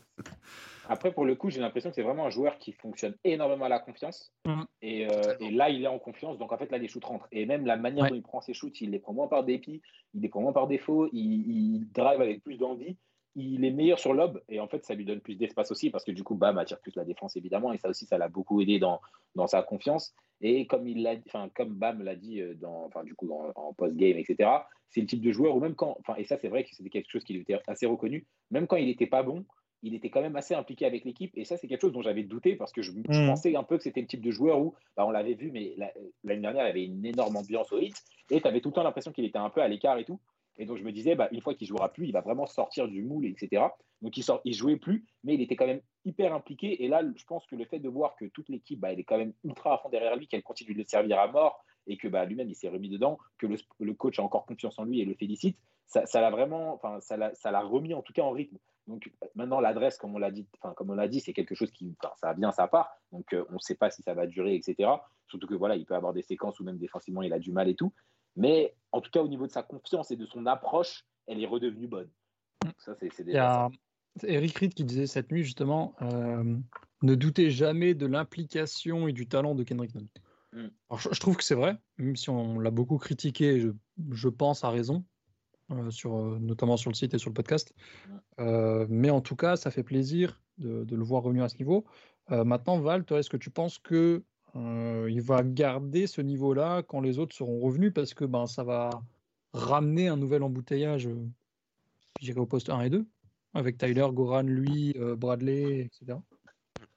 [0.92, 3.70] après- pour le coup, j'ai l'impression que c'est vraiment un joueur qui fonctionne énormément à
[3.70, 4.34] la confiance.
[4.48, 4.66] Mhm.
[4.82, 6.40] Et, euh, et là, il est en confiance.
[6.40, 7.28] Donc, en fait, là, les shoots rentrent.
[7.32, 8.10] Et même la manière Ouais.
[8.10, 9.84] dont il prend ses shoots, il les prend moins par dépit,
[10.16, 12.98] il les prend moins par défaut, il, il drive avec plus d'envie.
[13.36, 14.42] Il est meilleur sur lob.
[14.50, 16.80] Et en fait, ça lui donne plus d'espace aussi parce que du coup, Bam attire
[16.80, 17.72] plus la défense, évidemment.
[17.74, 19.00] Et ça aussi, ça l'a beaucoup aidé dans,
[19.36, 20.14] dans sa confiance.
[20.42, 23.74] Et comme, il l'a, enfin, comme Bam l'a dit euh, dans, enfin, du coup, en
[23.74, 24.50] post-game, etc.,
[24.90, 25.96] c'est le type de joueur où même quand.
[26.00, 28.26] Enfin, et ça, c'est vrai que c'était quelque chose qui lui était assez reconnu.
[28.50, 29.46] Même quand il n'était pas bon,
[29.84, 31.32] il était quand même assez impliqué avec l'équipe.
[31.38, 33.28] Et ça, c'est quelque chose dont j'avais douté parce que je, je Mhm.
[33.28, 35.74] pensais un peu que c'était le type de joueur où, bah, on l'avait vu, mais
[35.78, 37.96] la- l'année dernière, il avait une énorme ambiance au hit.
[38.32, 40.20] Et tu avais tout le temps l'impression qu'il était un peu à l'écart et tout.
[40.60, 42.88] Et donc, je me disais, bah, une fois qu'il jouera plus, il va vraiment sortir
[42.88, 43.64] du moule, etc.
[44.02, 46.84] Donc, il, sort, il jouait plus, mais il était quand même hyper impliqué.
[46.84, 49.06] Et là, je pense que le fait de voir que toute l'équipe, bah, elle est
[49.06, 51.98] quand même ultra à fond derrière lui, qu'elle continue de le servir à mort et
[51.98, 55.02] que bah, lui-même, il s'est remis dedans, que le, coach a encore confiance en lui
[55.02, 55.58] et le félicite,
[55.88, 58.58] ça, ça l'a vraiment, enfin, ça l'a, ça remis en tout cas en rythme.
[58.88, 61.72] Donc maintenant, l'adresse, comme on l'a dit, enfin, comme on l'a dit, c'est quelque chose
[61.72, 62.90] qui, ça a bien sa part.
[63.12, 64.90] Donc euh, on ne sait pas si ça va durer, etc.
[65.28, 67.70] Surtout que voilà, il peut avoir des séquences où même défensivement il a du mal
[67.70, 67.94] et tout.
[68.40, 71.48] Mais en tout cas, au niveau de sa confiance et de son approche, elle est
[71.48, 72.10] redevenue bonne.
[72.64, 73.70] Donc, ça, c'est, Il y a
[74.24, 76.58] Eric Reed qui disait cette nuit justement euh,
[77.04, 80.08] ne doutez jamais de l'implication et du talent de Kendrick Nunn.
[80.54, 80.68] Mm.
[80.90, 83.70] Alors, je, je trouve que c'est vrai, même si on l'a beaucoup critiqué, je,
[84.12, 85.06] je pense à raison,
[85.72, 87.76] euh, sur, euh, notamment sur le site et sur le podcast.
[88.08, 88.14] Mm.
[88.40, 91.58] Euh, mais en tout cas, ça fait plaisir de, de le voir revenu à ce
[91.58, 91.86] niveau.
[92.32, 94.24] Maintenant, Val, toi, est-ce que tu penses que
[94.56, 98.64] euh, il va garder ce niveau-là quand les autres seront revenus parce que ben, ça
[98.64, 98.90] va
[99.54, 101.28] ramener un nouvel embouteillage, euh,
[102.20, 103.06] je dirais au poste 1 et 2,
[103.54, 106.18] avec Tyler, Goran, lui, euh, Bradley, etc.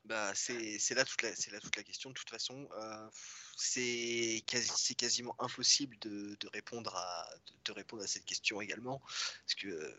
[0.05, 0.55] Bah, c'est
[0.95, 2.11] là, toute la- là toute la question.
[2.11, 3.09] De toute façon, euh,
[3.57, 7.27] c'est quasi, c'est quasiment impossible de, de répondre à,
[7.65, 9.01] de, répondre à cette question également.
[9.47, 9.95] Parce que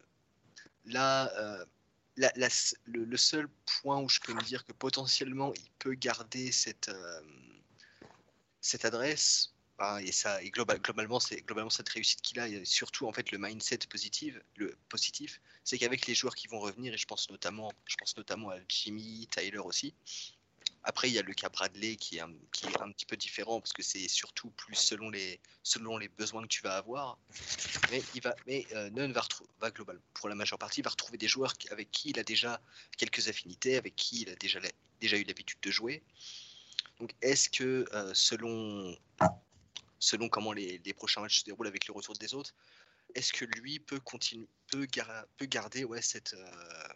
[0.86, 1.32] là,
[2.18, 2.50] la-
[2.86, 3.48] le, seul
[3.82, 7.22] point où je peux me dire que potentiellement il peut garder cette, euh,
[8.62, 12.64] cette adresse, bah, et ça, et global- globalement, c'est globalement cette réussite qu'il a, et
[12.66, 16.94] surtout en fait le mindset positif, le positif, c'est qu'avec les joueurs qui vont revenir,
[16.94, 19.96] et je pense notamment, je pense notamment à Jimmy, Tyler aussi.
[20.84, 23.16] Après, il y a le cas Bradley qui est un, qui est un petit peu
[23.16, 27.18] différent parce que c'est surtout plus selon les, selon les besoins que tu vas avoir.
[27.90, 29.26] Mais, il va, mais euh, Nunn va,
[29.60, 32.62] va global, pour la majeure partie, va retrouver des joueurs avec qui il a déjà
[32.98, 34.60] quelques affinités, avec qui il a déjà,
[35.00, 36.04] déjà eu l'habitude de jouer.
[37.00, 38.98] Donc, est-ce que euh, selon,
[40.00, 42.54] selon comment les, les prochains matchs se déroulent avec le retour des autres,
[43.16, 46.88] est-ce que lui peut continuer, peut, gar- peut garder ouais, cette, euh,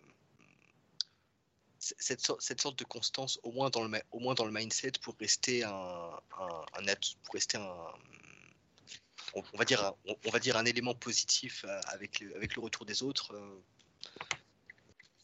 [1.98, 4.52] cette, sorte, cette sorte de constance au moins dans le, ma- au moins dans le
[4.52, 7.76] mindset pour rester un, un, un at- pour rester un,
[9.34, 12.36] on, on va dire un, on, on va dire un élément positif euh, avec le,
[12.36, 13.34] avec le retour des autres.
[13.34, 13.62] euh.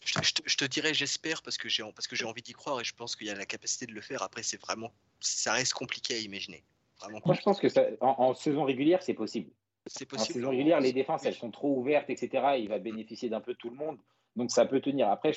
[0.05, 2.25] Je, te- je te, je te dirais j'espère parce que j'ai en- parce que j'ai
[2.25, 4.21] envie d'y croire et je pense qu'il y a la capacité de le faire.
[4.21, 6.63] Après c'est vraiment ça reste compliqué à imaginer.
[6.99, 9.49] Vraiment Moi, je pense que ça, en, en saison régulière, c'est possible.
[9.87, 10.33] c'est En possible.
[10.35, 12.57] saison régulière, les défenses, elles sont trop ouvertes, etc.
[12.59, 13.97] Il va bénéficier d'un peu tout le monde.
[14.35, 15.09] Donc, ça peut tenir.
[15.09, 15.33] Après,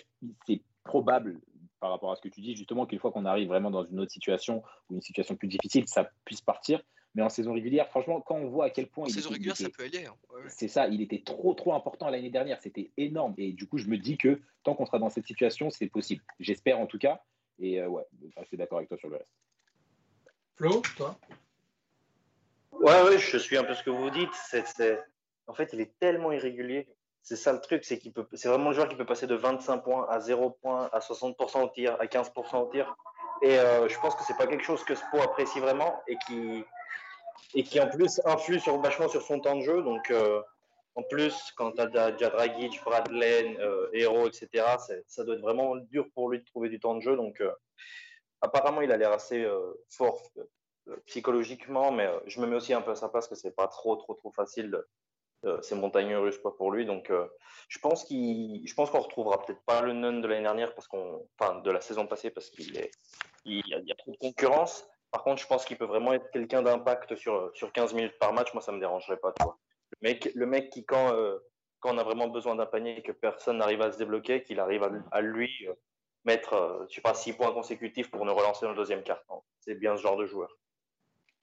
[0.46, 1.40] c'est probable,
[1.80, 4.00] par rapport à ce que tu dis, justement, qu'une fois qu'on arrive vraiment dans une
[4.00, 6.82] autre situation ou une situation plus difficile, ça puisse partir.
[7.14, 9.42] Mais en saison régulière, franchement, quand on voit à quel point En il saison était-
[9.44, 10.04] il régulière, ça peut aller.
[10.06, 10.14] hein.
[10.30, 10.48] Ouais, ouais.
[10.50, 12.60] c'est ça, il était trop, trop important l'année dernière.
[12.60, 13.34] C'était énorme.
[13.38, 16.22] Et du coup, je me dis que tant qu'on sera dans cette situation, c'est possible.
[16.40, 17.22] J'espère en tout cas.
[17.58, 18.04] Et euh, ouais,
[18.36, 19.32] assez d'accord avec toi sur le reste.
[20.56, 21.18] Flo, toi?
[22.72, 24.28] Ouais, ouais, je suis un peu ce que vous dites.
[25.46, 26.86] En fait, il est tellement irrégulier.
[27.26, 29.34] C'est ça le truc, c'est qu'il peut, c'est vraiment le joueur qui peut passer de
[29.34, 32.96] 25 points à 0 points, à 60% au tir, à 15% au tir.
[33.42, 36.64] Et euh, je pense que c'est pas quelque chose que Spo apprécie vraiment et qui,
[37.54, 39.82] et qui en plus influe sur, vachement sur son temps de jeu.
[39.82, 40.40] Donc, euh,
[40.94, 44.64] en plus, quand tu as déjà Dragic, Bradley, euh, Hero, etc.,
[45.08, 47.16] ça doit être vraiment dur pour lui de trouver du temps de jeu.
[47.16, 47.42] Donc,
[48.40, 49.44] apparemment, il a l'air assez
[49.90, 50.22] fort
[51.06, 53.96] psychologiquement, mais je me mets aussi un peu à sa place que c'est pas trop,
[53.96, 54.80] trop, trop facile.
[54.80, 54.86] Euh,
[55.62, 56.86] ces montagnes russes quoi pour lui.
[56.86, 57.26] Donc, euh,
[57.68, 60.88] je pense qu'il, je pense qu'on retrouvera peut-être pas le Nun de l'année dernière parce
[60.88, 62.90] qu'on, enfin, de la saison passée parce qu'il est,
[63.44, 64.86] il y, a, y a trop de concurrence.
[65.10, 68.32] Par contre, je pense qu'il peut vraiment être quelqu'un d'impact sur sur 15 minutes par
[68.32, 68.52] match.
[68.54, 69.32] Moi, ça me dérangerait pas.
[69.40, 71.38] Le mec, le mec qui quand euh,
[71.80, 74.60] quand on a vraiment besoin d'un panier et que personne n'arrive à se débloquer, qu'il
[74.60, 75.74] arrive à, lui euh,
[76.24, 79.22] mettre, euh, je sais pas, 6 points consécutifs pour nous relancer dans le deuxième quart.
[79.60, 80.50] C'est bien ce genre de joueur.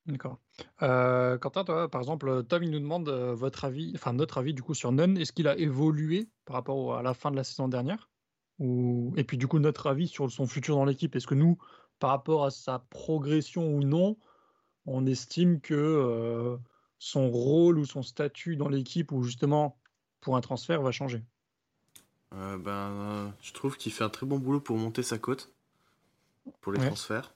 [0.06, 0.40] D'accord.
[0.82, 4.54] Euh, Quentin, toi, par exemple, Tom, il nous demande euh, votre avis, enfin notre avis
[4.54, 5.18] du coup sur Nunn.
[5.18, 8.10] Est-ce qu'il a évolué par rapport à la fin de la saison dernière?
[8.60, 9.14] Ou...
[9.16, 11.16] Et puis du coup, notre avis sur son futur dans l'équipe?
[11.16, 11.58] Est-ce que nous,
[12.00, 14.18] par rapport à sa progression ou non,
[14.86, 16.58] on estime que euh,
[17.00, 19.80] son rôle ou son statut dans l'équipe ou justement
[20.20, 21.24] pour un transfert va changer?
[22.34, 25.54] Euh, ben, euh, je trouve qu'il fait un très bon boulot pour monter sa cote
[26.60, 26.88] pour les Ouais.
[26.88, 27.34] transferts.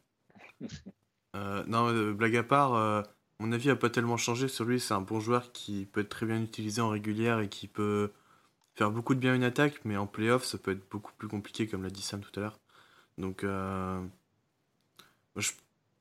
[1.38, 3.04] Euh, non, euh, blague à part, euh,
[3.40, 4.80] mon avis n'a pas tellement changé sur lui.
[4.82, 8.12] C'est un bon joueur qui peut être très bien utilisé en régulière et qui peut
[8.76, 11.68] faire beaucoup de bien une attaque, mais en playoff, ça peut être beaucoup plus compliqué,
[11.68, 12.60] comme l'a dit Sam tout à l'heure.
[13.20, 14.02] Donc, euh,
[15.36, 15.52] je,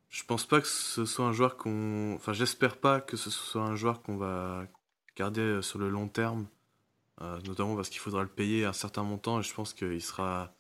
[0.09, 2.15] je pense pas que ce soit un joueur qu'on.
[2.17, 4.67] Enfin, j'espère pas que ce soit un joueur qu'on va
[5.17, 6.47] garder sur le long terme.
[7.23, 10.55] Euh, notamment parce qu'il faudra le payer un certain montant et je pense qu'il sera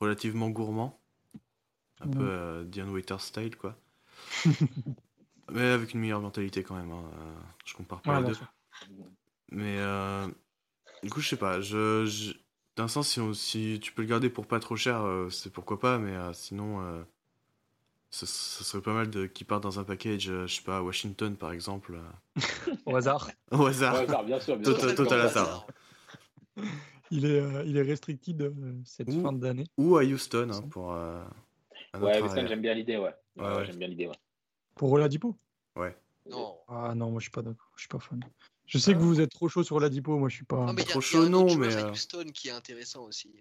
[0.00, 1.00] relativement gourmand.
[2.00, 2.12] Un Mhm.
[2.12, 3.76] peu euh, Dion Waiter style, quoi.
[5.52, 6.90] Mais avec une meilleure mentalité quand même.
[6.92, 7.34] hein, euh,
[7.64, 8.34] je compare pas Ouais, les deux.
[8.34, 8.52] sûr.
[9.50, 10.26] Mais euh,
[11.02, 11.60] du coup, je sais pas.
[11.60, 12.34] Je, je-
[12.76, 15.52] D'un sens, si, on- si tu peux le garder pour pas trop cher, euh, c'est
[15.52, 15.98] pourquoi pas.
[15.98, 17.02] Mais euh, sinon, euh,
[18.10, 20.78] ce, ce serait pas mal de qu'il parte dans un package, euh, je sais pas,
[20.78, 21.96] à Washington par exemple.
[21.96, 22.36] euh,
[22.86, 23.30] Au hasard.
[23.50, 23.94] Au Au hasard.
[23.96, 24.56] hasard, bien sûr.
[24.56, 24.96] Bien Total- sûr.
[24.96, 25.66] total Comme hasard.
[27.10, 29.20] Il est, euh, il est restricted euh, cette Ouh.
[29.22, 29.66] fin d'année.
[29.76, 31.22] Ou à Houston hein, pour euh,
[32.00, 33.14] Ouais, j'aime bien l'idée, ouais.
[33.36, 33.66] Ouais, Ouais, ouais.
[33.66, 34.16] J'aime bien l'idée, ouais.
[34.76, 35.36] Pour Oladipo
[36.26, 36.58] Non.
[36.68, 37.70] Ah non, moi je suis pas d'accord.
[37.76, 38.20] Je suis pas fan.
[38.66, 40.66] Je sais que vous êtes trop chaud sur Oladipo, moi je suis pas.
[40.66, 41.90] Non, mais il y a, Trop y a chaud, un non, joueur mais, à euh,
[41.90, 43.34] Houston qui est intéressant aussi.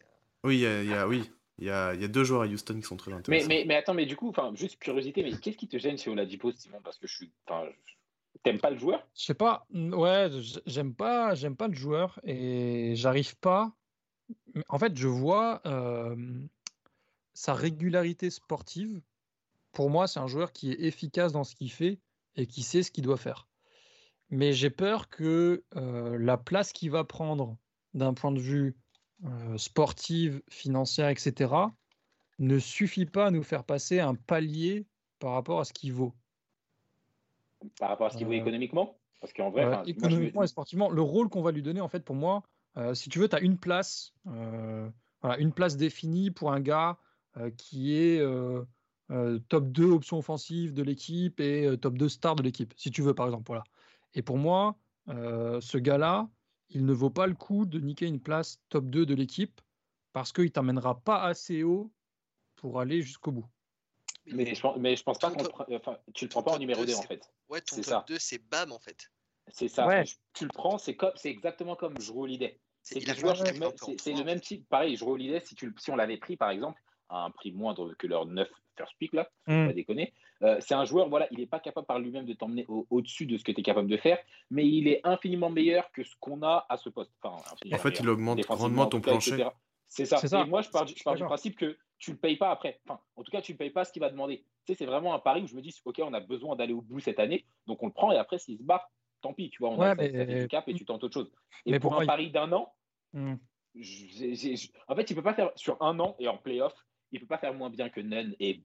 [0.43, 1.29] Oui, il y a, il y a- oui.
[1.59, 3.49] Il y a, il y a deux joueurs à Houston qui sont très intéressants.
[3.49, 6.09] mais, mais attends, mais du coup, enfin, juste curiosité, mais qu'est-ce qui te gêne chez
[6.09, 6.79] Oladipo, Simon?
[6.83, 7.31] Parce que je suis.
[8.43, 9.07] T'aimes pas le joueur?
[9.15, 9.67] Je sais pas.
[9.71, 10.29] Ouais,
[10.65, 13.71] j'aime pas, j'aime pas le joueur et j'arrive pas.
[14.69, 16.15] En fait, je vois euh,
[17.33, 19.01] sa régularité sportive.
[19.71, 21.99] Pour moi, c'est un joueur qui est efficace dans ce qu'il fait
[22.35, 23.47] et qui sait ce qu'il doit faire.
[24.29, 27.57] Mais j'ai peur que euh, la place qu'il va prendre
[27.93, 28.75] d'un point de vue
[29.25, 31.53] euh, sportive, financière, etc.,
[32.39, 34.85] ne suffit pas à nous faire passer un palier
[35.19, 36.15] par rapport à ce qu'il vaut.
[37.77, 38.97] par rapport à ce qu'il vaut Euh, économiquement?
[39.19, 41.81] Parce qu'en vrai, enfin, moi, je économiquement et sportivement, le rôle qu'on va lui donner,
[41.81, 42.41] en fait, pour moi,
[42.77, 46.97] euh, si tu veux, tu as une place, voilà, une place définie pour un gars
[47.57, 48.63] qui est euh,
[49.11, 52.91] euh, top 2 option offensive de l'équipe et euh, top 2 star de l'équipe, si
[52.91, 53.45] tu veux, par exemple.
[53.47, 53.63] Voilà.
[54.13, 54.75] Et pour moi,
[55.09, 56.29] euh, ce gars-là,
[56.69, 59.59] il ne vaut pas le coup de niquer une place top 2 de l'équipe
[60.13, 61.91] parce qu'il t'amènera pas assez haut
[62.55, 63.45] pour aller jusqu'au bout.
[64.25, 65.43] mais, je pense, mais je pense pas qu'on.
[65.43, 67.29] top- Enfin, tu le prends pas en top numéro deux, 2 en fait.
[67.49, 68.05] Ouais, ton top ça.
[68.07, 69.11] 2, c'est Bam en fait.
[69.47, 69.87] C'est ça.
[69.87, 70.03] Ouais.
[70.33, 72.59] Tu le prends, c'est comme, c'est exactement comme je Holiday.
[72.83, 73.05] C'est- que
[74.19, 74.67] le même- type.
[74.69, 76.81] Pareil, je Holiday, si, tu, si on l'avait pris par exemple
[77.11, 79.67] à un prix moindre que leur 9 first pick là, Hmm.
[79.67, 80.13] pas déconner.
[80.43, 83.27] Euh, c'est un joueur, voilà, il n'est pas capable par lui-même de t'emmener au- au-dessus
[83.27, 84.17] de ce que tu es capable de faire,
[84.49, 87.11] mais il est infiniment meilleur que ce qu'on a à ce poste.
[87.21, 87.35] Enfin,
[87.71, 89.45] En fait, il augmente grandement en ton cas, plancher.
[89.87, 90.17] C'est ça.
[90.17, 90.41] C'est ça.
[90.41, 92.79] Et moi, je pars, du, je pars du principe que tu le payes pas après.
[92.87, 94.37] Enfin, en tout cas, tu ne payes pas ce qu'il va demander.
[94.65, 96.73] Tu sais, c'est vraiment un pari où je me dis, OK, on a besoin d'aller
[96.73, 98.89] au bout cette année, donc on le prend et après, s'il se barre,
[99.21, 101.03] tant pis, tu vois, on Ouais, a, mais- ça fait du cap et tu tentes
[101.03, 101.31] autre chose.
[101.67, 102.73] Et Mais pour pourquoi un il- pari d'un an,
[103.13, 103.35] Hmm.
[104.87, 106.73] en fait, il peut pas faire sur un an et en playoff,
[107.11, 108.61] il peut pas faire moins bien que Nunn et.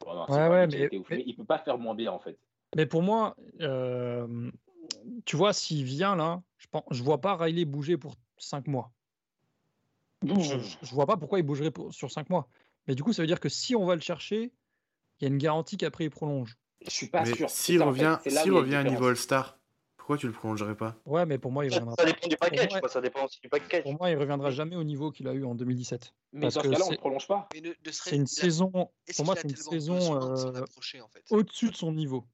[0.00, 2.10] Bon, non, Ouais, ouais, mais- été ouf, mais- mais il peut pas faire moins bien
[2.12, 2.36] en fait.
[2.76, 4.50] Mais pour moi, euh,
[5.24, 8.90] tu vois, s'il vient là, je pense, je vois pas Riley bouger pour 5 mois.
[10.24, 12.48] Je, je- je vois pas pourquoi il bougerait pour- sur 5 mois.
[12.86, 14.52] Mais du coup, ça veut dire que si on va le chercher,
[15.20, 16.56] il y a une garantie qu'après il prolonge.
[16.84, 17.48] Je suis pas Mais sûr.
[17.50, 18.30] S'il en revient, fait.
[18.50, 19.06] Revient à niveau.
[19.06, 19.58] All-Star,
[20.12, 20.94] pourquoi tu le prolongerais pas?
[21.06, 21.94] Ouais, mais pour moi, il reviendra.
[21.98, 22.88] ça dépend du package, Pour moi- quoi.
[22.88, 23.82] Ça dépend aussi du package.
[23.82, 26.14] Pour moi, il reviendra jamais au niveau qu'il a eu en 2017.
[26.32, 27.48] Mais parce dans ce que cas-là, on le prolonge pas.
[27.54, 28.70] Ne, ne C'est une saison.
[28.70, 31.24] Pour moi, c'est une saison euh, approcher, en fait?
[31.30, 32.24] au-dessus de son niveau.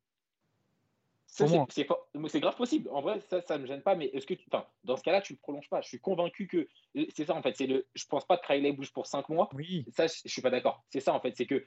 [1.26, 2.88] C'est- grave possible.
[2.90, 3.94] En vrai, ça, ça me gêne pas.
[3.94, 4.44] Mais est-ce que, tu...
[4.50, 6.66] enfin, dans ce cas-là, tu le prolonges pas Je suis convaincu que
[7.14, 7.56] c'est ça en fait.
[7.56, 7.86] C'est le.
[7.94, 9.48] Je pense pas que Riley bouge pour 5 mois.
[9.54, 9.84] Oui.
[9.94, 10.82] Ça, je, je suis pas d'accord.
[10.90, 11.36] C'est ça en fait.
[11.36, 11.64] C'est que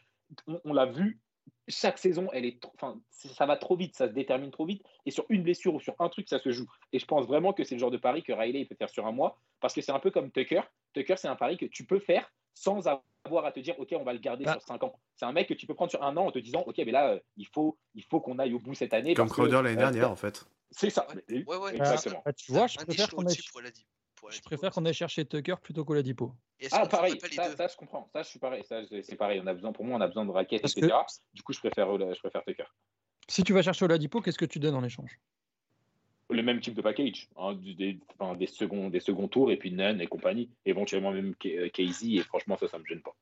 [0.48, 1.22] on, on l'a vu.
[1.72, 4.84] Chaque saison, elle est, enfin, ça va trop vite, ça se détermine trop vite.
[5.06, 6.68] Et sur une blessure ou sur un truc, ça se joue.
[6.94, 8.90] Et je pense vraiment que c'est le genre de pari que Riley il peut faire
[8.90, 10.62] sur un mois, parce que c'est un peu comme Tucker.
[10.94, 12.88] Tucker, c'est un pari que tu peux faire sans
[13.26, 14.54] avoir à te dire, ok, on va le garder Bah.
[14.54, 14.94] sur 5 ans.
[15.16, 16.92] C'est un mec que tu peux prendre sur un an en te disant, ok, mais
[16.92, 19.14] là, euh, il faut, il faut qu'on aille au bout cette année.
[19.14, 20.46] Comme Crowder l'année euh, dernière, en fait.
[20.72, 21.08] C'est ça.
[21.30, 22.22] Ouais, ouais, Exactement.
[22.26, 23.52] Bah, tu vois, je Un préfère qu'on aille, au-dessus
[24.22, 26.34] pour Oladipo- pour je préfère qu'on aille chercher Tucker plutôt qu'Oladipo.
[26.72, 28.10] Ah, pareil, ça, ça, je comprends.
[28.14, 28.64] Ça, je suis pareil.
[28.64, 29.42] Ça, c'est pareil.
[29.44, 30.96] On a besoin, pour moi, on a besoin de raquettes, Parce que- etc.
[31.34, 32.66] Du coup, je préfère, je préfère Tucker.
[33.28, 35.20] Si tu vas chercher Oladipo, qu'est-ce que tu donnes en échange?
[36.30, 39.72] Le même type de package, hein, des, enfin, des, seconds, des seconds tours, et puis
[39.72, 40.50] Nunn et compagnie.
[40.66, 43.14] Éventuellement même euh, Casey, et franchement, ça, ça me gêne pas.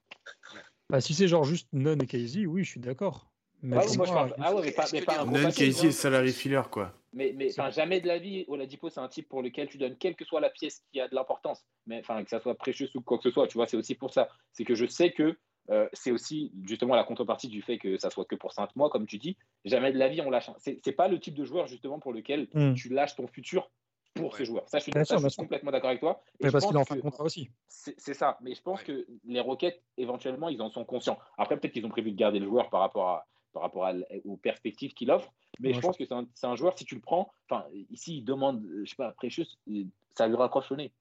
[0.89, 3.31] bah, Si c'est genre juste Nunn et Casey, oui, je suis d'accord.
[3.63, 5.05] Mais Ah, pour oui, moi, je moi, parle- ah ouais, mais pas, Est-ce mais que
[5.05, 6.93] pas les un gros Nunn, package, Casey et salary filler, quoi?
[7.14, 10.26] Mais, jamais de la vie, Oladipo, c'est un type pour lequel tu donnes quelle que
[10.26, 13.18] soit la pièce qui a de l'importance, mais enfin que ça soit précieux ou quoi
[13.18, 14.30] que ce soit, tu vois, c'est aussi pour ça.
[14.53, 15.38] C'est que je sais que
[15.72, 18.90] euh, c'est aussi justement la contrepartie du fait que ça soit que pour 5 mois,
[18.90, 19.38] comme tu dis.
[19.65, 20.49] Jamais de la vie on lâche.
[20.49, 22.73] un- C'est pas le type de joueur justement pour lequel Hmm.
[22.73, 23.72] tu lâches ton futur
[24.15, 24.45] pour ce Ouais.
[24.45, 24.68] joueur.
[24.68, 25.44] Ça, je suis, Bien ça, sûr, je bien suis sûr.
[25.44, 26.22] complètement d'accord avec toi.
[26.40, 27.49] Et mais parce qu'il en de que- contrat aussi.
[27.68, 28.86] c'est c'est ça, mais je pense Ouais.
[28.86, 31.19] que les Rockets, éventuellement, ils en sont conscients.
[31.38, 33.93] Après, peut-être qu'ils ont prévu de garder le joueur par rapport, à, par rapport à
[34.26, 36.85] aux perspectives qu'il offre, mais Ouais, je pense que c'est un, c'est un joueur, si
[36.85, 39.84] tu le prends, enfin, ici, il demande, euh, je sais pas, Precious, euh,
[40.15, 40.91] ça lui raccroche au nez.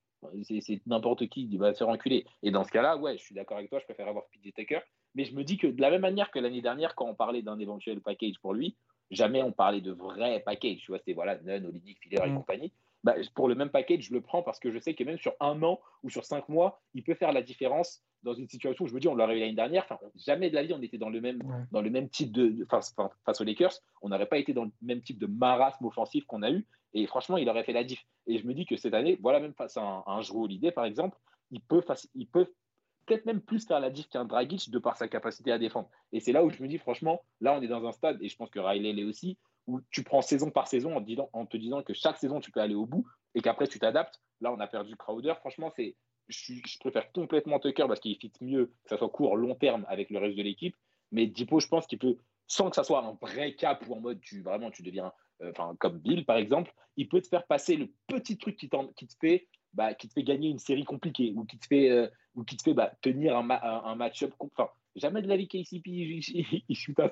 [0.42, 2.26] C'est c'est n'importe qui, il va se faire enculer.
[2.42, 4.80] Et dans ce cas-là, ouais, je suis d'accord avec toi, je préfère avoir PJ Tucker,
[5.14, 7.42] mais je me dis que de la même manière que l'année dernière, quand on parlait
[7.42, 8.76] d'un éventuel package pour lui,
[9.12, 10.78] jamais on parlait de vrai package.
[10.78, 12.34] Tu vois, c'était voilà, Nunn, Olidic, Filler et Mm.
[12.34, 12.72] compagnie.
[13.04, 15.32] Bah, pour le même package, je le prends parce que je sais que même sur
[15.40, 18.88] un an ou sur cinq mois, il peut faire la différence dans une situation où
[18.88, 19.84] je me dis, on l'aurait eu l'année dernière.
[19.84, 21.64] Enfin, jamais de la vie, on était dans le même, Ouais.
[21.70, 23.74] dans le même type de, face, face- face aux Lakers.
[24.02, 26.66] On n'aurait pas été dans le même type de marasme offensif qu'on a eu.
[26.94, 28.04] Et franchement, il aurait fait la diff.
[28.26, 30.72] Et je me dis que cette année, voilà, même face à un, un Jrue Holiday,
[30.72, 31.16] par exemple,
[31.52, 32.52] il peut, faci- il peut
[33.06, 35.88] peut-être même plus faire la diff qu'un Dragic de par sa capacité à défendre.
[36.12, 38.28] Et c'est là où je me dis, franchement, là, on est dans un stade, et
[38.28, 39.38] je pense que Riley l'est aussi,
[39.68, 42.74] où tu prends saison par saison en, te disant que chaque saison, tu peux aller
[42.74, 44.20] au bout et qu'après, tu t'adaptes.
[44.40, 45.34] Là, on a perdu Crowder.
[45.38, 45.94] Franchement, c'est,
[46.28, 50.08] je, préfère complètement Tucker parce qu'il fit mieux, que ça soit court, long terme avec
[50.08, 50.74] le reste de l'équipe.
[51.12, 52.16] Mais Dipo, je pense qu'il peut,
[52.46, 55.12] sans que ça soit un vrai cap ou en mode tu vraiment tu deviens,
[55.42, 59.06] euh, comme Bill par exemple, il peut te faire passer le petit truc qui, qui
[59.06, 62.08] te fait, bah, qui te fait gagner une série compliquée ou qui te fait, euh,
[62.34, 64.32] ou qui te fait bah, tenir un, match-up.
[64.96, 65.90] Jamais de la vie KCP
[66.68, 67.10] il shoot à,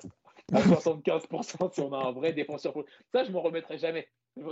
[0.52, 2.74] à 75% si on a un vrai défenseur.
[3.12, 4.09] Ça, je m'en remettrai jamais.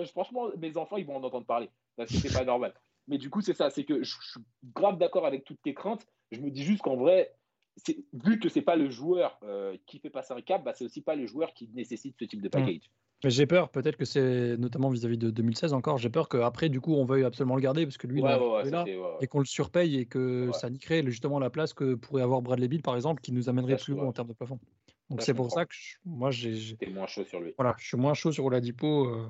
[0.08, 1.70] Franchement, mes enfants, ils vont en entendre parler.
[1.96, 2.74] Parce que c'est pas normal.
[3.06, 3.70] Mais du coup, c'est ça.
[3.70, 4.40] C'est que je, suis
[4.74, 6.06] grave d'accord avec toutes tes craintes.
[6.32, 7.32] Je me dis juste qu'en vrai,
[8.12, 11.02] vu que c'est pas le joueur euh, qui fait passer un cap, bah, c'est aussi
[11.02, 12.90] pas le joueur qui nécessite ce type de package.
[13.22, 16.80] Mais j'ai peur, peut-être que c'est notamment vis-à-vis de 2016 encore, j'ai peur qu'après, du
[16.80, 18.84] coup, on veuille absolument le garder parce que lui, Ouais, il est ouais, ouais, là,
[19.20, 22.68] et qu'on le surpaye et que ça niquerait justement la place que pourrait avoir Bradley
[22.68, 24.58] Bill, par exemple, qui nous amènerait Ça, plus haut en termes de plafond.
[25.10, 27.54] Donc c'est je pour ça que je- moi, j'ai, T'es moins chaud sur lui.
[27.58, 29.28] voilà, je suis moins chaud sur Oladipo euh,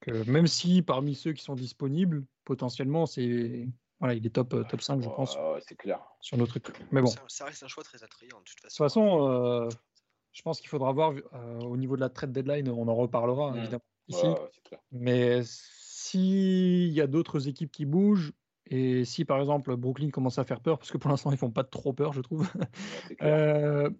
[0.00, 3.68] que même si parmi ceux qui sont disponibles, potentiellement, c'est
[4.00, 5.36] voilà, il est top, euh, top 5, je pense,
[5.66, 6.00] c'est clair.
[6.20, 6.68] sur nos trucs.
[6.92, 8.84] Mais bon, de Ça, ça reste un choix très attrayant de toute toute façon.
[8.84, 9.68] façon, euh,
[10.32, 13.52] je pense qu'il faudra voir euh, au niveau de la trade deadline, on en reparlera
[13.52, 13.58] Mm.
[13.58, 14.24] évidemment ici.
[14.26, 14.34] ouais,
[14.64, 14.80] clair.
[14.92, 18.32] Mais s'il y a d'autres équipes qui bougent,
[18.70, 21.50] et si par exemple Brooklyn commence à faire peur, parce que pour l'instant ils font
[21.50, 22.66] pas trop peur, je trouve, Ouais,
[23.08, 23.90] c'est clair.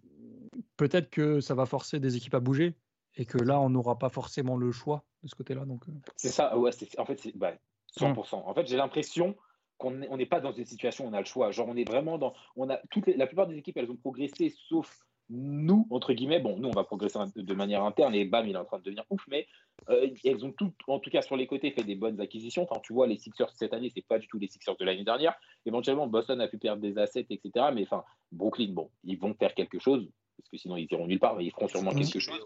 [0.77, 2.75] Peut-être que ça va forcer des équipes à bouger,
[3.17, 5.65] et que là on n'aura pas forcément le choix de ce côté-là.
[5.65, 7.55] Donc, euh, C'est ça, ouais, en fait, c'est bah,
[7.99, 8.37] 100%.
[8.47, 9.37] En fait, j'ai l'impression
[9.79, 11.51] qu'on n'est pas dans une situation où on a le choix.
[11.51, 12.35] Genre, on est vraiment dans.
[12.57, 14.99] On a toutes les- la plupart des équipes, elles ont progressé, sauf
[15.31, 16.41] nous, entre guillemets.
[16.41, 18.79] Bon, nous, on va progresser de de manière interne et bam, il est en train
[18.79, 19.47] de devenir ouf, mais
[19.91, 22.67] euh, elles ont toutes, en tout cas sur les côtés, fait des bonnes acquisitions.
[22.67, 25.05] Quand tu vois les Sixers cette année, c'est pas du tout les Sixers de l'année
[25.05, 25.35] dernière.
[25.67, 27.67] Éventuellement, Boston a pu perdre des assets, etc.
[27.75, 30.09] Mais enfin, Brooklyn, bon, ils vont faire quelque chose,
[30.39, 32.41] parce que sinon, ils iront nulle part, mais ils feront sûrement quelque chose.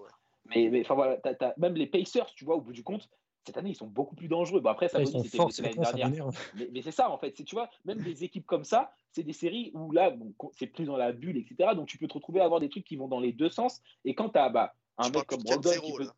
[0.46, 1.18] Mais, mais enfin voilà,
[1.56, 3.08] même les Pacers, tu vois, au bout du compte,
[3.44, 4.60] cette année, ils sont beaucoup plus dangereux.
[4.60, 6.10] Bon, après, ça dire c'était l'année cons, ça dernière.
[6.10, 6.38] m'énerve.
[6.54, 7.36] Mais, mais c'est ça, en fait.
[7.36, 10.68] C'est, tu vois, même des équipes comme ça, c'est des séries où là, bon, c'est
[10.68, 11.70] plus dans la bulle, etc.
[11.74, 13.80] Donc, tu peux te retrouver à avoir des trucs qui vont dans les deux sens.
[14.04, 16.10] Et quand tu as bah, un Je mec comme Brogdon 4-0, qui peut.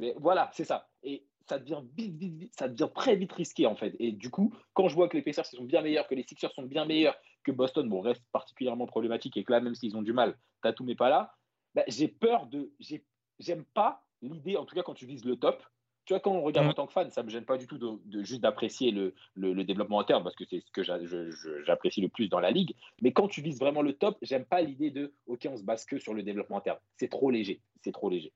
[0.00, 0.88] Mais voilà, c'est ça.
[1.02, 3.96] Et ça devient vite, vite, vite, ça devient très vite risqué, en fait.
[3.98, 6.52] Et du coup, quand je vois que les Pacers sont bien meilleurs, que les Sixers
[6.52, 10.02] sont bien meilleurs, que Boston bon, reste particulièrement problématique et que là, même s'ils ont
[10.02, 11.34] du mal, Tatum n'est pas là,
[11.74, 12.70] bah, j'ai peur de.
[12.80, 13.04] j'ai-
[13.40, 15.62] J'aime pas l'idée, en tout cas quand tu vises le top.
[16.06, 16.70] Tu vois, quand on regarde Mhm.
[16.72, 19.14] en tant que fan, ça me gêne pas du tout de, de juste d'apprécier le,
[19.34, 22.74] le, le développement interne parce que c'est ce que j'apprécie le plus dans la ligue.
[23.00, 25.84] Mais quand tu vises vraiment le top, j'aime pas l'idée de OK, on se base
[25.84, 26.78] que sur le développement interne.
[26.96, 27.60] C'est trop léger.
[27.84, 28.32] C'est trop léger.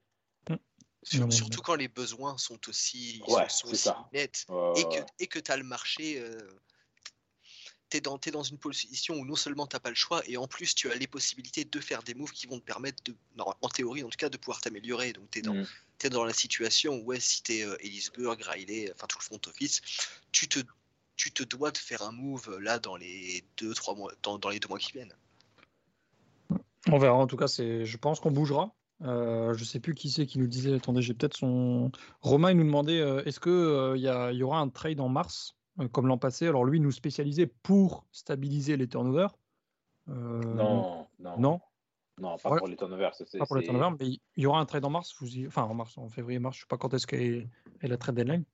[0.48, 4.08] Mais- surtout quand les besoins sont aussi, Ouais, sont, sont c'est aussi ça.
[4.12, 6.20] nets Euh, et que et que tu as le marché.
[6.20, 6.38] euh,
[7.92, 10.22] tu es dans, t'es dans une position où non seulement tu n'as pas le choix,
[10.26, 13.02] et en plus tu as les possibilités de faire des moves qui vont te permettre,
[13.04, 15.12] de, non, en théorie en tout cas, de pouvoir t'améliorer.
[15.12, 15.66] Donc tu es dans, Mhm.
[15.98, 19.40] t'es dans la situation où ouais, si tu es Ellisburg, Riley, enfin tout le front
[19.46, 19.80] office,
[20.32, 20.60] tu te,
[21.16, 24.38] tu te dois de faire un move euh, là dans les deux, trois mois, dans,
[24.38, 25.14] dans les deux mois qui viennent.
[26.90, 27.14] On verra.
[27.14, 28.74] En tout cas, c'est, je pense qu'on bougera.
[29.02, 30.74] Euh, je sais plus qui c'est qui nous disait.
[30.74, 31.92] Attendez, j'ai peut-être son.
[32.20, 34.68] Romain, il nous demandait euh, est-ce que euh, il y, a- il y aura un
[34.68, 35.54] trade en mars?
[35.54, 35.61] euh,
[35.92, 39.34] comme l'an passé Alors lui, nous spécialisait pour stabiliser les turnovers.
[40.08, 41.60] Euh, non, non, Non,
[42.18, 42.58] non, pas Ouais.
[42.58, 43.12] pour les turnovers.
[43.38, 45.14] pas pour les turnovers, mais il y aura un trade en mars.
[45.20, 46.56] Vous y- Enfin, en mars, en février-mars.
[46.56, 47.48] Je sais pas quand est-ce qu'est
[47.80, 48.44] est la trade deadline.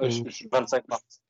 [0.00, 1.22] Euh, je- je- 25 mars.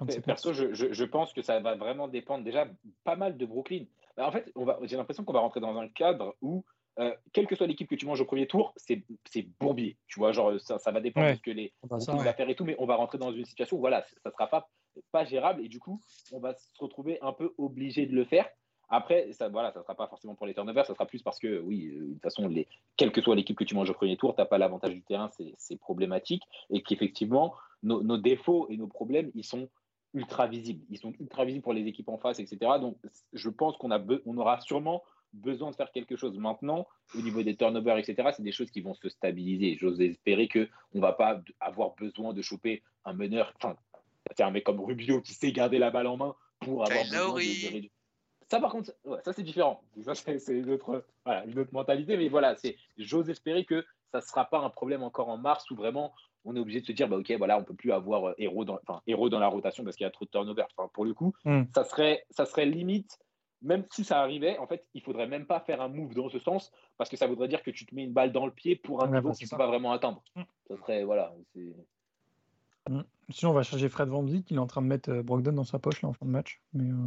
[0.00, 0.42] 27 mars.
[0.42, 2.66] Perso, je, je- je pense que ça va vraiment dépendre déjà
[3.04, 3.84] pas mal de Brooklyn.
[4.16, 4.52] Bah, en fait,
[4.82, 6.64] j'ai l'impression qu'on va rentrer dans un cadre où,
[6.98, 9.96] euh, quelle que soit l'équipe que tu manges au premier tour, c'est c'est bourbier.
[10.08, 11.32] Tu vois, genre, ça, ça va dépendre Ouais.
[11.32, 12.24] de ce que les ouais.
[12.24, 14.46] va faire et tout, mais on va rentrer dans une situation où, voilà, ça sera
[14.48, 14.68] pas,
[15.12, 16.00] pas gérable et du coup,
[16.32, 18.48] on va se retrouver un peu obligé de le faire.
[18.90, 21.60] Après, ça, voilà, ça sera pas forcément pour les turnovers, ça sera plus parce que,
[21.60, 22.66] oui, euh, de toute façon, les,
[22.96, 25.02] quelle que soit l'équipe que tu manges au premier tour, tu n'as pas l'avantage du
[25.02, 26.42] terrain, c'est c'est problématique.
[26.70, 29.68] Et qu'effectivement, nos, nos défauts et nos problèmes, ils sont
[30.14, 30.84] ultra visibles.
[30.88, 32.58] Ils sont ultra visibles pour les équipes en face, etc.
[32.80, 32.96] Donc,
[33.34, 33.90] je pense qu'on
[34.24, 35.02] on aura sûrement
[35.32, 36.36] besoin de faire quelque chose.
[36.38, 36.86] Maintenant,
[37.16, 39.76] au niveau des turnovers, etc., c'est des choses qui vont se stabiliser.
[39.80, 43.76] J'ose espérer qu'on ne va pas avoir besoin de choper un meneur, enfin,
[44.36, 47.18] c'est un mec comme Rubio qui sait garder la balle en main pour avoir besoin
[47.20, 47.62] de, Lowry.
[47.62, 47.90] de réduire.
[48.50, 49.82] Ça, par contre, ouais, ça c'est différent.
[50.04, 52.16] Ça, c'est une autre, voilà, une autre mentalité.
[52.16, 55.70] Mais voilà, c'est, j'ose espérer que ça ne sera pas un problème encore en mars
[55.70, 56.14] où vraiment
[56.44, 58.64] on est obligé de se dire, bah, ok, voilà, on peut plus avoir euh, héros,
[58.64, 60.64] dans, enfin, héros dans la rotation parce qu'il y a trop de turnover.
[60.76, 61.64] Enfin, pour le coup, Hmm.
[61.74, 63.18] ça, serait, ça serait limite,
[63.62, 66.38] même si ça arrivait, en fait, il faudrait même pas faire un move dans ce
[66.38, 68.76] sens parce que ça voudrait dire que tu te mets une balle dans le pied
[68.76, 70.22] pour un Ouais, niveau que tu ne peux pas vraiment atteindre.
[70.36, 70.42] Hmm.
[70.68, 71.74] Ça serait, voilà, c'est.
[73.30, 74.44] Sinon, on va charger Fred Van Vliet.
[74.48, 76.30] Il est en train de mettre euh, Brogdon dans sa poche là en fin de
[76.30, 76.62] match.
[76.72, 77.06] Mais, euh,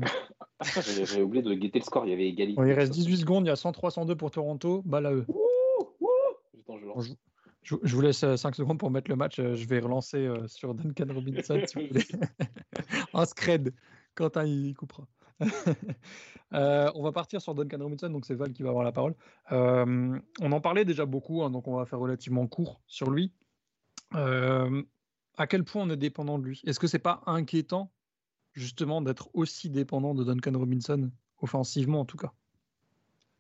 [1.06, 2.62] J'avais oublié de guetter le score, il y avait égalité.
[2.62, 3.46] il reste 18 secondes.
[3.46, 4.84] Il y a 103-102 pour Toronto.
[4.86, 5.26] Balle à eux.
[5.28, 6.08] Ouh, ouh.
[6.60, 6.78] Attends,
[7.64, 9.40] je vous laisse 5 secondes pour mettre le match.
[9.40, 12.06] euh, Je vais relancer euh, sur Duncan Robinson si vous voulez.
[13.14, 13.74] en scred.
[14.14, 15.08] Quentin, il coupera.
[16.54, 19.16] Euh, on va partir sur Duncan Robinson, donc c'est Val qui va avoir la parole.
[19.54, 23.32] Euh, on en parlait déjà beaucoup, hein, donc on va faire relativement court sur lui.
[24.16, 24.84] Euh,
[25.38, 26.62] à quel point on est dépendant de lui?
[26.66, 27.94] Est-ce que c'est pas inquiétant
[28.52, 32.34] justement d'être aussi dépendant de Duncan Robinson, offensivement en tout cas?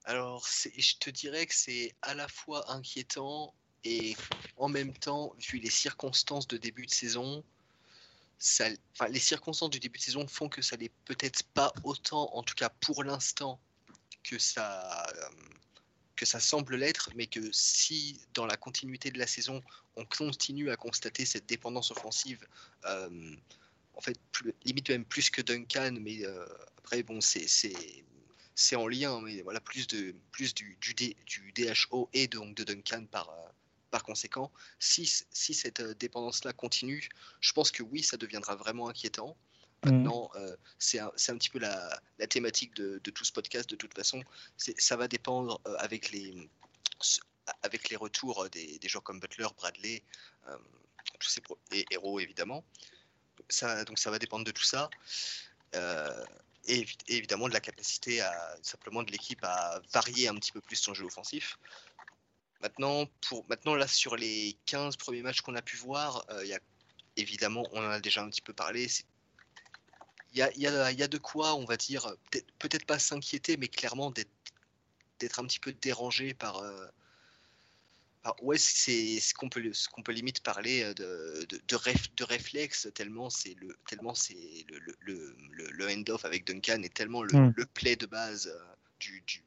[0.06, 3.54] Alors, je te dirais que c'est à la fois inquiétant
[3.84, 4.16] et
[4.58, 7.44] en même temps, vu les circonstances de début de saison,
[9.10, 12.56] les circonstances du début de saison font que ça n'est peut-être pas autant, en tout
[12.56, 13.60] cas pour l'instant,
[14.24, 15.30] que ça, euh,
[16.16, 19.62] que ça semble l'être, mais que si dans la continuité de la saison,
[19.96, 22.46] on continue à constater cette dépendance offensive,
[22.86, 23.36] euh,
[23.96, 24.20] en fait,
[24.66, 26.46] limite même plus que Duncan, mais euh,
[26.78, 30.94] après, bon, c'est c'est- en lien, mais voilà, plus, de, plus du, du,
[31.52, 33.30] DHO et donc de Duncan par,
[33.92, 34.52] par conséquent.
[34.80, 37.08] Si, si cette euh, dépendance-là continue,
[37.42, 39.38] je pense que oui, ça deviendra vraiment inquiétant.
[39.86, 39.92] Mhm.
[39.92, 43.76] Maintenant, euh, c'est un, petit peu la, la thématique de, de tout ce podcast, de
[43.76, 44.24] toute façon.
[44.58, 46.50] Ça va dépendre euh, avec, les,
[47.62, 50.04] avec les retours des, des joueurs comme Butler, Bradley,
[50.48, 50.58] euh,
[51.20, 52.64] tous ces pro- et Hero évidemment.
[53.50, 54.90] Ça, donc ça va dépendre de tout ça.
[56.68, 60.62] Et, et évidemment de la capacité à, simplement de l'équipe à varier un petit peu
[60.62, 61.58] plus son jeu offensif.
[62.62, 66.54] Maintenant, pour, maintenant là, sur les 15 premiers matchs qu'on a pu voir, euh, y
[66.54, 66.60] a,
[67.18, 68.88] évidemment, on en a déjà un petit peu parlé,
[70.34, 72.14] il y a, y a- y a de quoi, on va dire,
[72.60, 76.58] peut-être pas s'inquiéter, mais clairement d'être un petit peu dérangé par...
[76.58, 76.86] euh,
[78.24, 81.76] par- ouais, c'est ce qu'on peut, ce qu'on peut limite parler euh, de, de, de,
[81.76, 86.94] réf- de réflexe, tellement c'est le, tellement c'est le, le, le, end-off avec Duncan est
[86.94, 87.54] tellement le, Mm.
[87.58, 88.60] le play de base euh,
[89.00, 89.44] du, du-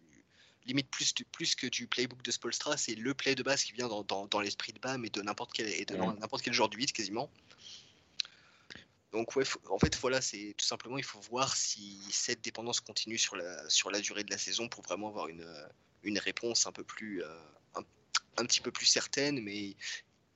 [0.67, 3.73] limite plus, du- plus que du playbook de Spolstra, c'est le play de base qui
[3.73, 6.07] vient dans, dans, dans l'esprit de Bam et de n'importe quel, et de Ouais.
[6.19, 7.31] n'importe quel joueur du 8 quasiment.
[9.13, 12.81] Donc ouais, faut- en fait voilà, c'est tout simplement il faut voir si cette dépendance
[12.81, 15.47] continue sur la, sur la durée de la saison pour vraiment avoir une,
[16.03, 17.29] une réponse un peu plus euh,
[17.77, 17.83] un,
[18.39, 19.77] un petit peu plus certaine, mais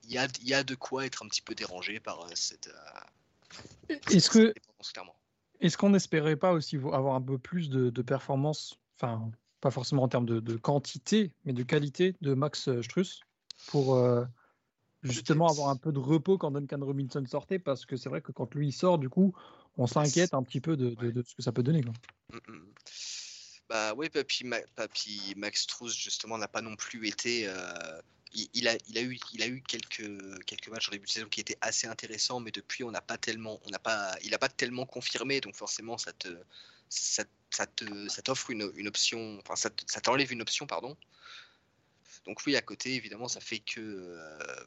[0.05, 2.31] il y a, il y a de quoi être un petit peu dérangé par euh,
[2.35, 5.17] cette, euh, Est-ce cette que dépendance clairement.
[5.61, 9.29] Est-ce qu'on n'espérait pas aussi vo- avoir un peu plus de, de performance, enfin,
[9.61, 13.21] pas forcément en termes de, de quantité, mais de qualité de Max Struss
[13.67, 14.25] pour euh,
[15.03, 18.33] justement avoir un peu de repos quand Duncan Robinson sortait Parce que c'est vrai que
[18.33, 19.35] quand lui il sort, du coup,
[19.77, 21.13] on s'inquiète un petit peu de, de- Ouais.
[21.13, 21.83] de ce que ça peut donner.
[21.83, 21.93] Quoi.
[22.33, 22.67] Mm, mm.
[23.69, 27.47] Bah oui, Papy, Ma- Papy Max Struz justement n'a pas non plus été.
[27.47, 28.01] euh,
[28.33, 31.11] il, il a, il a eu, il a eu quelques, quelques matchs en début de
[31.11, 34.31] saison qui étaient assez intéressants, mais depuis on n'a pas tellement, on n'a pas, il
[34.31, 36.29] n'a pas tellement confirmé, donc forcément ça te,
[36.89, 40.97] ça, ça te, ça t'offre une, option, enfin ça, te- ça t'enlève une option, pardon.
[42.27, 44.65] Donc oui, à côté, évidemment, ça fait que euh,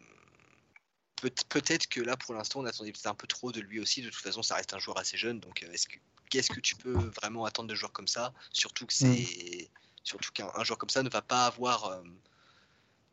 [1.21, 4.01] peut- peut-être que là, pour l'instant, on attendait peut-être un peu trop de lui aussi.
[4.01, 5.97] De toute façon, ça reste un joueur assez jeune, donc euh, est-ce que
[6.29, 8.33] qu'est-ce que tu peux vraiment attendre de joueurs comme ça?
[8.51, 9.69] Surtout que c'est
[10.03, 12.01] surtout qu'un un joueur comme ça ne va pas avoir euh,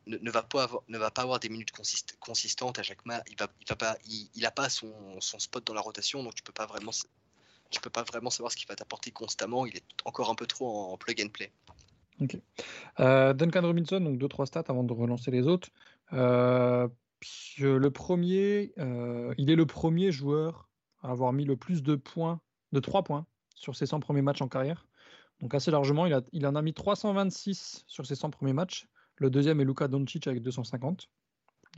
[0.06, 3.04] ne, ne va pas avoir ne va pas avoir des minutes consist- consistantes à chaque
[3.04, 3.26] match.
[3.30, 3.48] Il va
[4.34, 6.92] il va pas son, spot dans la rotation, donc tu peux pas vraiment
[7.70, 9.66] tu peux pas vraiment savoir ce qu'il va t'apporter constamment.
[9.66, 11.52] Il est encore un peu trop en, plug and play.
[13.00, 15.68] Euh, Duncan Robinson, donc 2-3 stats avant de relancer les autres.
[16.12, 16.88] Euh,
[17.58, 20.68] le premier, euh, il est le premier joueur
[21.02, 22.40] à avoir mis le plus de points,
[22.72, 24.86] de 3 points, sur ses 100 premiers matchs en carrière.
[25.40, 28.88] Donc assez largement, il, a, il en a mis 326 sur ses 100 premiers matchs.
[29.16, 31.08] Le deuxième est Luka Doncic avec 250.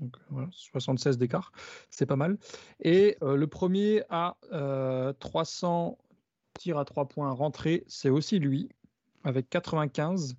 [0.00, 1.52] Donc voilà, 76 d'écart,
[1.90, 2.38] c'est pas mal.
[2.80, 5.98] Et euh, le premier à euh, 300
[6.58, 8.68] tirs à 3 points rentrés, c'est aussi lui,
[9.24, 10.36] avec 95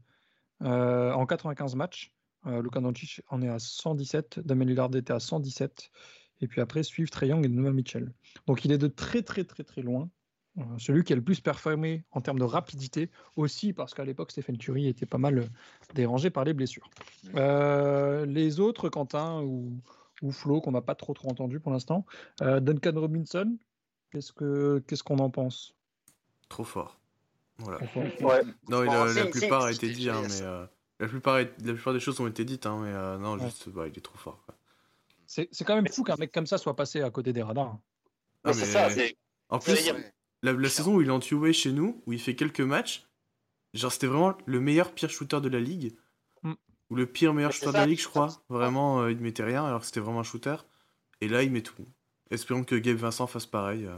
[0.63, 2.13] euh, en 95 matchs.
[2.47, 5.91] Euh, Luka Doncic en est à 117, Damien Lillard était à 117,
[6.41, 8.11] et puis après suivent Trey Young et Noah Mitchell.
[8.47, 10.20] Donc il est de très très très très loin euh,
[10.77, 14.57] celui qui a le plus performé en termes de rapidité, aussi parce qu'à l'époque Stephen
[14.57, 15.45] Curry était pas mal euh,
[15.93, 16.89] dérangé par les blessures.
[17.35, 19.71] Euh, les autres, Quentin ou,
[20.21, 22.05] ou Flo, qu'on n'a pas trop trop entendu pour l'instant,
[22.41, 23.57] euh, Duncan Robinson,
[24.11, 25.73] qu'est-ce que qu'est-ce qu'on en pense?
[26.49, 26.99] Trop fort.
[27.59, 27.79] Voilà.
[28.21, 28.41] Ouais.
[28.69, 30.65] Non, Bon, la si, plupart a été dit, hein, mais euh,
[30.99, 33.45] la, plupart, la plupart des choses ont été dites, hein, mais euh, non, Ouais.
[33.45, 34.43] juste, bah, il est trop fort.
[35.27, 37.67] C'est c'est quand même fou qu'un mec comme ça soit passé à côté des radars.
[37.67, 37.79] hein.
[38.43, 39.15] Mais c'est ça, c'est
[39.49, 40.11] En plus, dire- Ouais.
[40.43, 43.05] La, la saison où il est en two-way chez nous, où il fait quelques matchs,
[43.73, 45.95] genre c'était vraiment le meilleur pire shooter de la ligue.
[46.43, 46.53] Mm.
[46.89, 48.29] Ou le pire meilleur shooter de la ligue, je crois.
[48.49, 50.55] Vraiment, euh, il mettait rien alors que c'était vraiment un shooter.
[51.21, 51.75] Et là, il met tout.
[52.31, 53.85] Espérons que Gabe Vincent fasse pareil.
[53.85, 53.97] euh,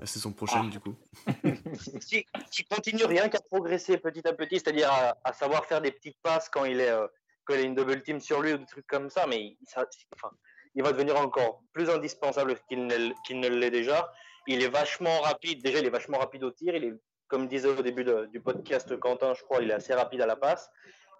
[0.00, 0.70] la saison prochaine, Ah.
[0.70, 0.94] du coup.
[2.08, 5.92] qui, qui continue rien qu'à progresser petit à petit, c'est-à-dire à, à savoir faire des
[5.92, 7.06] petites passes quand il est, euh,
[7.44, 10.34] coller une double team sur lui ou des trucs comme ça, mais il, ça- enfin,
[10.74, 14.12] il va devenir encore plus indispensable qu'il ne, qu'il ne l'est déjà.
[14.46, 15.62] Il est vachement rapide.
[15.62, 16.74] Déjà, il est vachement rapide au tir.
[16.74, 16.94] Il est,
[17.28, 20.26] comme disait au début de- du podcast Quentin, je crois, il est assez rapide à
[20.26, 20.70] la passe.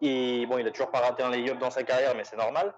[0.03, 2.75] Et bon, il a toujours pas raté un lay-up dans sa carrière, mais c'est normal.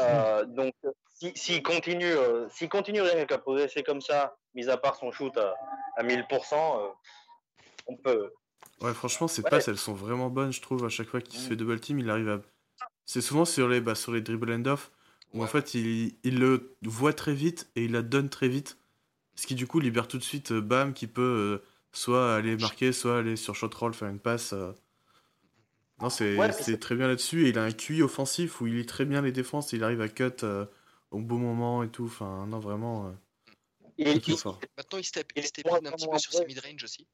[0.00, 0.72] Euh, donc,
[1.14, 5.12] si- s'il continue, euh, s'il continue rien qu'à progresser comme ça, mis à part son
[5.12, 5.54] shoot à,
[5.96, 6.88] à 1000%, euh,
[7.86, 8.32] on peut.
[8.80, 9.50] Ouais, franchement, Ouais.
[9.50, 10.84] passes, elles sont vraiment bonnes, je trouve.
[10.84, 12.40] À chaque fois qu'il se fait double team, il arrive à.
[13.04, 14.90] C'est souvent sur les, bah, sur les dribble end-off,
[15.34, 18.78] où en fait, il, il le voit très vite et il la donne très vite.
[19.36, 22.56] Ce qui, du coup, libère tout de suite euh, Bam qui peut euh, soit aller
[22.56, 24.52] marquer, soit aller sur shot roll, faire une passe.
[24.52, 24.72] euh.
[26.00, 27.46] Non, c'est Ouais, très bien là-dessus.
[27.46, 30.00] Et il a un QI offensif où il lit très bien les défenses, il arrive
[30.00, 30.66] à cut euh,
[31.10, 32.06] au bon moment et tout.
[32.06, 33.08] Enfin, non, vraiment.
[33.08, 33.12] euh,
[33.98, 34.06] Il.
[34.76, 37.06] Maintenant, il step, Il est step un petit peu sur ses mid-range aussi.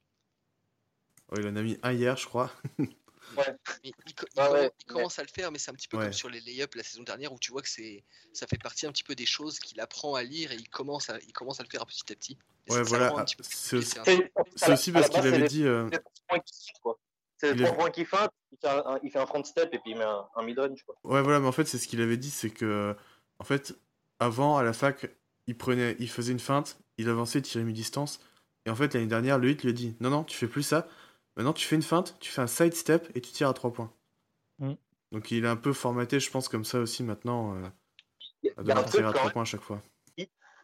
[1.31, 2.51] ouais, il en a mis un hier, je crois.
[3.35, 3.43] Mais
[3.83, 5.87] il, co- il Ouais, commen- ouais, il commence à le faire, mais c'est un petit
[5.87, 6.03] peu Ouais.
[6.05, 8.03] comme sur les lay-ups la saison dernière où tu vois que c'est,
[8.33, 11.09] ça fait partie un petit peu des choses qu'il apprend à lire et il commence
[11.09, 12.37] à, il commence à le faire petit à petit.
[12.67, 13.13] Et Ouais, le voilà.
[13.17, 13.25] ah,
[13.55, 15.63] C'est aussi, parce qu'il avait dit.
[15.65, 15.89] euh.
[17.37, 19.79] C'est est- trois points qui feinte, il fait un, il fait un front step et
[19.79, 20.85] puis il met un, un mid-range.
[21.03, 22.95] Ouais, voilà, mais en fait, c'est ce qu'il avait dit, c'est que,
[23.39, 23.73] en fait,
[24.19, 25.09] avant, à la fac,
[25.47, 28.19] il prenait, il faisait une feinte, il avançait, il tirait mi-distance,
[28.67, 30.61] et en fait, l'année dernière, le hit lui a dit, non, non, tu fais plus
[30.61, 30.87] ça,
[31.35, 33.71] maintenant, tu fais une feinte, tu fais un side step, et tu tires à 3
[33.73, 33.93] points.
[34.59, 34.73] Mm.
[35.11, 37.67] Donc, il est un peu formaté, je pense, comme ça aussi, maintenant, euh,
[38.43, 39.81] Il y a- à devoir tirer à quand 3 même, points à chaque fois.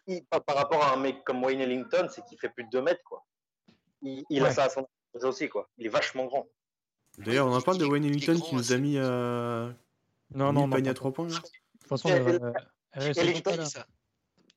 [0.06, 2.70] il- par, par rapport à un mec comme Wayne Ellington, c'est qu'il fait plus de
[2.70, 3.02] 2 mètres.
[3.04, 3.24] Quoi.
[4.02, 4.80] Il, il a ça à son
[5.16, 5.48] âge aussi.
[5.50, 5.68] Quoi.
[5.76, 6.46] Il est vachement grand.
[7.18, 9.70] D'ailleurs, on en parle de Wayne Ellington grand, qui nous a mis, euh,
[10.30, 10.70] Non, non, non.
[10.70, 12.38] panier à 3 points, là De toute façon, euh,
[12.96, 13.86] dit ça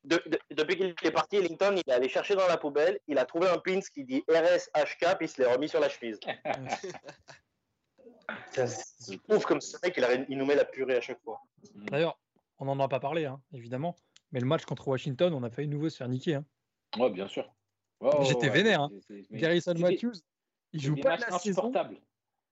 [0.04, 3.18] De- de- depuis qu'il est parti, Ellington, il est allé chercher dans la poubelle, il
[3.20, 6.20] a trouvé un pins qui dit RSHK, puis il se l'est remis sur la chemise.
[8.52, 11.42] C'est ouf comme ce mec, il, a- il nous met la purée à chaque fois.
[11.76, 12.18] D'ailleurs,
[12.60, 13.96] on n'en a pas parlé, hein, évidemment.
[14.32, 16.36] Mais le match contre Washington, on a failli nouveau se faire niquer.
[16.36, 16.46] hein.
[16.98, 17.52] Ouais, bien sûr.
[18.00, 18.90] Ouais, J'étais ouais, vénère, hein.
[19.32, 20.14] Garrison Matthews,
[20.74, 21.72] il joue pas de la saison.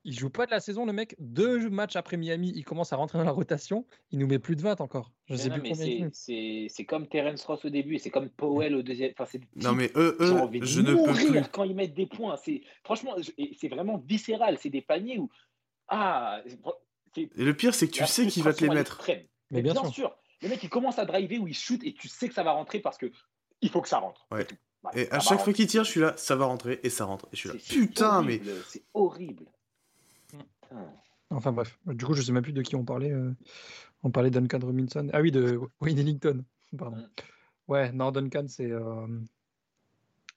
[0.06, 1.16] Il joue pas de la saison, le mec.
[1.20, 3.86] Deux matchs après Miami, il commence à rentrer dans la rotation.
[4.12, 5.12] Il nous met plus de 20 encore.
[5.26, 8.10] Je Mais sais non, plus mais c'est- c'est comme Terence Ross au début, et c'est
[8.10, 9.12] comme Powell au deuxième.
[9.12, 11.26] Enfin, c'est des Non, mais eux, eux, envie de je ne peux plus.
[11.28, 12.38] mourir quand ils mettent des points.
[12.38, 13.16] C'est franchement,
[13.60, 14.58] c'est vraiment viscéral.
[14.58, 15.30] C'est des paniers où
[15.90, 16.42] ah,
[17.14, 19.04] c'est Et le pire, c'est que tu la sais qu'il va te les mettre.
[19.08, 19.94] Mais Mais bien bien, sûr.
[19.94, 20.18] sûr.
[20.42, 22.52] Le mec, il commence à driver où il shoot et tu sais que ça va
[22.54, 23.12] rentrer parce que
[23.62, 24.28] il faut que ça rentre.
[24.32, 24.48] Ouais.
[24.82, 27.04] Voilà, Et à chaque fois qu'il tire, je suis là, ça va rentrer, et ça
[27.04, 27.26] rentre.
[27.34, 28.40] Et je suis là, C'est- c'est putain, mais.
[28.70, 29.46] C'est horrible.
[30.72, 30.76] Mm.
[31.32, 31.78] Enfin bref.
[31.86, 33.12] Du coup, je sais même plus de qui on parlait.
[33.12, 33.34] euh,
[34.04, 35.10] On parlait Duncan Robinson.
[35.14, 36.44] Ah oui, de Wayne Ellington.
[36.78, 36.98] Pardon.
[36.98, 37.10] Mm.
[37.68, 39.08] Ouais, non, Duncan, c'est euh,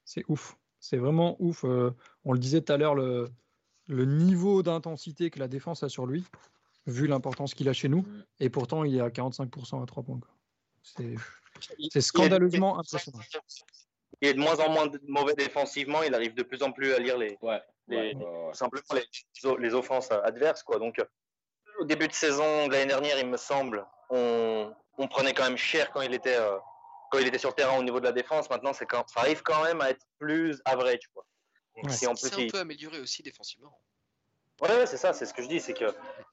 [0.04, 0.56] c'est ouf.
[0.80, 1.64] C'est vraiment ouf.
[1.64, 1.92] euh,
[2.24, 3.30] on le disait tout à l'heure, le,
[3.88, 6.24] le niveau d'intensité que la défense a sur lui,
[6.86, 8.02] vu l'importance qu'il a chez nous.
[8.02, 8.24] Mm.
[8.40, 10.20] Et pourtant, il est à 45% à 3 points.
[10.82, 13.20] C'est scandaleusement impressionnant.
[14.20, 16.98] Il est de moins en moins mauvais défensivement, il arrive de plus en plus à
[16.98, 17.60] lire les, Ouais.
[17.88, 18.50] Les- ouais, ouais, ouais.
[18.52, 20.62] tout simplement les, les offenses adverses.
[20.62, 20.78] Quoi.
[20.78, 21.04] Donc, euh,
[21.80, 25.56] au début de saison de l'année dernière, il me semble, on, on prenait quand même
[25.56, 26.58] cher quand il était, euh,
[27.10, 28.48] quand il était sur le terrain au niveau de la défense.
[28.50, 31.08] Maintenant, c'est quand, ça arrive quand même à être plus average.
[31.14, 31.24] Quoi.
[31.76, 31.92] Donc, Ouais.
[31.92, 33.76] si en plus, C'est un peu amélioré aussi défensivement.
[34.60, 35.86] Ouais, ouais, c'est ça, c'est ce que je dis, c'est que,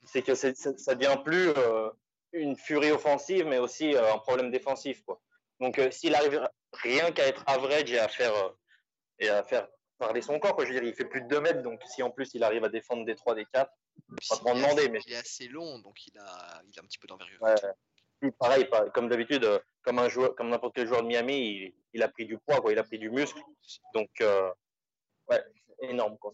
[0.06, 1.90] c'est que c'est- c'est- ça devient plus euh,
[2.34, 5.02] une furie offensive, mais aussi euh, un problème défensif.
[5.04, 5.20] Quoi.
[5.60, 8.50] Donc, euh, s'il arrive rien qu'à être average et à faire, euh,
[9.18, 9.68] et à faire
[10.00, 10.66] parler son corps, quoi.
[10.66, 12.64] je veux dire, il fait plus de 2 mètres, donc si en plus il arrive
[12.64, 13.72] à défendre des 3, des 4,
[14.18, 16.18] Puis Pas trop en il est demander, assez- mais- Il est assez long, donc il
[16.18, 17.42] a, il a un petit peu d'envergure.
[17.42, 18.32] Ouais.
[18.40, 21.74] Pareil, pas- comme d'habitude, euh, comme un joueur, comme n'importe quel joueur de Miami, il,
[21.94, 23.40] il a pris du poids, quoi, il a pris du muscle.
[23.94, 24.50] Donc, euh,
[25.30, 25.44] ouais,
[25.80, 26.18] c'est énorme.
[26.18, 26.34] Quoi.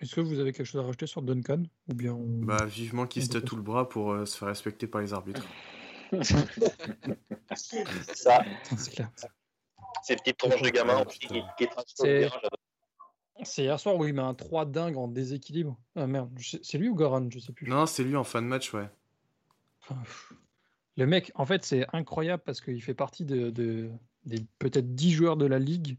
[0.00, 3.06] Est-ce que vous avez quelque chose à rajouter sur Duncan Ou bien on- Bah, vivement
[3.06, 5.46] qu'il se tatoue le bras pour euh, se faire respecter par les arbitres.
[8.14, 8.44] Ça,
[8.76, 9.10] C'est clair.
[10.02, 11.28] Ces petites tronches de gamin qui,
[13.44, 15.78] C'est- hier soir où il met un 3 dingue en déséquilibre.
[15.94, 16.30] Ah merde,
[16.62, 17.68] c'est lui ou Goran Je sais plus.
[17.68, 18.88] Non, c'est lui en fin de match, ouais.
[20.96, 23.90] Le mec, en fait, c'est incroyable parce qu'il fait partie de, de-
[24.24, 25.96] des peut-être 10 joueurs de la ligue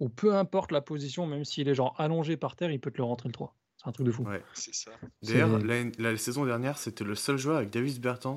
[0.00, 2.98] où peu importe la position, même s'il est genre allongé par terre, il peut te
[2.98, 3.54] le rentrer le 3.
[3.76, 4.24] C'est un truc de fou.
[4.24, 4.42] Ouais.
[4.54, 4.90] C'est ça.
[5.22, 8.34] D'ailleurs, la, la saison dernière, c'était le seul joueur avec Davis Bertans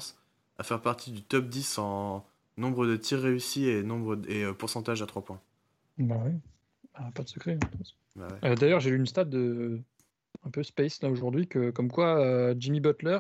[0.57, 2.25] à faire partie du top 10 en
[2.57, 5.41] nombre de tirs réussis et, nombre et euh, pourcentage à 3 points.
[5.97, 6.33] Bah ouais.
[6.93, 7.57] Ah, pas de secret.
[8.15, 8.49] Bah ouais.
[8.49, 9.81] Euh, D'ailleurs, j'ai lu une stat de
[10.45, 13.19] un peu space là aujourd'hui que comme quoi euh, Jimmy Butler,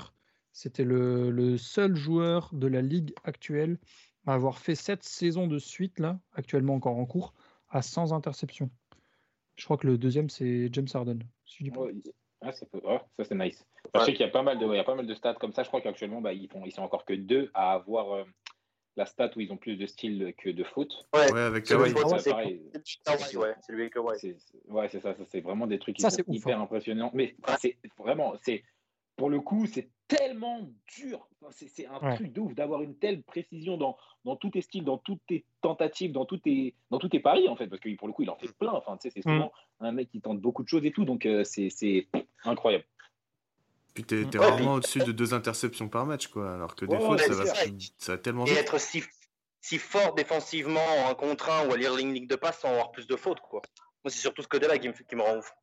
[0.51, 3.77] c'était le, le seul joueur de la ligue actuelle
[4.25, 7.33] à avoir fait cette saison de suite là, actuellement encore en cours,
[7.69, 8.69] à 100 interceptions.
[9.55, 11.19] Je crois que le deuxième c'est James Harden.
[11.45, 11.81] si je dis pas.
[11.81, 11.93] Ouais,
[12.41, 13.65] Ah, ça, ça c'est nice.
[13.95, 15.35] Je sais qu'il y a pas mal de, il y a pas mal de stats
[15.35, 15.63] comme ça.
[15.63, 18.23] Je crois qu'actuellement, bah, ils, font, ils sont encore que deux à avoir euh,
[18.95, 21.07] la stat où ils ont plus de style que de foot.
[21.13, 21.93] Ouais, avec Kawhi.
[22.23, 24.35] C'est lui Kawhi.
[24.67, 26.63] Ouais, c'est ça, ça c'est vraiment des trucs qui sont hyper hein.
[26.63, 27.11] impressionnants.
[27.13, 28.63] Mais c'est vraiment, c'est
[29.15, 30.59] pour le coup, c'est tellement
[30.95, 31.27] dur.
[31.51, 34.97] C'est un truc de ouf d'avoir une telle précision dans, dans tous tes styles, dans
[34.97, 37.67] toutes tes tentatives, dans tous tes, dans tous tes paris, en fait.
[37.67, 38.71] Parce que pour le coup, il en fait plein.
[38.71, 39.21] Enfin, c'est mm.
[39.21, 41.05] souvent un mec qui tente beaucoup de choses et tout.
[41.05, 42.07] Donc, euh, c'est
[42.43, 42.85] incroyable.
[43.93, 46.53] Puis t'es es rarement au-dessus de deux interceptions par match, quoi.
[46.53, 47.43] Alors que des fois, ça, va,
[47.97, 49.03] ça tellement Et être si,
[49.61, 52.91] si fort défensivement en un contre un ou à lire ligne de passe sans avoir
[52.91, 53.61] plus de fautes, quoi.
[54.03, 55.53] Moi, c'est surtout ce côté-là qui me, qui me rend ouf.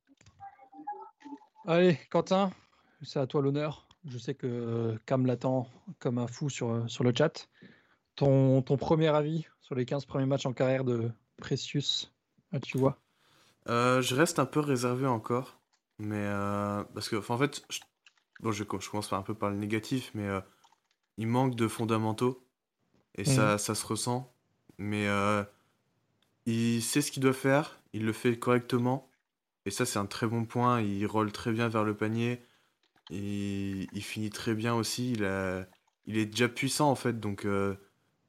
[1.66, 2.52] Allez, Quentin,
[3.02, 3.86] c'est à toi l'honneur.
[4.06, 7.48] Je sais que Cam l'attend comme un fou sur, sur le chat.
[8.14, 12.10] Ton, ton premier avis sur les 15 premiers matchs en carrière de Precious,
[12.52, 12.98] ah, tu vois?
[13.68, 15.58] Euh, Je reste un peu réservé encore.
[15.98, 17.80] Mais euh, parce que, en fait, je,
[18.40, 20.40] bon, je, commence par un peu par le négatif, mais euh,
[21.16, 22.46] il manque de fondamentaux.
[23.16, 23.58] Et ça, mmh.
[23.58, 24.32] ça se ressent.
[24.78, 25.06] Mais
[26.46, 29.10] il sait ce qu'il doit faire, il le fait correctement.
[29.66, 30.80] Et ça, c'est un très bon point.
[30.80, 32.40] Il roule très bien vers le panier.
[33.10, 35.12] Il finit très bien aussi.
[35.12, 35.24] Il,
[36.10, 37.20] il est déjà puissant en fait.
[37.20, 37.76] Donc euh,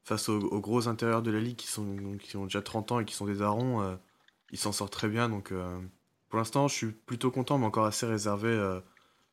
[0.04, 3.04] face aux, gros intérieurs de la ligue qui, sont, qui ont déjà 30 ans et
[3.04, 3.96] qui sont des arons, euh,
[4.50, 5.28] il s'en sort très bien.
[5.28, 5.80] Donc euh,
[6.28, 8.48] pour l'instant, je suis plutôt content, mais encore assez réservé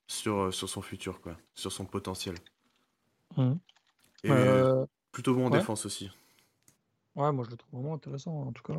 [0.10, 2.36] sur, sur son futur, quoi, sur son potentiel.
[3.38, 3.53] Mmh.
[4.23, 4.30] Et
[5.11, 6.11] plutôt bon en défense aussi.
[7.15, 8.34] Ouais, moi je le trouve vraiment intéressant.
[8.41, 8.77] En tout cas,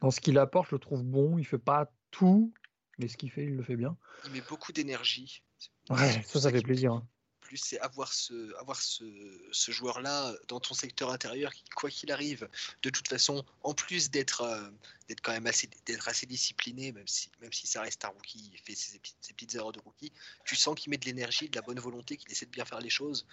[0.00, 1.38] dans ce qu'il apporte, je le trouve bon.
[1.38, 2.52] Il fait pas tout,
[2.98, 3.96] mais ce qu'il fait, il le fait bien.
[4.24, 5.42] Il met beaucoup d'énergie.
[5.90, 6.92] Ouais, ça, ça fait plaisir.
[6.92, 7.06] Hein.
[7.46, 9.04] Plus c'est avoir ce, avoir ce,
[9.52, 12.48] ce joueur-là dans ton secteur intérieur qui, quoi qu'il arrive,
[12.82, 14.68] de toute façon, en plus d'être euh,
[15.06, 18.50] d'être quand même assez, d'être assez discipliné, même si, même si ça reste un rookie,
[18.52, 20.10] il fait ses, ses petites erreurs de rookie,
[20.44, 22.80] tu sens qu'il met de l'énergie, de la bonne volonté, qu'il essaie de bien faire
[22.80, 23.28] les choses.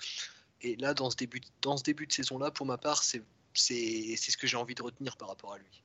[0.62, 3.24] Et là, dans ce début, dans ce début de saison-là, pour ma part, c'est,
[3.56, 5.84] c'est, c'est ce que j'ai envie de retenir par rapport à lui.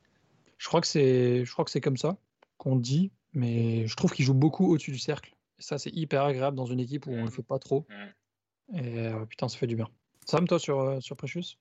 [0.59, 2.18] Je crois que c'est, je crois que c'est comme ça
[2.59, 5.34] qu'on dit, mais je trouve qu'il joue beaucoup au-dessus du cercle.
[5.59, 7.30] Et ça, c'est hyper agréable dans une équipe où on ne le mmh.
[7.30, 7.86] fait pas trop.
[8.74, 9.88] Et euh, putain, ça fait du bien.
[10.26, 11.56] Sam, toi, sur, euh, sur Precious?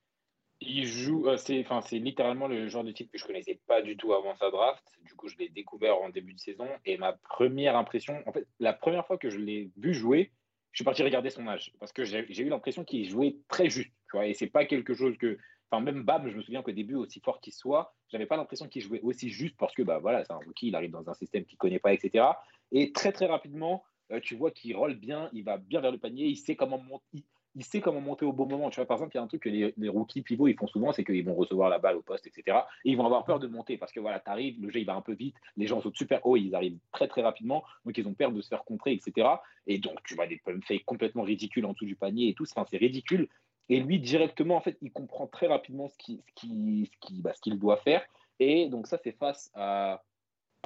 [0.60, 3.96] Il joue, euh, c'est, c'est littéralement le genre de type que je connaissais pas du
[3.96, 4.84] tout avant sa draft.
[5.04, 6.68] Du coup, je l'ai découvert en début de saison.
[6.86, 10.32] Et ma première impression, en fait, la première fois que je l'ai vu jouer,
[10.72, 11.74] je suis parti regarder son âge.
[11.80, 13.92] Parce que j'ai, eu l'impression qu'il jouait très juste.
[14.10, 15.38] Tu vois, et c'est pas quelque chose que
[15.70, 18.70] Enfin, même Bam, je me souviens qu'au début, aussi fort qu'il soit, j'avais pas l'impression
[18.70, 21.14] qu'il jouait aussi juste parce que bah, voilà, c'est un rookie, il arrive dans un
[21.14, 22.26] système qu'il connaît pas, etc.
[22.72, 25.98] Et très, très rapidement, euh, tu vois qu'il roule bien, il va bien vers le
[25.98, 27.24] panier, il sait comment monter.
[27.56, 28.70] Il, sait comment monter au bon moment.
[28.70, 30.68] Tu vois, par exemple, il y a un truc que les, rookies pivots ils font
[30.68, 32.56] souvent, c'est qu'ils vont recevoir la balle au poste, etc.
[32.86, 34.86] Et ils vont avoir peur de monter parce que voilà, tu arrives, le jeu il
[34.86, 37.98] va un peu vite, les gens sautent super haut, ils arrivent très très rapidement, donc
[37.98, 39.28] ils ont peur de se faire contrer, etc.
[39.66, 42.44] Et donc tu vois des pump fakes complètement ridicules en dessous du panier et tout.
[42.44, 43.28] Enfin, c'est ridicule.
[43.70, 47.50] Et lui, directement, en fait, il comprend très rapidement ce qu'il ce qui, bah, ce
[47.50, 48.06] doit faire.
[48.40, 50.04] Et donc, ça, c'est face à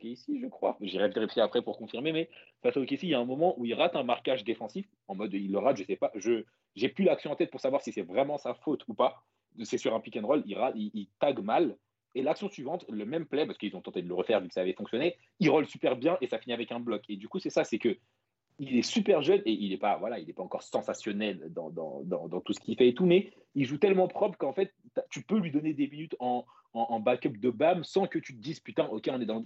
[0.09, 0.77] ici, je crois.
[0.81, 2.29] J'irai vérifier après pour confirmer, mais
[2.61, 4.85] face à OKC, il y a un moment où il rate un marquage défensif.
[5.07, 6.11] En mode, il le rate, je sais pas.
[6.15, 6.43] Je
[6.75, 9.23] J'ai plus l'action en tête pour savoir si c'est vraiment sa faute ou pas.
[9.63, 11.77] C'est sur un pick and roll, il, rate, il, tag mal.
[12.13, 14.53] Et l'action suivante, le même play, parce qu'ils ont tenté de le refaire vu que
[14.53, 17.03] ça avait fonctionné, il roll super bien et ça finit avec un bloc.
[17.09, 17.97] Et du coup, c'est ça, c'est que
[18.59, 22.03] il est super jeune et il n'est pas, voilà, il pas encore sensationnel dans, dans,
[22.03, 24.73] dans, tout ce qu'il fait et tout, mais il joue tellement propre qu'en fait,
[25.09, 28.41] tu peux lui donner des minutes en, en, backup de BAM sans que tu te
[28.41, 29.43] dises, putain, ok, on est dans,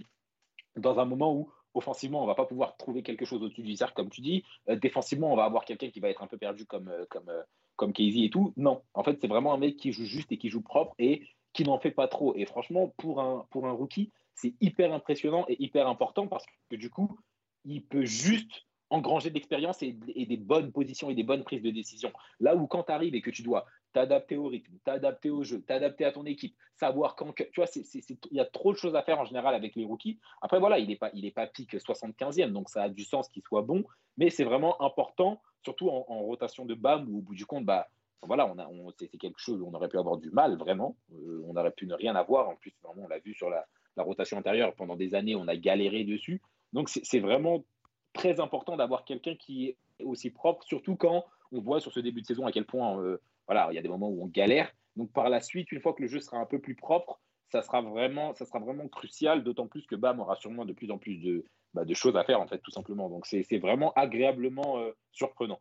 [0.76, 3.94] dans un moment où offensivement, on va pas pouvoir trouver quelque chose au-dessus du cercle,
[3.94, 4.44] comme tu dis.
[4.68, 7.28] Euh, défensivement, on va avoir quelqu'un qui va être un peu perdu comme, euh, comme,
[7.28, 7.42] euh,
[7.76, 8.52] comme Casey et tout.
[8.56, 11.28] Non, en fait, c'est vraiment un mec qui joue juste et qui joue propre et
[11.52, 12.34] qui n'en fait pas trop.
[12.34, 16.76] Et franchement, pour un, pour un rookie, c'est hyper impressionnant et hyper important parce que
[16.76, 17.18] du coup,
[17.64, 21.70] il peut juste engranger de l'expérience et, des bonnes positions et des bonnes prises de
[21.70, 22.12] décision.
[22.38, 23.66] Là où quand tu arrives et que tu dois
[23.96, 27.32] t'adapter au rythme, t'adapter au jeu, t'adapter à ton équipe, savoir quand...
[27.32, 30.18] tu vois, il y a trop de choses à faire en général avec les rookies.
[30.42, 33.62] Après, voilà, il n'est pas, pas pique 75e, donc ça a du sens qu'il soit
[33.62, 33.84] bon,
[34.18, 37.88] mais c'est vraiment important, surtout en, rotation de BAM, où au bout du compte, bah,
[38.20, 38.52] voilà,
[38.98, 40.94] c'est, quelque chose où on aurait pu avoir du mal, vraiment.
[41.14, 42.50] Euh, on aurait pu ne rien avoir.
[42.50, 43.64] En plus, vraiment, on l'a vu sur la,
[43.96, 46.42] la rotation intérieure, pendant des années, on a galéré dessus.
[46.74, 47.64] Donc, c'est vraiment
[48.12, 52.20] très important d'avoir quelqu'un qui est aussi propre, surtout quand on voit sur ce début
[52.20, 54.72] de saison à quel point euh, voilà, il y a des moments où on galère.
[54.96, 57.20] Donc par la suite, une fois que le jeu sera un peu plus propre,
[57.50, 60.90] ça sera vraiment, ça sera vraiment crucial, d'autant plus que BAM aura sûrement de plus
[60.90, 61.44] en plus de,
[61.74, 63.08] bah, de choses à faire, en fait, tout simplement.
[63.08, 65.60] Donc c'est vraiment agréablement euh, surprenant.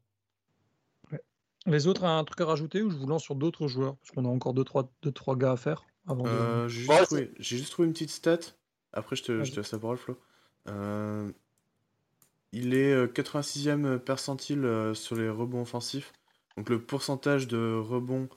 [1.67, 3.95] Les autres, un truc à rajouter ou je vous lance sur d'autres joueurs?
[3.97, 5.83] Parce qu'on a encore deux trois, deux, trois gars à faire.
[6.09, 6.85] Euh, j'ai
[7.39, 8.37] juste, trouvé une petite stat.
[8.93, 10.15] Après, je te, je te laisse la parole, Flo.
[12.51, 16.13] il est 86e percentile sur les rebonds offensifs.
[16.57, 18.29] Donc le pourcentage de rebonds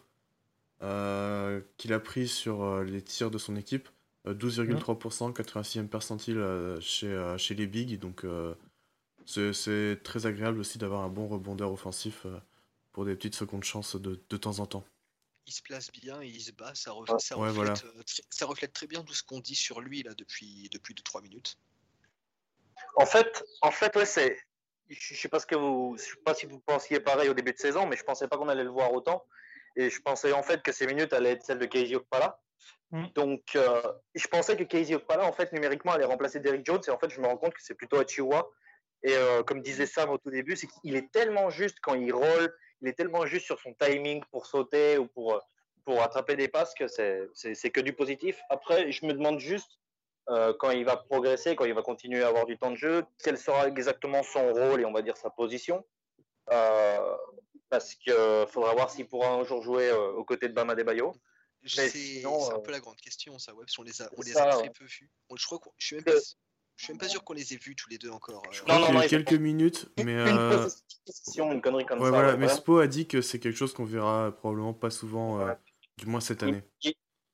[1.77, 3.89] qu'il a pris sur les tirs de son équipe,
[4.27, 7.99] 12,3%, 86e percentile chez, chez les Bigs.
[7.99, 8.25] Donc
[9.27, 12.27] c'est très agréable aussi d'avoir un bon rebondeur offensif
[12.93, 14.85] pour des petites secondes chances de, de temps en temps
[15.49, 16.75] il se place bien et il se bat.
[16.75, 19.81] Ça, reflète, ça, reflète, euh, très, ça reflète, très, bien tout ce qu'on dit sur
[19.81, 21.59] lui là depuis depuis 2-3 minutes.
[22.97, 24.39] En fait, en fait, ouais, c'est.
[24.89, 27.53] Je sais pas ce que vous, je sais pas si vous pensiez pareil au début
[27.53, 29.25] de saison, mais je pensais pas qu'on allait le voir autant.
[29.77, 32.41] Et je pensais en fait que ces minutes allaient être celles de Casey Okpala.
[32.91, 33.07] Mm.
[33.15, 33.83] Donc, euh,
[34.15, 36.81] je pensais que Casey Okpala, en fait, numériquement, allait remplacer Derrick Jones.
[36.87, 38.49] Et en fait, je me rends compte que c'est plutôt Achiwa.
[39.03, 42.13] Et euh, comme disait Sam au tout début, c'est qu'il est tellement juste quand il
[42.13, 45.39] roll, il est tellement juste sur son timing pour sauter ou pour, euh,
[45.85, 48.41] pour attraper des passes que c'est que du positif.
[48.51, 49.79] Après, je me demande juste,
[50.31, 53.05] euh, quand il va progresser, quand il va continuer à avoir du temps de jeu,
[53.23, 55.85] quel sera exactement son rôle et on va dire sa position.
[56.51, 57.17] Euh,
[57.71, 58.15] parce qu'il
[58.49, 61.15] faudra voir s'il pourra un jour jouer aux côtés de Bama Debayo.
[61.67, 64.47] C'est un peu la grande question, ça, ouais, parce qu'on les a, on les a
[64.47, 65.11] très peu vus.
[65.35, 66.13] Je crois je suis même pas
[66.79, 68.41] je suis même pas sûr qu'on les ait vus tous les deux encore.
[68.47, 68.69] Euh.
[68.69, 70.15] Non, non, non, quelques minutes, mais.
[70.15, 70.69] Euh...
[71.37, 72.11] Une, connerie comme ouais, ça.
[72.11, 72.37] Voilà.
[72.37, 75.53] Mais Spo a dit que c'est quelque chose qu'on verra probablement pas souvent, euh,
[75.97, 76.63] du moins cette année.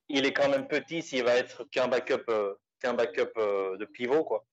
[0.09, 2.55] Il, est quand même petit s'il va être qu'un backup, euh,
[2.85, 4.45] qu'un backup de pivot, quoi.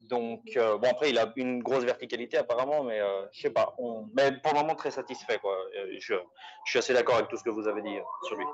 [0.00, 3.00] Donc, bon, après, il a une grosse verticalité apparemment, mais
[3.32, 3.74] je sais pas.
[3.78, 4.08] On...
[4.16, 5.56] Mais pour le moment, très satisfait, quoi.
[5.98, 6.14] Je,
[6.66, 8.46] suis assez d'accord avec tout ce que vous avez dit sur lui.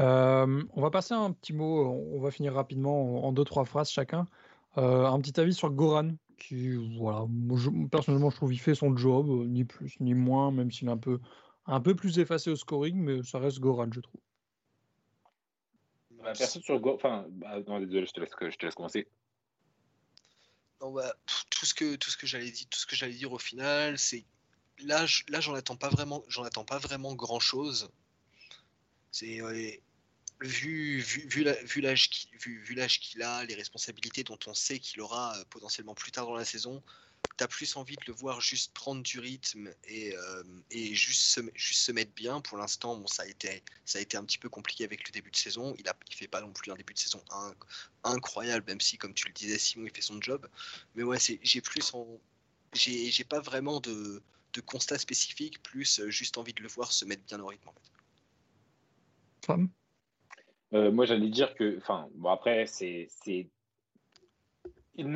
[0.00, 3.90] Euh, on va passer un petit mot, on va finir rapidement en deux, trois phrases
[3.90, 4.26] chacun.
[4.78, 7.26] Euh, un petit avis sur Goran, qui, voilà,
[7.90, 10.92] personnellement, je trouve qu'il fait son job, euh, ni plus ni moins, même s'il est
[10.92, 11.20] un peu,
[11.66, 14.20] un peu plus effacé au scoring, mais ça reste Goran, je trouve.
[16.22, 19.08] Personne sur Goran, enfin, bah, non, désolé, je te laisse, je te laisse commencer.
[20.80, 21.14] Bah,
[21.50, 23.98] tout ce que tout ce que j'allais dire, tout ce que j'allais dire au final,
[23.98, 24.24] c'est
[24.78, 27.88] là, là, j'en attends pas vraiment, j'en attends pas vraiment grand chose.
[29.12, 29.40] C'est
[30.40, 32.08] vu, vu, vu l'âge
[33.00, 36.44] qu'il a, les responsabilités dont on sait qu'il aura euh, potentiellement plus tard dans la
[36.44, 36.82] saison,
[37.36, 41.22] tu as plus envie de le voir juste prendre du rythme et, euh, et juste,
[41.22, 42.40] se, juste se mettre bien.
[42.40, 45.12] Pour l'instant, bon, ça, a été, ça a été un petit peu compliqué avec le
[45.12, 45.74] début de saison.
[45.78, 47.22] Il ne il fait pas non plus un début de saison
[48.04, 50.48] incroyable, même si, comme tu le disais, Simon, il fait son job.
[50.94, 52.06] Mais ouais, j'ai plus en...
[52.74, 54.22] J'ai pas vraiment de,
[54.52, 57.68] de constat spécifique, plus euh, juste envie de le voir se mettre bien au rythme.
[57.68, 59.56] En fait.
[60.74, 63.48] Euh, moi, j'allais dire que, enfin, bon, après, c'est, c'est,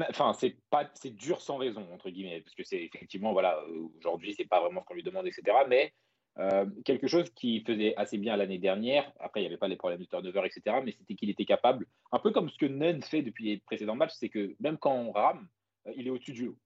[0.08, 3.60] enfin, c'est pas, c'est dur sans raison entre guillemets, parce que c'est effectivement, voilà,
[3.98, 5.58] aujourd'hui, c'est pas vraiment ce qu'on lui demande, etc.
[5.68, 5.92] Mais
[6.38, 9.76] euh, quelque chose qui faisait assez bien l'année dernière, après, il n'y avait pas les
[9.76, 10.78] problèmes de turnover, etc.
[10.84, 13.96] Mais c'était qu'il était capable, un peu comme ce que Nunn fait depuis les précédents
[13.96, 15.48] matchs, c'est que même quand on rame,
[15.86, 16.58] euh, il est au-dessus du lot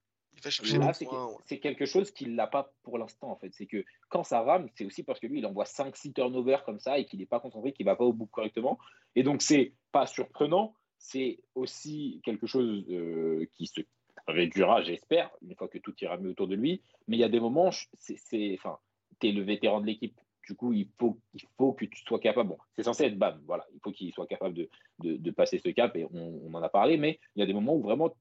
[1.47, 3.53] c'est quelque chose qu'il n'a pas pour l'instant, en fait.
[3.53, 6.81] C'est que quand ça rame, c'est aussi parce que lui, il envoie 5-6 turnovers comme
[6.81, 8.79] ça et qu'il n'est pas concentré, qu'il ne va pas au bout correctement.
[9.15, 10.75] Et donc, c'est pas surprenant.
[11.03, 13.81] C'est aussi quelque chose euh, qui se
[14.29, 16.83] réduira, j'espère, une fois que tout ira mieux autour de lui.
[17.09, 18.79] Mais il y a des moments, c'est, enfin,
[19.19, 20.21] tu es le vétéran de l'équipe.
[20.47, 22.51] Du coup, il faut, il faut que tu sois capable.
[22.51, 23.67] Bon, c'est censé être BAM, voilà.
[23.75, 24.69] Il faut qu'il soit capable de,
[24.99, 26.97] de, passer ce cap et on, en a parlé.
[26.97, 28.15] Mais il y a des moments où vraiment,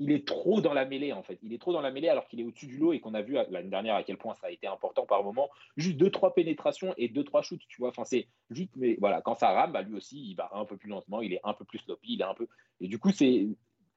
[0.00, 1.38] il est trop dans la mêlée en fait.
[1.42, 3.22] Il est trop dans la mêlée alors qu'il est au-dessus du lot et qu'on a
[3.22, 5.48] vu l'année dernière à quel point ça a été important par moment.
[5.76, 7.90] Juste deux trois pénétrations et deux trois shoots, tu vois.
[7.90, 10.76] Enfin c'est juste mais voilà quand ça rame, bah, lui aussi il va un peu
[10.76, 12.48] plus lentement, il est un peu plus sloppy, il est un peu
[12.80, 13.48] et du coup c'est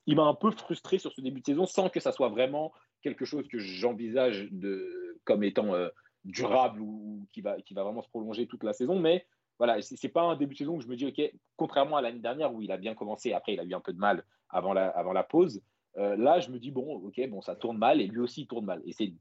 [0.10, 2.72] il m'a un peu frustré sur ce début de saison sans que ça soit vraiment
[3.02, 5.90] quelque chose que j'envisage de comme étant euh,
[6.26, 9.26] durable ou qui va qui va vraiment se prolonger toute la saison, mais
[9.58, 11.20] voilà, c'est pas un début de saison où je me dis, OK,
[11.56, 13.92] contrairement à l'année dernière où il a bien commencé, après il a eu un peu
[13.92, 15.62] de mal avant la, avant la pause,
[15.98, 18.48] euh, là, je me dis, bon, ok, bon, ça tourne mal, et lui aussi, il
[18.48, 18.82] tourne mal.
[18.86, 19.14] Et c'est.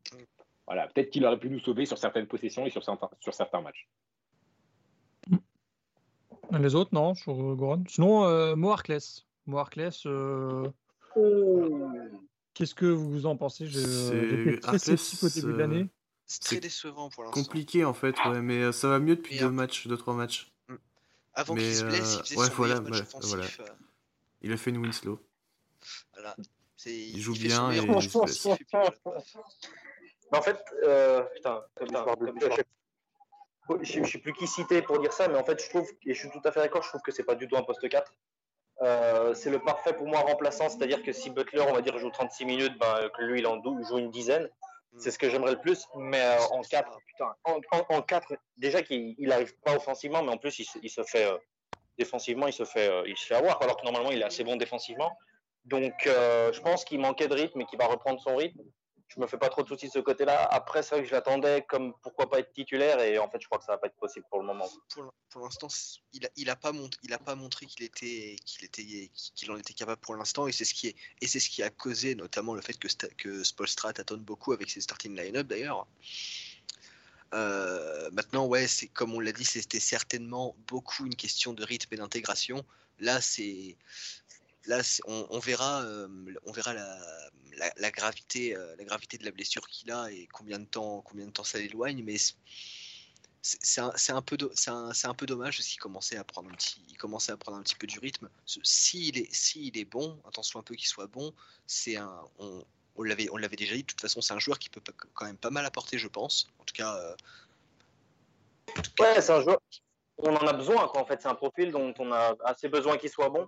[0.67, 3.61] Voilà, peut-être qu'il aurait pu nous sauver sur certaines possessions et sur certains, sur certains
[3.61, 3.89] matchs.
[6.53, 7.85] Les autres, non, sur Goran?
[7.89, 8.99] Sinon, euh, Moarkles.
[10.07, 10.69] Euh,
[11.15, 11.89] oh.
[12.55, 13.67] Qu'est-ce que vous en pensez?
[13.67, 15.89] J'étais très sceptique au début de l'année.
[16.25, 17.43] C'est très décevant pour l'instant.
[17.43, 20.53] Compliqué en fait, ouais, mais ça va mieux depuis deux matchs, deux trois matchs.
[20.69, 20.75] Mm.
[21.35, 23.59] Avant qu'il se blesse, il faisait ouais, son voilà, match offensif.
[23.59, 23.73] Voilà.
[24.43, 25.21] Il a fait une Winslow.
[26.15, 26.35] Voilà.
[26.87, 27.81] Il, joue bien et
[30.33, 31.63] en fait, euh, putain,
[33.83, 36.15] je, ne sais plus qui citer pour dire ça, mais en fait, je trouve, et
[36.15, 37.89] je suis tout à fait d'accord, je trouve que c'est pas du tout un poste
[37.89, 38.13] 4.
[38.83, 42.11] Euh, c'est le parfait pour moi remplaçant, c'est-à-dire que si Butler, on va dire, joue
[42.11, 44.49] 36 minutes, ben, que lui, il en joue une dizaine.
[44.93, 44.99] Hmm.
[44.99, 49.15] C'est ce que j'aimerais le plus, mais euh, en 4, putain, en, 4, déjà qu'il
[49.21, 51.27] n'arrive pas offensivement, mais en plus, il, se fait,
[51.99, 54.57] défensivement, il se fait, il se fait avoir, alors que normalement, il est assez bon
[54.57, 55.17] défensivement.
[55.67, 58.63] Donc, euh, je pense qu'il manquait de rythme et qu'il va reprendre son rythme.
[59.09, 60.49] Je me fais pas trop de soucis de ce côté-là.
[60.51, 63.47] Après, c'est vrai que je l'attendais comme pourquoi pas être titulaire et en fait, je
[63.47, 64.69] crois que ça va pas être possible pour le moment.
[65.31, 65.69] Pour, l'instant,
[66.13, 70.75] il a, il a pas montré, qu'il en était capable pour l'instant et c'est ce
[70.75, 75.47] qui a causé notamment le fait que, que Spolstra tâtonne beaucoup avec ses starting line-up
[75.47, 75.87] d'ailleurs.
[77.35, 81.97] Euh, maintenant, ouais, comme on l'a dit, c'était certainement beaucoup une question de rythme et
[81.97, 82.65] d'intégration.
[82.99, 83.77] Là, c'est,
[84.67, 86.09] là, on, on verra, euh,
[86.45, 86.99] on verra la,
[87.57, 91.03] la, la gravité, euh, la gravité de la blessure qu'il a et combien de temps,
[91.03, 96.17] combien de temps ça l'éloigne, mais c'est- un, peu c'est un, peu dommage s'il commençait
[96.17, 99.33] à prendre un petit il commençait à prendre un petit peu du rythme s'il est
[99.33, 101.33] s'il est bon attention un peu qu'il soit bon
[101.65, 102.65] c'est un on,
[102.97, 104.81] on l'avait on l'avait déjà dit de toute façon c'est un joueur qui peut
[105.15, 107.15] quand même pas mal apporter je pense en tout cas euh,
[108.77, 109.61] en tout cas, Ouais, c'est un joueur.
[110.19, 111.03] On en a besoin, quoi.
[111.03, 113.47] En fait, c'est un profil dont on a assez besoin qu'il soit bon.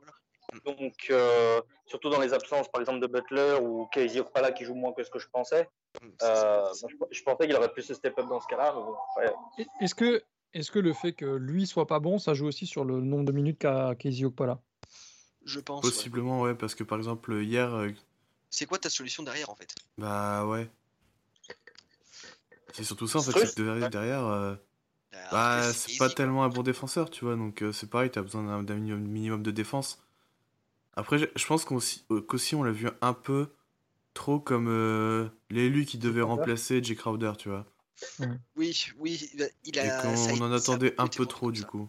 [0.64, 4.74] Donc, euh, surtout dans les absences, par exemple, de Butler ou Casey Okpala qui joue
[4.74, 5.68] moins que ce que je pensais.
[6.18, 8.74] c'est- Euh, je, je pensais qu'il aurait pu se step up dans ce cas-là.
[8.76, 9.34] mais bon, ouais.
[9.58, 10.22] Et- Est-ce que,
[10.54, 13.24] est que le fait que lui soit pas bon, ça joue aussi sur le nombre
[13.24, 14.60] de minutes qu'a Casey Okpala
[15.44, 15.80] je pense.
[15.82, 17.88] Possiblement, ouais, parce que par exemple, hier, euh,
[18.50, 19.74] c'est quoi ta solution derrière en fait?
[19.96, 20.68] Bah ouais.
[22.74, 24.54] C'est surtout ça, en fait, que derrière, derrière, euh,
[25.10, 28.10] Derrière bah, Arthur, c'est pas tellement un bon défenseur, tu vois, donc euh, c'est pareil,
[28.10, 30.04] t'as besoin d'un minimum de défense.
[30.98, 31.64] Après, je je pense
[32.10, 33.48] euh, qu'aussi on l'a vu un peu
[34.14, 36.40] trop comme euh, l'élu qui devait Crowder.
[36.40, 37.66] remplacer Jay Crowder, tu vois.
[38.56, 39.30] oui oui
[39.64, 41.66] il a- Et ça on en attendait un peu trop, du ça.
[41.68, 41.88] coup.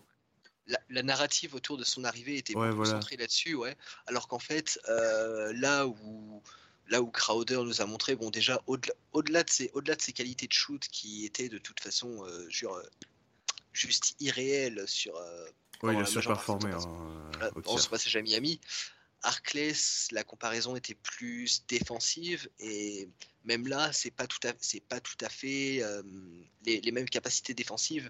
[0.67, 2.93] la, la narrative autour de son arrivée était Ouais, beaucoup voilà.
[2.93, 3.75] centrée là-dessus, ouais.
[4.05, 6.43] Alors qu'en fait, euh, là où
[6.87, 10.47] là où Crowder nous a montré, bon déjà au-delà de ses au-delà de ses qualités
[10.47, 12.79] de shoot qui étaient de toute façon euh, jure,
[13.73, 15.45] juste irréelles sur euh,
[15.81, 17.79] Ouais, il a surperformé de son hein, Là, au on tir.
[17.79, 18.59] se passait jamais Miami.
[19.23, 23.09] Arclès, la comparaison était plus défensive et
[23.43, 26.01] même là, c'est pas tout à, c'est pas tout à fait euh,
[26.65, 28.09] les, mêmes capacités défensives.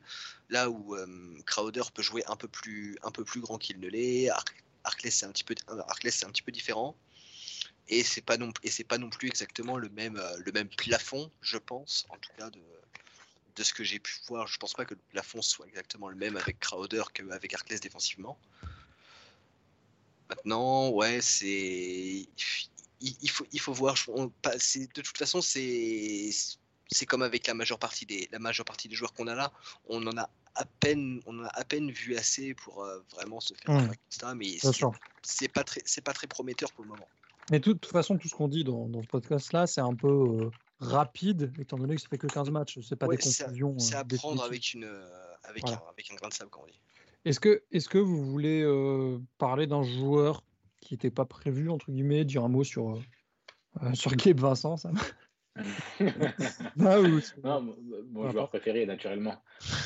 [0.50, 3.88] Là où euh, Crowder peut jouer un peu plus, un peu plus grand qu'il ne
[3.88, 4.46] l'est, Ar-
[4.84, 6.96] Arclès c'est un petit peu, c'est un petit peu différent.
[7.88, 10.70] Et c'est pas non, et c'est pas non plus exactement le même, euh, le même
[10.70, 12.62] plafond, je pense, en tout cas de,
[13.56, 14.48] de ce que j'ai pu voir.
[14.48, 18.40] Je pense pas que le plafond soit exactement le même avec Crowder qu'avec Arclès défensivement.
[20.30, 22.28] Maintenant, ouais, c'est.
[23.02, 23.96] Il, il faut, il faut voir.
[24.10, 26.30] on- pas- de toute façon, c'est.
[26.92, 29.52] C'est comme avec la majeure partie des, la majeure partie des joueurs qu'on a là.
[29.88, 33.40] On en a à peine, on en a à peine vu assez pour euh, vraiment
[33.40, 34.58] se faire un constat, mais
[35.22, 37.08] c'est pas très, c'est pas très prometteur pour le moment.
[37.52, 40.08] Mais de toute façon, tout ce qu'on dit dans, dans ce podcast-là, c'est un peu
[40.08, 40.50] euh,
[40.80, 42.80] rapide, étant donné que ça fait que 15 matchs.
[42.82, 43.76] C'est pas Ouais, des c'est à- conclusions.
[43.80, 44.86] Euh, à prendre avec une,
[45.44, 45.78] avec Voilà.
[45.86, 46.82] un, avec un grain de sable, comme on dit.
[47.26, 50.44] Est-ce que, est que vous voulez euh, parler d'un joueur
[50.82, 52.98] qui n'était pas prévu, entre guillemets, dire un mot sur,
[53.84, 54.92] euh, sur Gabe Vincent ça
[56.80, 57.76] ou- Non,
[58.12, 59.36] mon- joueur préféré, naturellement.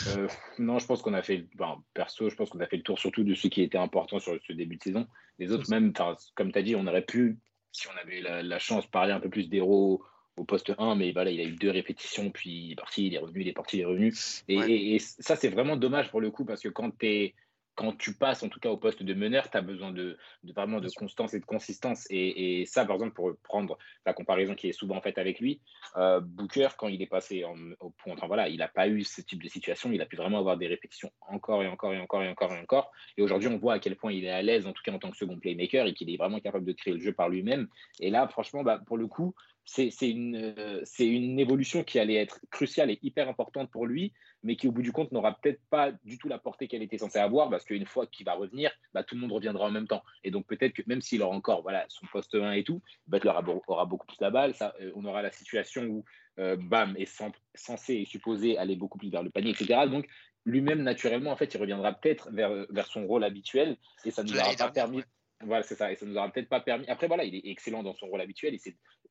[0.10, 0.28] Euh,
[0.60, 3.00] non, je pense qu'on a fait, ben, perso, je pense qu'on a fait le tour
[3.00, 5.08] surtout de ce qui était important sur ce début de saison.
[5.40, 5.94] Les autres, même,
[6.36, 7.40] comme tu as dit, on aurait pu,
[7.72, 10.04] si on avait la, la chance, parler un peu plus d'héros
[10.38, 13.14] au poste 1, mais voilà, il a eu deux répétitions, puis il est parti, il
[13.14, 14.14] est revenu, il est parti, il est revenu.
[14.48, 14.72] Et, Ouais.
[14.72, 17.36] et- et ça, c'est vraiment dommage pour le coup, parce que quand tu es
[17.76, 20.54] quand tu passes en tout cas au poste de meneur, tu as besoin de, de
[20.54, 22.06] vraiment de constance et de consistance.
[22.12, 25.60] Et, et ça, par exemple, pour prendre la comparaison qui est souvent faite avec lui,
[25.98, 29.04] euh, Booker, quand il est passé en- au point, enfin, voilà, il n'a pas eu
[29.04, 29.92] ce type de situation.
[29.92, 32.60] Il a pu vraiment avoir des répétitions encore et encore et encore et encore et
[32.60, 32.92] encore.
[33.18, 35.00] Et aujourd'hui, on voit à quel point il est à l'aise, en tout cas en
[35.00, 37.68] tant que second playmaker, et qu'il est vraiment capable de créer le jeu par lui-même.
[38.00, 39.34] Et là, franchement, bah, pour le coup,
[39.66, 44.14] c'est une, euh, une évolution qui allait être cruciale et hyper importante pour lui,
[44.44, 46.98] mais qui, au bout du compte, n'aura peut-être pas du tout la portée qu'elle était
[46.98, 49.88] censée avoir, parce qu'une fois qu'il va revenir, bah, tout le monde reviendra en même
[49.88, 50.04] temps.
[50.24, 53.30] Et donc, peut-être que même s'il aura encore voilà, son poste 1 et tout, Butler
[53.30, 54.54] aura, beau- aura beaucoup plus la balle.
[54.54, 56.04] Ça, euh, on aura la situation où
[56.40, 59.88] euh, Bam est cen- censé et supposé aller beaucoup plus vers le panier, etc.
[59.90, 60.08] Donc,
[60.46, 64.28] lui-même, naturellement, en fait, il reviendra peut-être vers, vers son rôle habituel, et ça ne
[64.28, 65.04] nous aura pas permis.
[65.46, 65.92] Voilà, c'est ça.
[65.92, 66.86] Et ça nous aura peut-être pas permis.
[66.88, 68.54] Après, voilà, il est excellent dans son rôle habituel.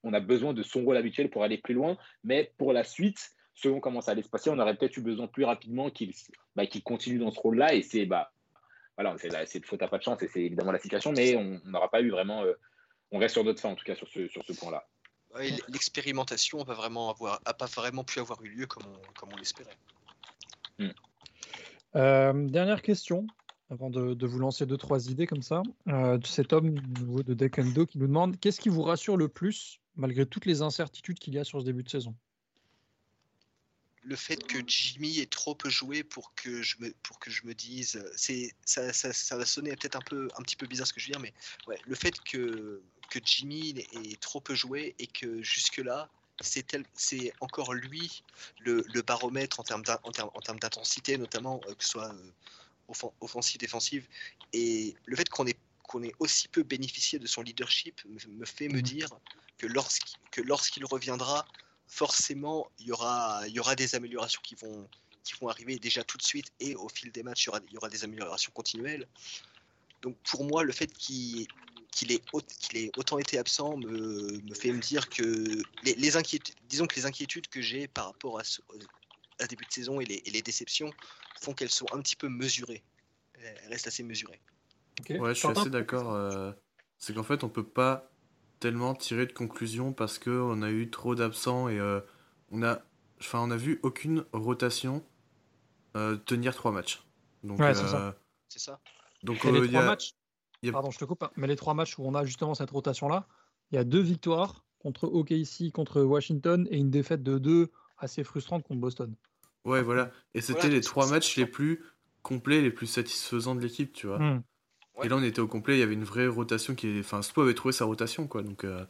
[0.02, 1.96] On a besoin de son rôle habituel pour aller plus loin.
[2.24, 5.26] Mais pour la suite, selon comment ça allait se passer, on aurait peut-être eu besoin
[5.26, 6.12] plus rapidement qu'il,
[6.56, 7.74] bah, continue dans ce rôle-là.
[7.74, 8.32] Et c'est, bah,
[8.96, 10.22] voilà, c'est, de faute à pas de chance.
[10.22, 11.12] Et c'est évidemment la situation.
[11.12, 12.42] Mais on n'aura pas eu vraiment.
[12.44, 12.54] euh,
[13.10, 14.86] on reste sur notre fin, en tout cas, sur ce, sur ce point-là.
[15.34, 19.12] Ouais, L'expérimentation n'a pas vraiment avoir, a pas vraiment pu avoir eu lieu comme on,
[19.14, 19.76] comme on l'espérait.
[21.94, 23.26] Euh, dernière question,
[23.72, 25.62] avant de, vous lancer deux, trois idées comme ça.
[25.88, 30.26] Euh, cet homme de Dekendo qui nous demande qu'est-ce qui vous rassure le plus malgré
[30.26, 32.14] toutes les incertitudes qu'il y a sur ce début de saison?
[34.04, 37.46] Le fait que Jimmy ait trop peu joué pour que je me, pour que je
[37.46, 40.92] me dise, ça, ça, ça va sonner peut-être un, peu, un petit peu bizarre ce
[40.92, 41.32] que je veux dire, mais
[41.68, 47.72] ouais, le fait que, que Jimmy ait trop peu joué et que jusque-là, c'est, encore
[47.74, 48.24] lui
[48.58, 52.32] le, baromètre en termes d'intensité, notamment, euh, que ce soit euh,
[53.20, 54.06] offensif, défensive.
[54.52, 58.68] Et le fait qu'on ait, qu'on ait aussi peu bénéficié de son leadership me, fait
[58.68, 58.82] me mmh.
[58.82, 59.08] dire
[59.58, 61.46] que, lorsqu'il, que lorsqu'il reviendra,
[61.86, 64.88] forcément, il y aura, il y aura des améliorations qui vont,
[65.24, 67.60] qui vont arriver déjà tout de suite et au fil des matchs, il y aura,
[67.68, 69.06] il y aura des améliorations continuelles.
[70.00, 71.46] Donc pour moi, le fait qu'il
[71.92, 72.22] qu'il ait,
[72.58, 76.86] qu'il ait, autant été absent me, me, fait me dire que les, les, inquiétudes, disons
[76.86, 78.62] que les inquiétudes que j'ai par rapport à ce
[79.38, 80.92] à début de saison et les, et les déceptions
[81.40, 82.82] font qu'elles sont un petit peu mesurées.
[83.34, 84.40] Elles restent assez mesurées.
[85.10, 86.12] Ouais, je suis assez d'accord.
[86.12, 86.52] Euh,
[86.98, 88.10] c'est qu'en fait, on peut pas
[88.60, 92.00] tellement tiré de conclusion parce qu'on a eu trop d'absents et euh,
[92.50, 92.80] on a
[93.20, 95.04] enfin on a vu aucune rotation
[95.96, 97.02] euh, tenir trois matchs.
[97.42, 98.80] Donc ouais, c'est ça.
[99.24, 100.14] Donc les trois matchs.
[100.70, 101.24] Pardon, je te coupe.
[101.24, 103.26] Hein, mais les trois matchs où on a justement cette rotation là,
[103.72, 108.22] il y a deux victoires contre OKC, contre Washington et une défaite de deux assez
[108.22, 109.14] frustrante contre Boston.
[109.64, 110.10] Ouais, voilà.
[110.34, 111.84] Et c'était les trois matchs les plus
[112.22, 114.18] complets, les plus satisfaisants de l'équipe, tu vois.
[114.18, 114.42] Hmm.
[115.02, 117.00] Et là, on était au complet, il y avait une vraie rotation qui est.
[117.00, 118.42] Enfin, Spo avait trouvé sa rotation, quoi.
[118.42, 118.64] Donc.
[118.64, 118.84] Euh,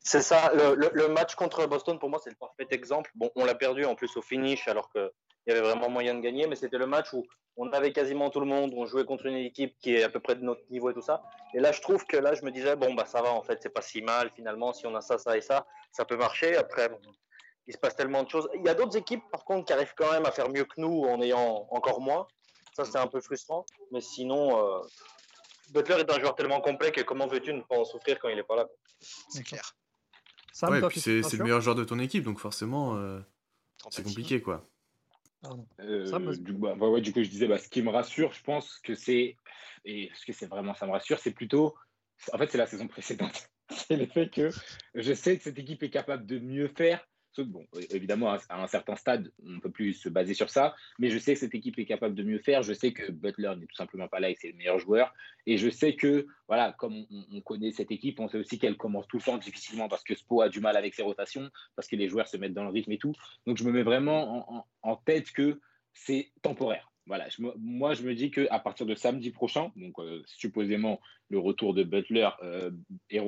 [0.00, 3.10] c'est ça, le, match contre Boston, pour moi, c'est le parfait exemple.
[3.16, 5.10] Bon, on l'a perdu en plus au finish, alors qu'il
[5.48, 7.24] y avait vraiment moyen de gagner, mais c'était le match où
[7.56, 10.20] on avait quasiment tout le monde, on jouait contre une équipe qui est à peu
[10.20, 11.24] près de notre niveau et tout ça.
[11.54, 13.58] Et là, je trouve que là, je me disais, bon, bah ça va, en fait,
[13.60, 16.54] c'est pas si mal, finalement, si on a ça, ça et ça, ça peut marcher.
[16.56, 16.88] Après,
[17.66, 18.48] il se passe tellement de choses.
[18.54, 20.80] Il y a d'autres équipes, par contre, qui arrivent quand même à faire mieux que
[20.80, 22.26] nous en ayant encore moins.
[22.74, 23.64] Ça, c'est un peu frustrant.
[23.90, 24.80] Mais sinon, euh,
[25.70, 28.36] Butler est un joueur tellement complet que comment veux-tu ne pas en souffrir quand il
[28.36, 28.66] n'est pas là
[29.28, 29.74] C'est clair.
[30.62, 33.20] ouais, puis c'est, le meilleur joueur de ton équipe, donc forcément, euh,
[33.90, 34.64] c'est compliqué, quoi.
[35.80, 38.78] Euh, du, bah, ouais, du, coup, je disais, bah, ce qui me rassure, je pense
[38.78, 39.36] que c'est,
[39.84, 41.74] et ce que c'est vraiment, ça me rassure, c'est plutôt,
[42.32, 43.50] en fait, c'est la saison précédente.
[43.70, 44.50] c'est le fait que
[44.94, 47.06] je sais que cette équipe est capable de mieux faire,
[47.42, 51.10] Bon, évidemment, à un certain stade, on ne peut plus se baser sur ça, mais
[51.10, 52.62] je sais que cette équipe est capable de mieux faire.
[52.62, 55.12] Je sais que Butler n'est tout simplement pas là et que c'est le meilleur joueur.
[55.46, 59.06] Et je sais que, voilà, comme on, connaît cette équipe, on sait aussi qu'elle commence
[59.08, 61.96] tout le temps difficilement parce que Spo a du mal avec ses rotations, parce que
[61.96, 63.14] les joueurs se mettent dans le rythme et tout.
[63.46, 65.60] Donc, je me mets vraiment en tête que
[65.92, 67.28] c'est temporaire voilà,
[67.58, 71.84] moi je me dis qu'à partir de samedi prochain, donc euh, supposément le retour de
[71.84, 72.70] Butler, euh,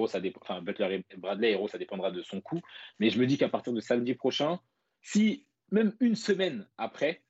[0.09, 2.61] ça enfin, Butler et Bradley, Hero, ça dépendra de son coup,
[2.99, 4.59] mais je me dis qu'à partir de samedi prochain,
[5.01, 7.23] si même une semaine après,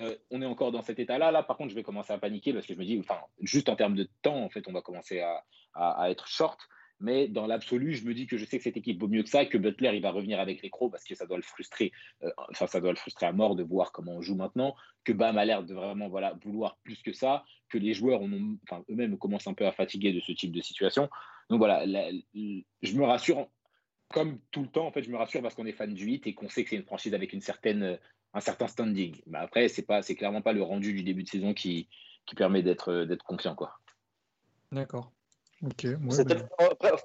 [0.00, 2.52] euh, on est encore dans cet état-là, là par contre je vais commencer à paniquer
[2.52, 4.82] parce que je me dis, enfin, juste en termes de temps, en fait, on va
[4.82, 5.44] commencer à,
[5.74, 6.60] à être short.
[7.00, 9.28] Mais dans l'absolu, je me dis que je sais que cette équipe vaut mieux que
[9.28, 11.92] ça, que Butler, il va revenir avec les crocs parce que ça doit le frustrer.
[12.24, 14.74] Euh, enfin, ça doit le frustrer à mort de voir comment on joue maintenant.
[15.04, 17.44] Que Bam a l'air de vraiment voilà, vouloir plus que ça.
[17.68, 21.08] Que les joueurs eux-mêmes commencent un peu à fatiguer de ce type de situation.
[21.50, 21.86] Donc voilà,
[22.34, 23.48] je me rassure,
[24.12, 26.26] comme tout le temps, en fait, je me rassure parce qu'on est fan du 8
[26.26, 27.40] et qu'on sait que c'est une franchise avec un
[28.40, 29.20] certain standing.
[29.26, 31.88] Mais après, c'est pas, clairement pas le rendu du début de saison qui,
[32.36, 33.56] permet d'être, confiant.
[34.72, 35.12] D'accord.
[35.64, 35.86] Ok.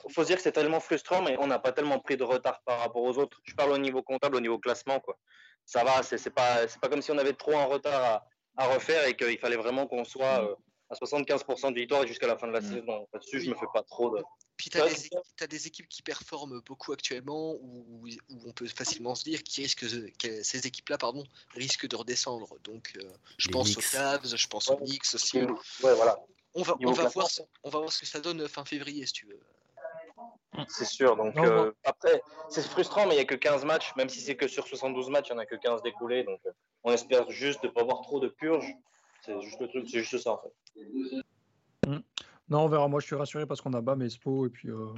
[0.10, 2.62] faut se dire que c'est tellement frustrant, mais on n'a pas tellement pris de retard
[2.66, 3.42] par rapport aux autres.
[3.44, 5.18] Je parle au niveau comptable, au niveau classement, quoi.
[5.66, 8.26] Ça va, c'est pas, c'est pas comme si on avait trop un retard
[8.58, 10.56] à, refaire et qu'il fallait vraiment qu'on soit euh,
[10.90, 12.74] à 75% de victoire jusqu'à la fin de la mm.
[12.74, 13.08] saison.
[13.14, 14.22] Là-dessus, je me fais pas trop de.
[14.58, 18.08] Puis tu as, des équipes qui performent beaucoup actuellement où,
[18.46, 21.24] on peut facilement se dire que ces équipes-là pardon,
[21.56, 22.56] risquent de redescendre.
[22.64, 25.42] Donc euh, je pense aux Cavs, je pense aux Knicks aussi.
[25.42, 26.20] Ouais, voilà.
[26.56, 27.28] On va, on va, voir,
[27.64, 29.40] on va voir ce que ça donne fin février, si tu veux.
[30.68, 31.16] C'est sûr.
[31.16, 33.94] Donc euh, après, c'est frustrant, mais il n'y a que 15 matchs.
[33.98, 36.24] Même si c'est que sur 72 matchs, il n'y en a que 15 découlés.
[36.24, 36.52] Donc euh,
[36.84, 38.72] on espère juste de ne pas avoir trop de purges.
[39.26, 40.82] C'est juste le truc, c'est juste ça en fait.
[41.88, 42.00] Mm.
[42.50, 42.88] Non, on verra.
[42.88, 44.94] Moi, je suis rassuré parce qu'on a bas Espo et puis euh,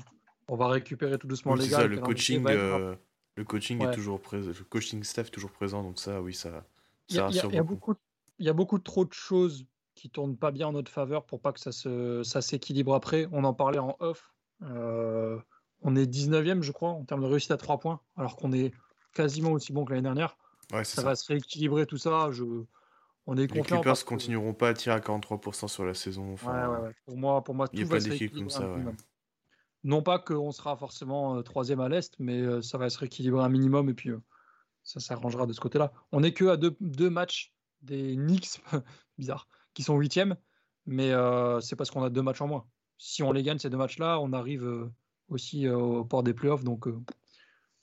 [0.50, 1.88] on va récupérer tout doucement les gars.
[1.88, 5.84] le coaching, le coaching est toujours présent, le coaching staff est toujours présent.
[5.84, 6.66] Donc ça, oui, ça,
[7.08, 7.96] ça rassure il y a, beaucoup.
[8.40, 9.66] Il y a beaucoup trop de choses
[9.96, 13.28] qui tourne pas bien en notre faveur pour pas que ça, se, ça s'équilibre après.
[13.32, 14.34] On en parlait en off.
[14.62, 15.40] Euh,
[15.82, 18.74] on est 19e, je crois, en termes de réussite à 3 points, alors qu'on est
[19.14, 20.38] quasiment aussi bon que l'année dernière.
[20.84, 22.30] ça, va se rééquilibrer tout ça.
[22.32, 22.44] Je...
[23.28, 26.34] On est Les Clippers continueront pas à tirer à 43% sur la saison.
[26.34, 28.40] Enfin, pour moi, pour moi, tout va se rééquilibrer.
[28.40, 28.70] Comme ça,
[29.84, 33.44] non pas qu'on sera forcément euh, troisième à l'est, mais euh, ça va se rééquilibrer
[33.44, 34.10] un minimum et puis
[34.84, 35.94] ça s'arrangera de ce côté-là.
[36.12, 38.62] On est que à deux, deux matchs des Knicks,
[39.18, 40.36] bizarre, qui sont huitièmes,
[40.88, 42.66] mais euh, c'est parce qu'on a deux matchs en moins.
[42.98, 44.92] Si on les gagne ces deux matchs-là, on arrive euh,
[45.30, 46.88] aussi euh, au port des playoffs, donc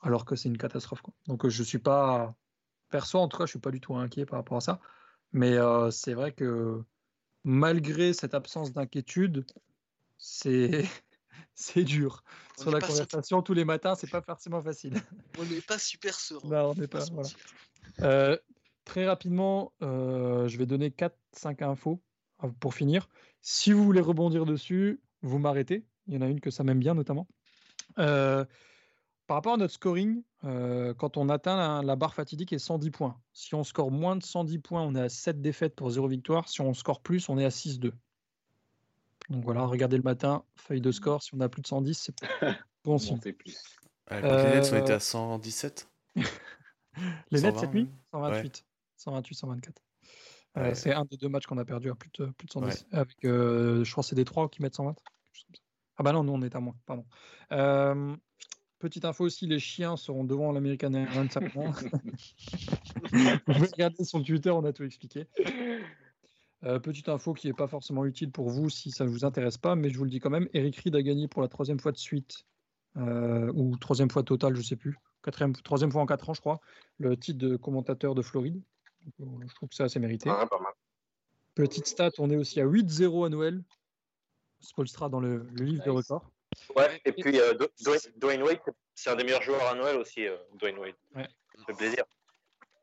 [0.00, 1.02] alors que c'est une catastrophe.
[1.02, 1.14] Quoi.
[1.28, 2.34] Donc je suis pas
[2.88, 4.80] perso, en tout cas, je suis pas du tout inquiet par rapport à ça.
[5.34, 5.56] Mais
[5.90, 6.82] c'est vrai que
[7.44, 9.46] malgré cette absence d'inquiétude,
[10.18, 10.84] c'est
[11.54, 12.24] c'est dur.
[12.58, 15.00] On Sur la conversation tous les matins, c'est pas forcément facile.
[15.38, 16.48] On n'est pas super serein.
[16.48, 17.04] Non, on n'est pas.
[17.12, 17.28] voilà.
[18.00, 18.36] Euh,
[18.84, 22.00] très rapidement, euh, je vais donner 4-5 infos
[22.44, 23.08] euh, pour finir.
[23.40, 25.84] Si vous voulez rebondir dessus, vous m'arrêtez.
[26.06, 27.26] Il y en a une que ça m'aime bien notamment.
[27.98, 28.44] Euh,
[29.26, 32.90] par rapport à notre scoring, euh, quand on atteint la, la barre fatidique est 110
[32.90, 33.20] points.
[33.32, 36.48] Si on score moins de 110 points, on est à 7 défaites pour 0 victoire.
[36.48, 37.92] Si on score plus, on est à 6-2.
[39.30, 41.22] Donc voilà, regardez le matin, feuille de score.
[41.22, 42.14] Si on a plus de 110, c'est
[42.84, 43.20] bon signe.
[44.10, 45.88] Ouais, les Nets, on était à 117.
[47.30, 47.84] Les Nets 120, cette nuit?
[47.84, 47.94] même.
[48.12, 48.64] 128.
[49.02, 49.82] 128, 124.
[50.58, 52.86] Euh, c'est un des deux matchs qu'on a perdu à plus de, plus de 110.
[52.92, 54.94] Avec, euh, je crois que c'est des trois qui mettent 120.
[54.94, 55.62] quelque chose comme ça.
[55.96, 57.04] Ah bah non, nous on est à moins, pardon.
[57.52, 58.14] Euh,
[58.78, 61.28] petite info aussi, les chiens seront devant l'American Airlines.
[61.32, 61.72] Vous
[63.46, 65.26] pouvez regarder son Twitter, on a tout expliqué.
[66.60, 69.74] Petite info qui n'est pas forcément utile pour vous si ça ne vous intéresse pas,
[69.74, 71.90] mais je vous le dis quand même, Eric Reed a gagné pour la troisième fois
[71.90, 72.44] de suite,
[72.96, 76.40] ou troisième fois totale, je ne sais plus, quatrième, troisième fois en quatre ans, je
[76.40, 76.60] crois,
[76.98, 78.62] le titre de commentateur de Floride.
[79.20, 80.28] Euh, je trouve que c'est assez mérité.
[80.28, 80.72] Pas mal.
[81.54, 83.62] Petite stat, on est aussi à 8-0 à Noël.
[84.60, 85.98] Spolstra dans le, le livre de Nice.
[86.08, 86.30] records.
[86.76, 87.54] Ouais, et puis euh,
[88.16, 88.60] Dwayne, Wade,
[88.94, 90.94] c'est un des meilleurs joueurs à Noël aussi, euh, Dwayne Wade.
[91.14, 91.28] Ouais.
[91.56, 92.04] Ça fait plaisir.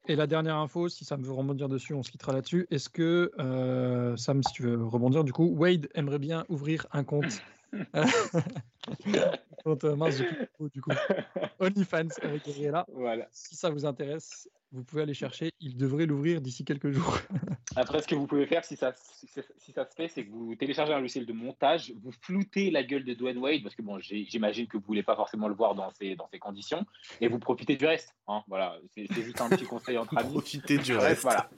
[0.08, 2.68] Et la dernière info, si ça me veut rebondir dessus, on se quittera là-dessus.
[2.72, 7.04] Est-ce que, euh, Sam, si tu veux rebondir, du coup, Wade aimerait bien ouvrir un
[7.04, 7.42] compte
[9.64, 10.90] compte, euh, mince, le mot, du coup.
[11.60, 12.86] OnlyFans avec Gabriela.
[12.92, 13.28] Voilà.
[13.32, 15.52] Si ça vous intéresse, vous pouvez aller chercher.
[15.60, 17.18] Il devrait l'ouvrir d'ici quelques jours.
[17.76, 20.26] Après, ce que vous pouvez faire, si ça, si, ça- si ça se fait, c'est
[20.26, 23.76] que vous téléchargez un logiciel de montage, vous floutez la gueule de Dwayne Wade, parce
[23.76, 26.84] que bon, j'imagine que vous voulez pas forcément le voir dans ces, dans ces conditions,
[27.22, 28.10] et vous profitez du reste.
[28.28, 30.32] hein, voilà, c'est juste un petit conseil entre amis.
[30.32, 31.22] Profitez du reste.
[31.22, 31.50] voilà.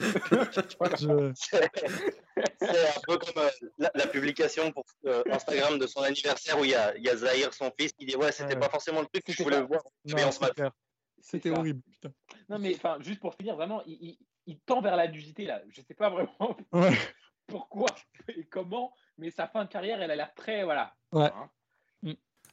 [1.00, 6.60] Je- C'est un peu comme euh, la, la publication pour euh, Instagram de son anniversaire
[6.60, 8.60] où il y a, y a Zahir, son fils, qui dit Ouais, c'était Ouais.
[8.60, 9.82] pas forcément le truc que je voulais pas- voir.
[10.06, 10.40] Mais on se.
[11.22, 11.82] C'était horrible.
[11.92, 12.12] putain.
[12.50, 14.18] Non, mais enfin, juste pour finir, vraiment, il, il-
[14.48, 15.62] il tend vers la nudité là.
[15.70, 16.98] Je sais pas vraiment Ouais.
[17.48, 17.88] pourquoi
[18.36, 20.96] et comment, mais sa fin de carrière, elle a l'air très, voilà.
[21.12, 21.32] Ouais.
[21.34, 21.50] Hein.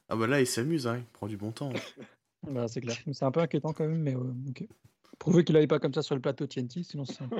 [0.07, 0.97] Ah bah là, il s'amuse, hein.
[0.97, 1.71] il prend du bon temps.
[2.43, 2.95] Bah, c'est clair.
[3.11, 4.63] C'est un peu inquiétant quand même, mais euh, ok.
[5.19, 7.37] Prouver qu'il n'allait pas comme ça sur le plateau TNT, sinon c'est Moi,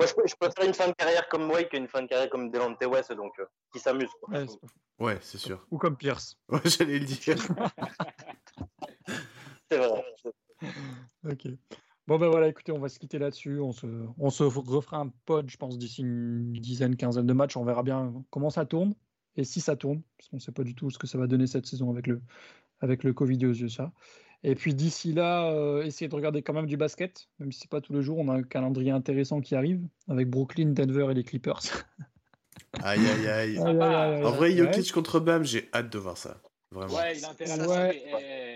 [0.00, 2.82] je, je préfère une fin de carrière comme Wade qu'une fin de carrière comme Delonte
[2.84, 4.08] West, donc euh, qui s'amuse.
[4.32, 4.58] c'est.
[4.98, 5.64] Ouais, c'est sûr.
[5.70, 6.36] Ou comme Pierce.
[6.48, 7.36] Ouais, j'allais le dire.
[9.70, 10.04] C'est vrai.
[11.24, 11.48] Ok.
[12.06, 13.60] Bon, ben voilà, écoutez, on va se quitter là-dessus.
[13.60, 13.86] On se,
[14.18, 17.56] on se refera un pod, je pense, d'ici une dizaine, quinzaine de matchs.
[17.56, 18.94] On verra bien comment ça tourne
[19.36, 21.26] et si ça tourne, parce qu'on ne sait pas du tout ce que ça va
[21.26, 22.20] donner cette saison avec le,
[22.80, 23.92] avec le Covid aux yeux, ça.
[24.42, 27.70] Et puis d'ici là, euh, essayez de regarder quand même du basket, même si c'est
[27.70, 28.18] pas tous les jours.
[28.18, 31.60] On a un calendrier intéressant qui arrive avec Brooklyn, Denver et les Clippers.
[32.82, 33.58] Aïe, aïe, aïe.
[33.58, 34.56] Aïe, aïe, aïe, aïe, En vrai.
[34.56, 36.40] Jokic contre Bam, j'ai hâte de voir ça.
[36.70, 36.94] Vraiment.
[36.94, 38.47] Ouais, il a intérêt à ouais.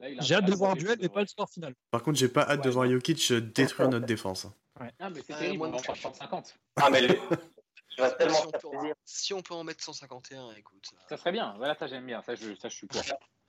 [0.00, 1.74] J'ai hâte de voir le duel, mais pas le score final.
[1.90, 2.88] Par contre, j'ai pas hâte de voir.
[2.88, 4.44] Jokic euh, détruire notre défense.
[4.44, 4.54] hein.
[4.98, 5.94] Ah, mais c'est terrible, moi on va en plus.
[5.94, 6.54] faire 50.
[6.76, 7.08] Ah, mais le-
[8.18, 8.94] tellement Si on, peut, plaisir.
[9.06, 10.84] si on peut en mettre 151, écoute.
[10.90, 13.00] ça- Ça serait bien, voilà, ça j'aime bien, ça je, ça, je suis pour.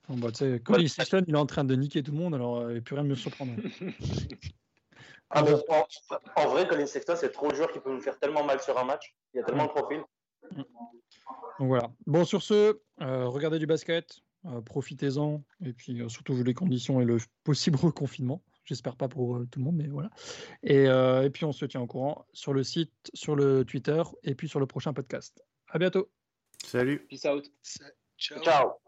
[0.07, 2.33] Bon, bah, tu sais, Colin Sexton, il est en train de niquer tout le monde,
[2.33, 3.53] alors euh, il n'y a plus rien de me surprendre.
[5.29, 5.85] Ah, mais en,
[6.37, 8.77] en vrai, Colin Sexton, c'est trop le joueur qui peut nous faire tellement mal sur
[8.77, 9.13] un match.
[9.33, 10.01] Il y a tellement de profils.
[10.55, 11.91] Donc voilà.
[12.05, 16.53] Bon, sur ce, euh, regardez du basket, euh, profitez-en, et puis euh, surtout vu les
[16.53, 18.43] conditions et le possible reconfinement.
[18.65, 20.09] J'espère pas pour euh, tout le monde, mais voilà.
[20.63, 24.03] Et, euh, et puis on se tient au courant sur le site, sur le Twitter,
[24.23, 25.41] et puis sur le prochain podcast.
[25.69, 26.09] À bientôt.
[26.65, 27.05] Salut.
[27.07, 27.49] Peace out.
[28.17, 28.86] Ciao.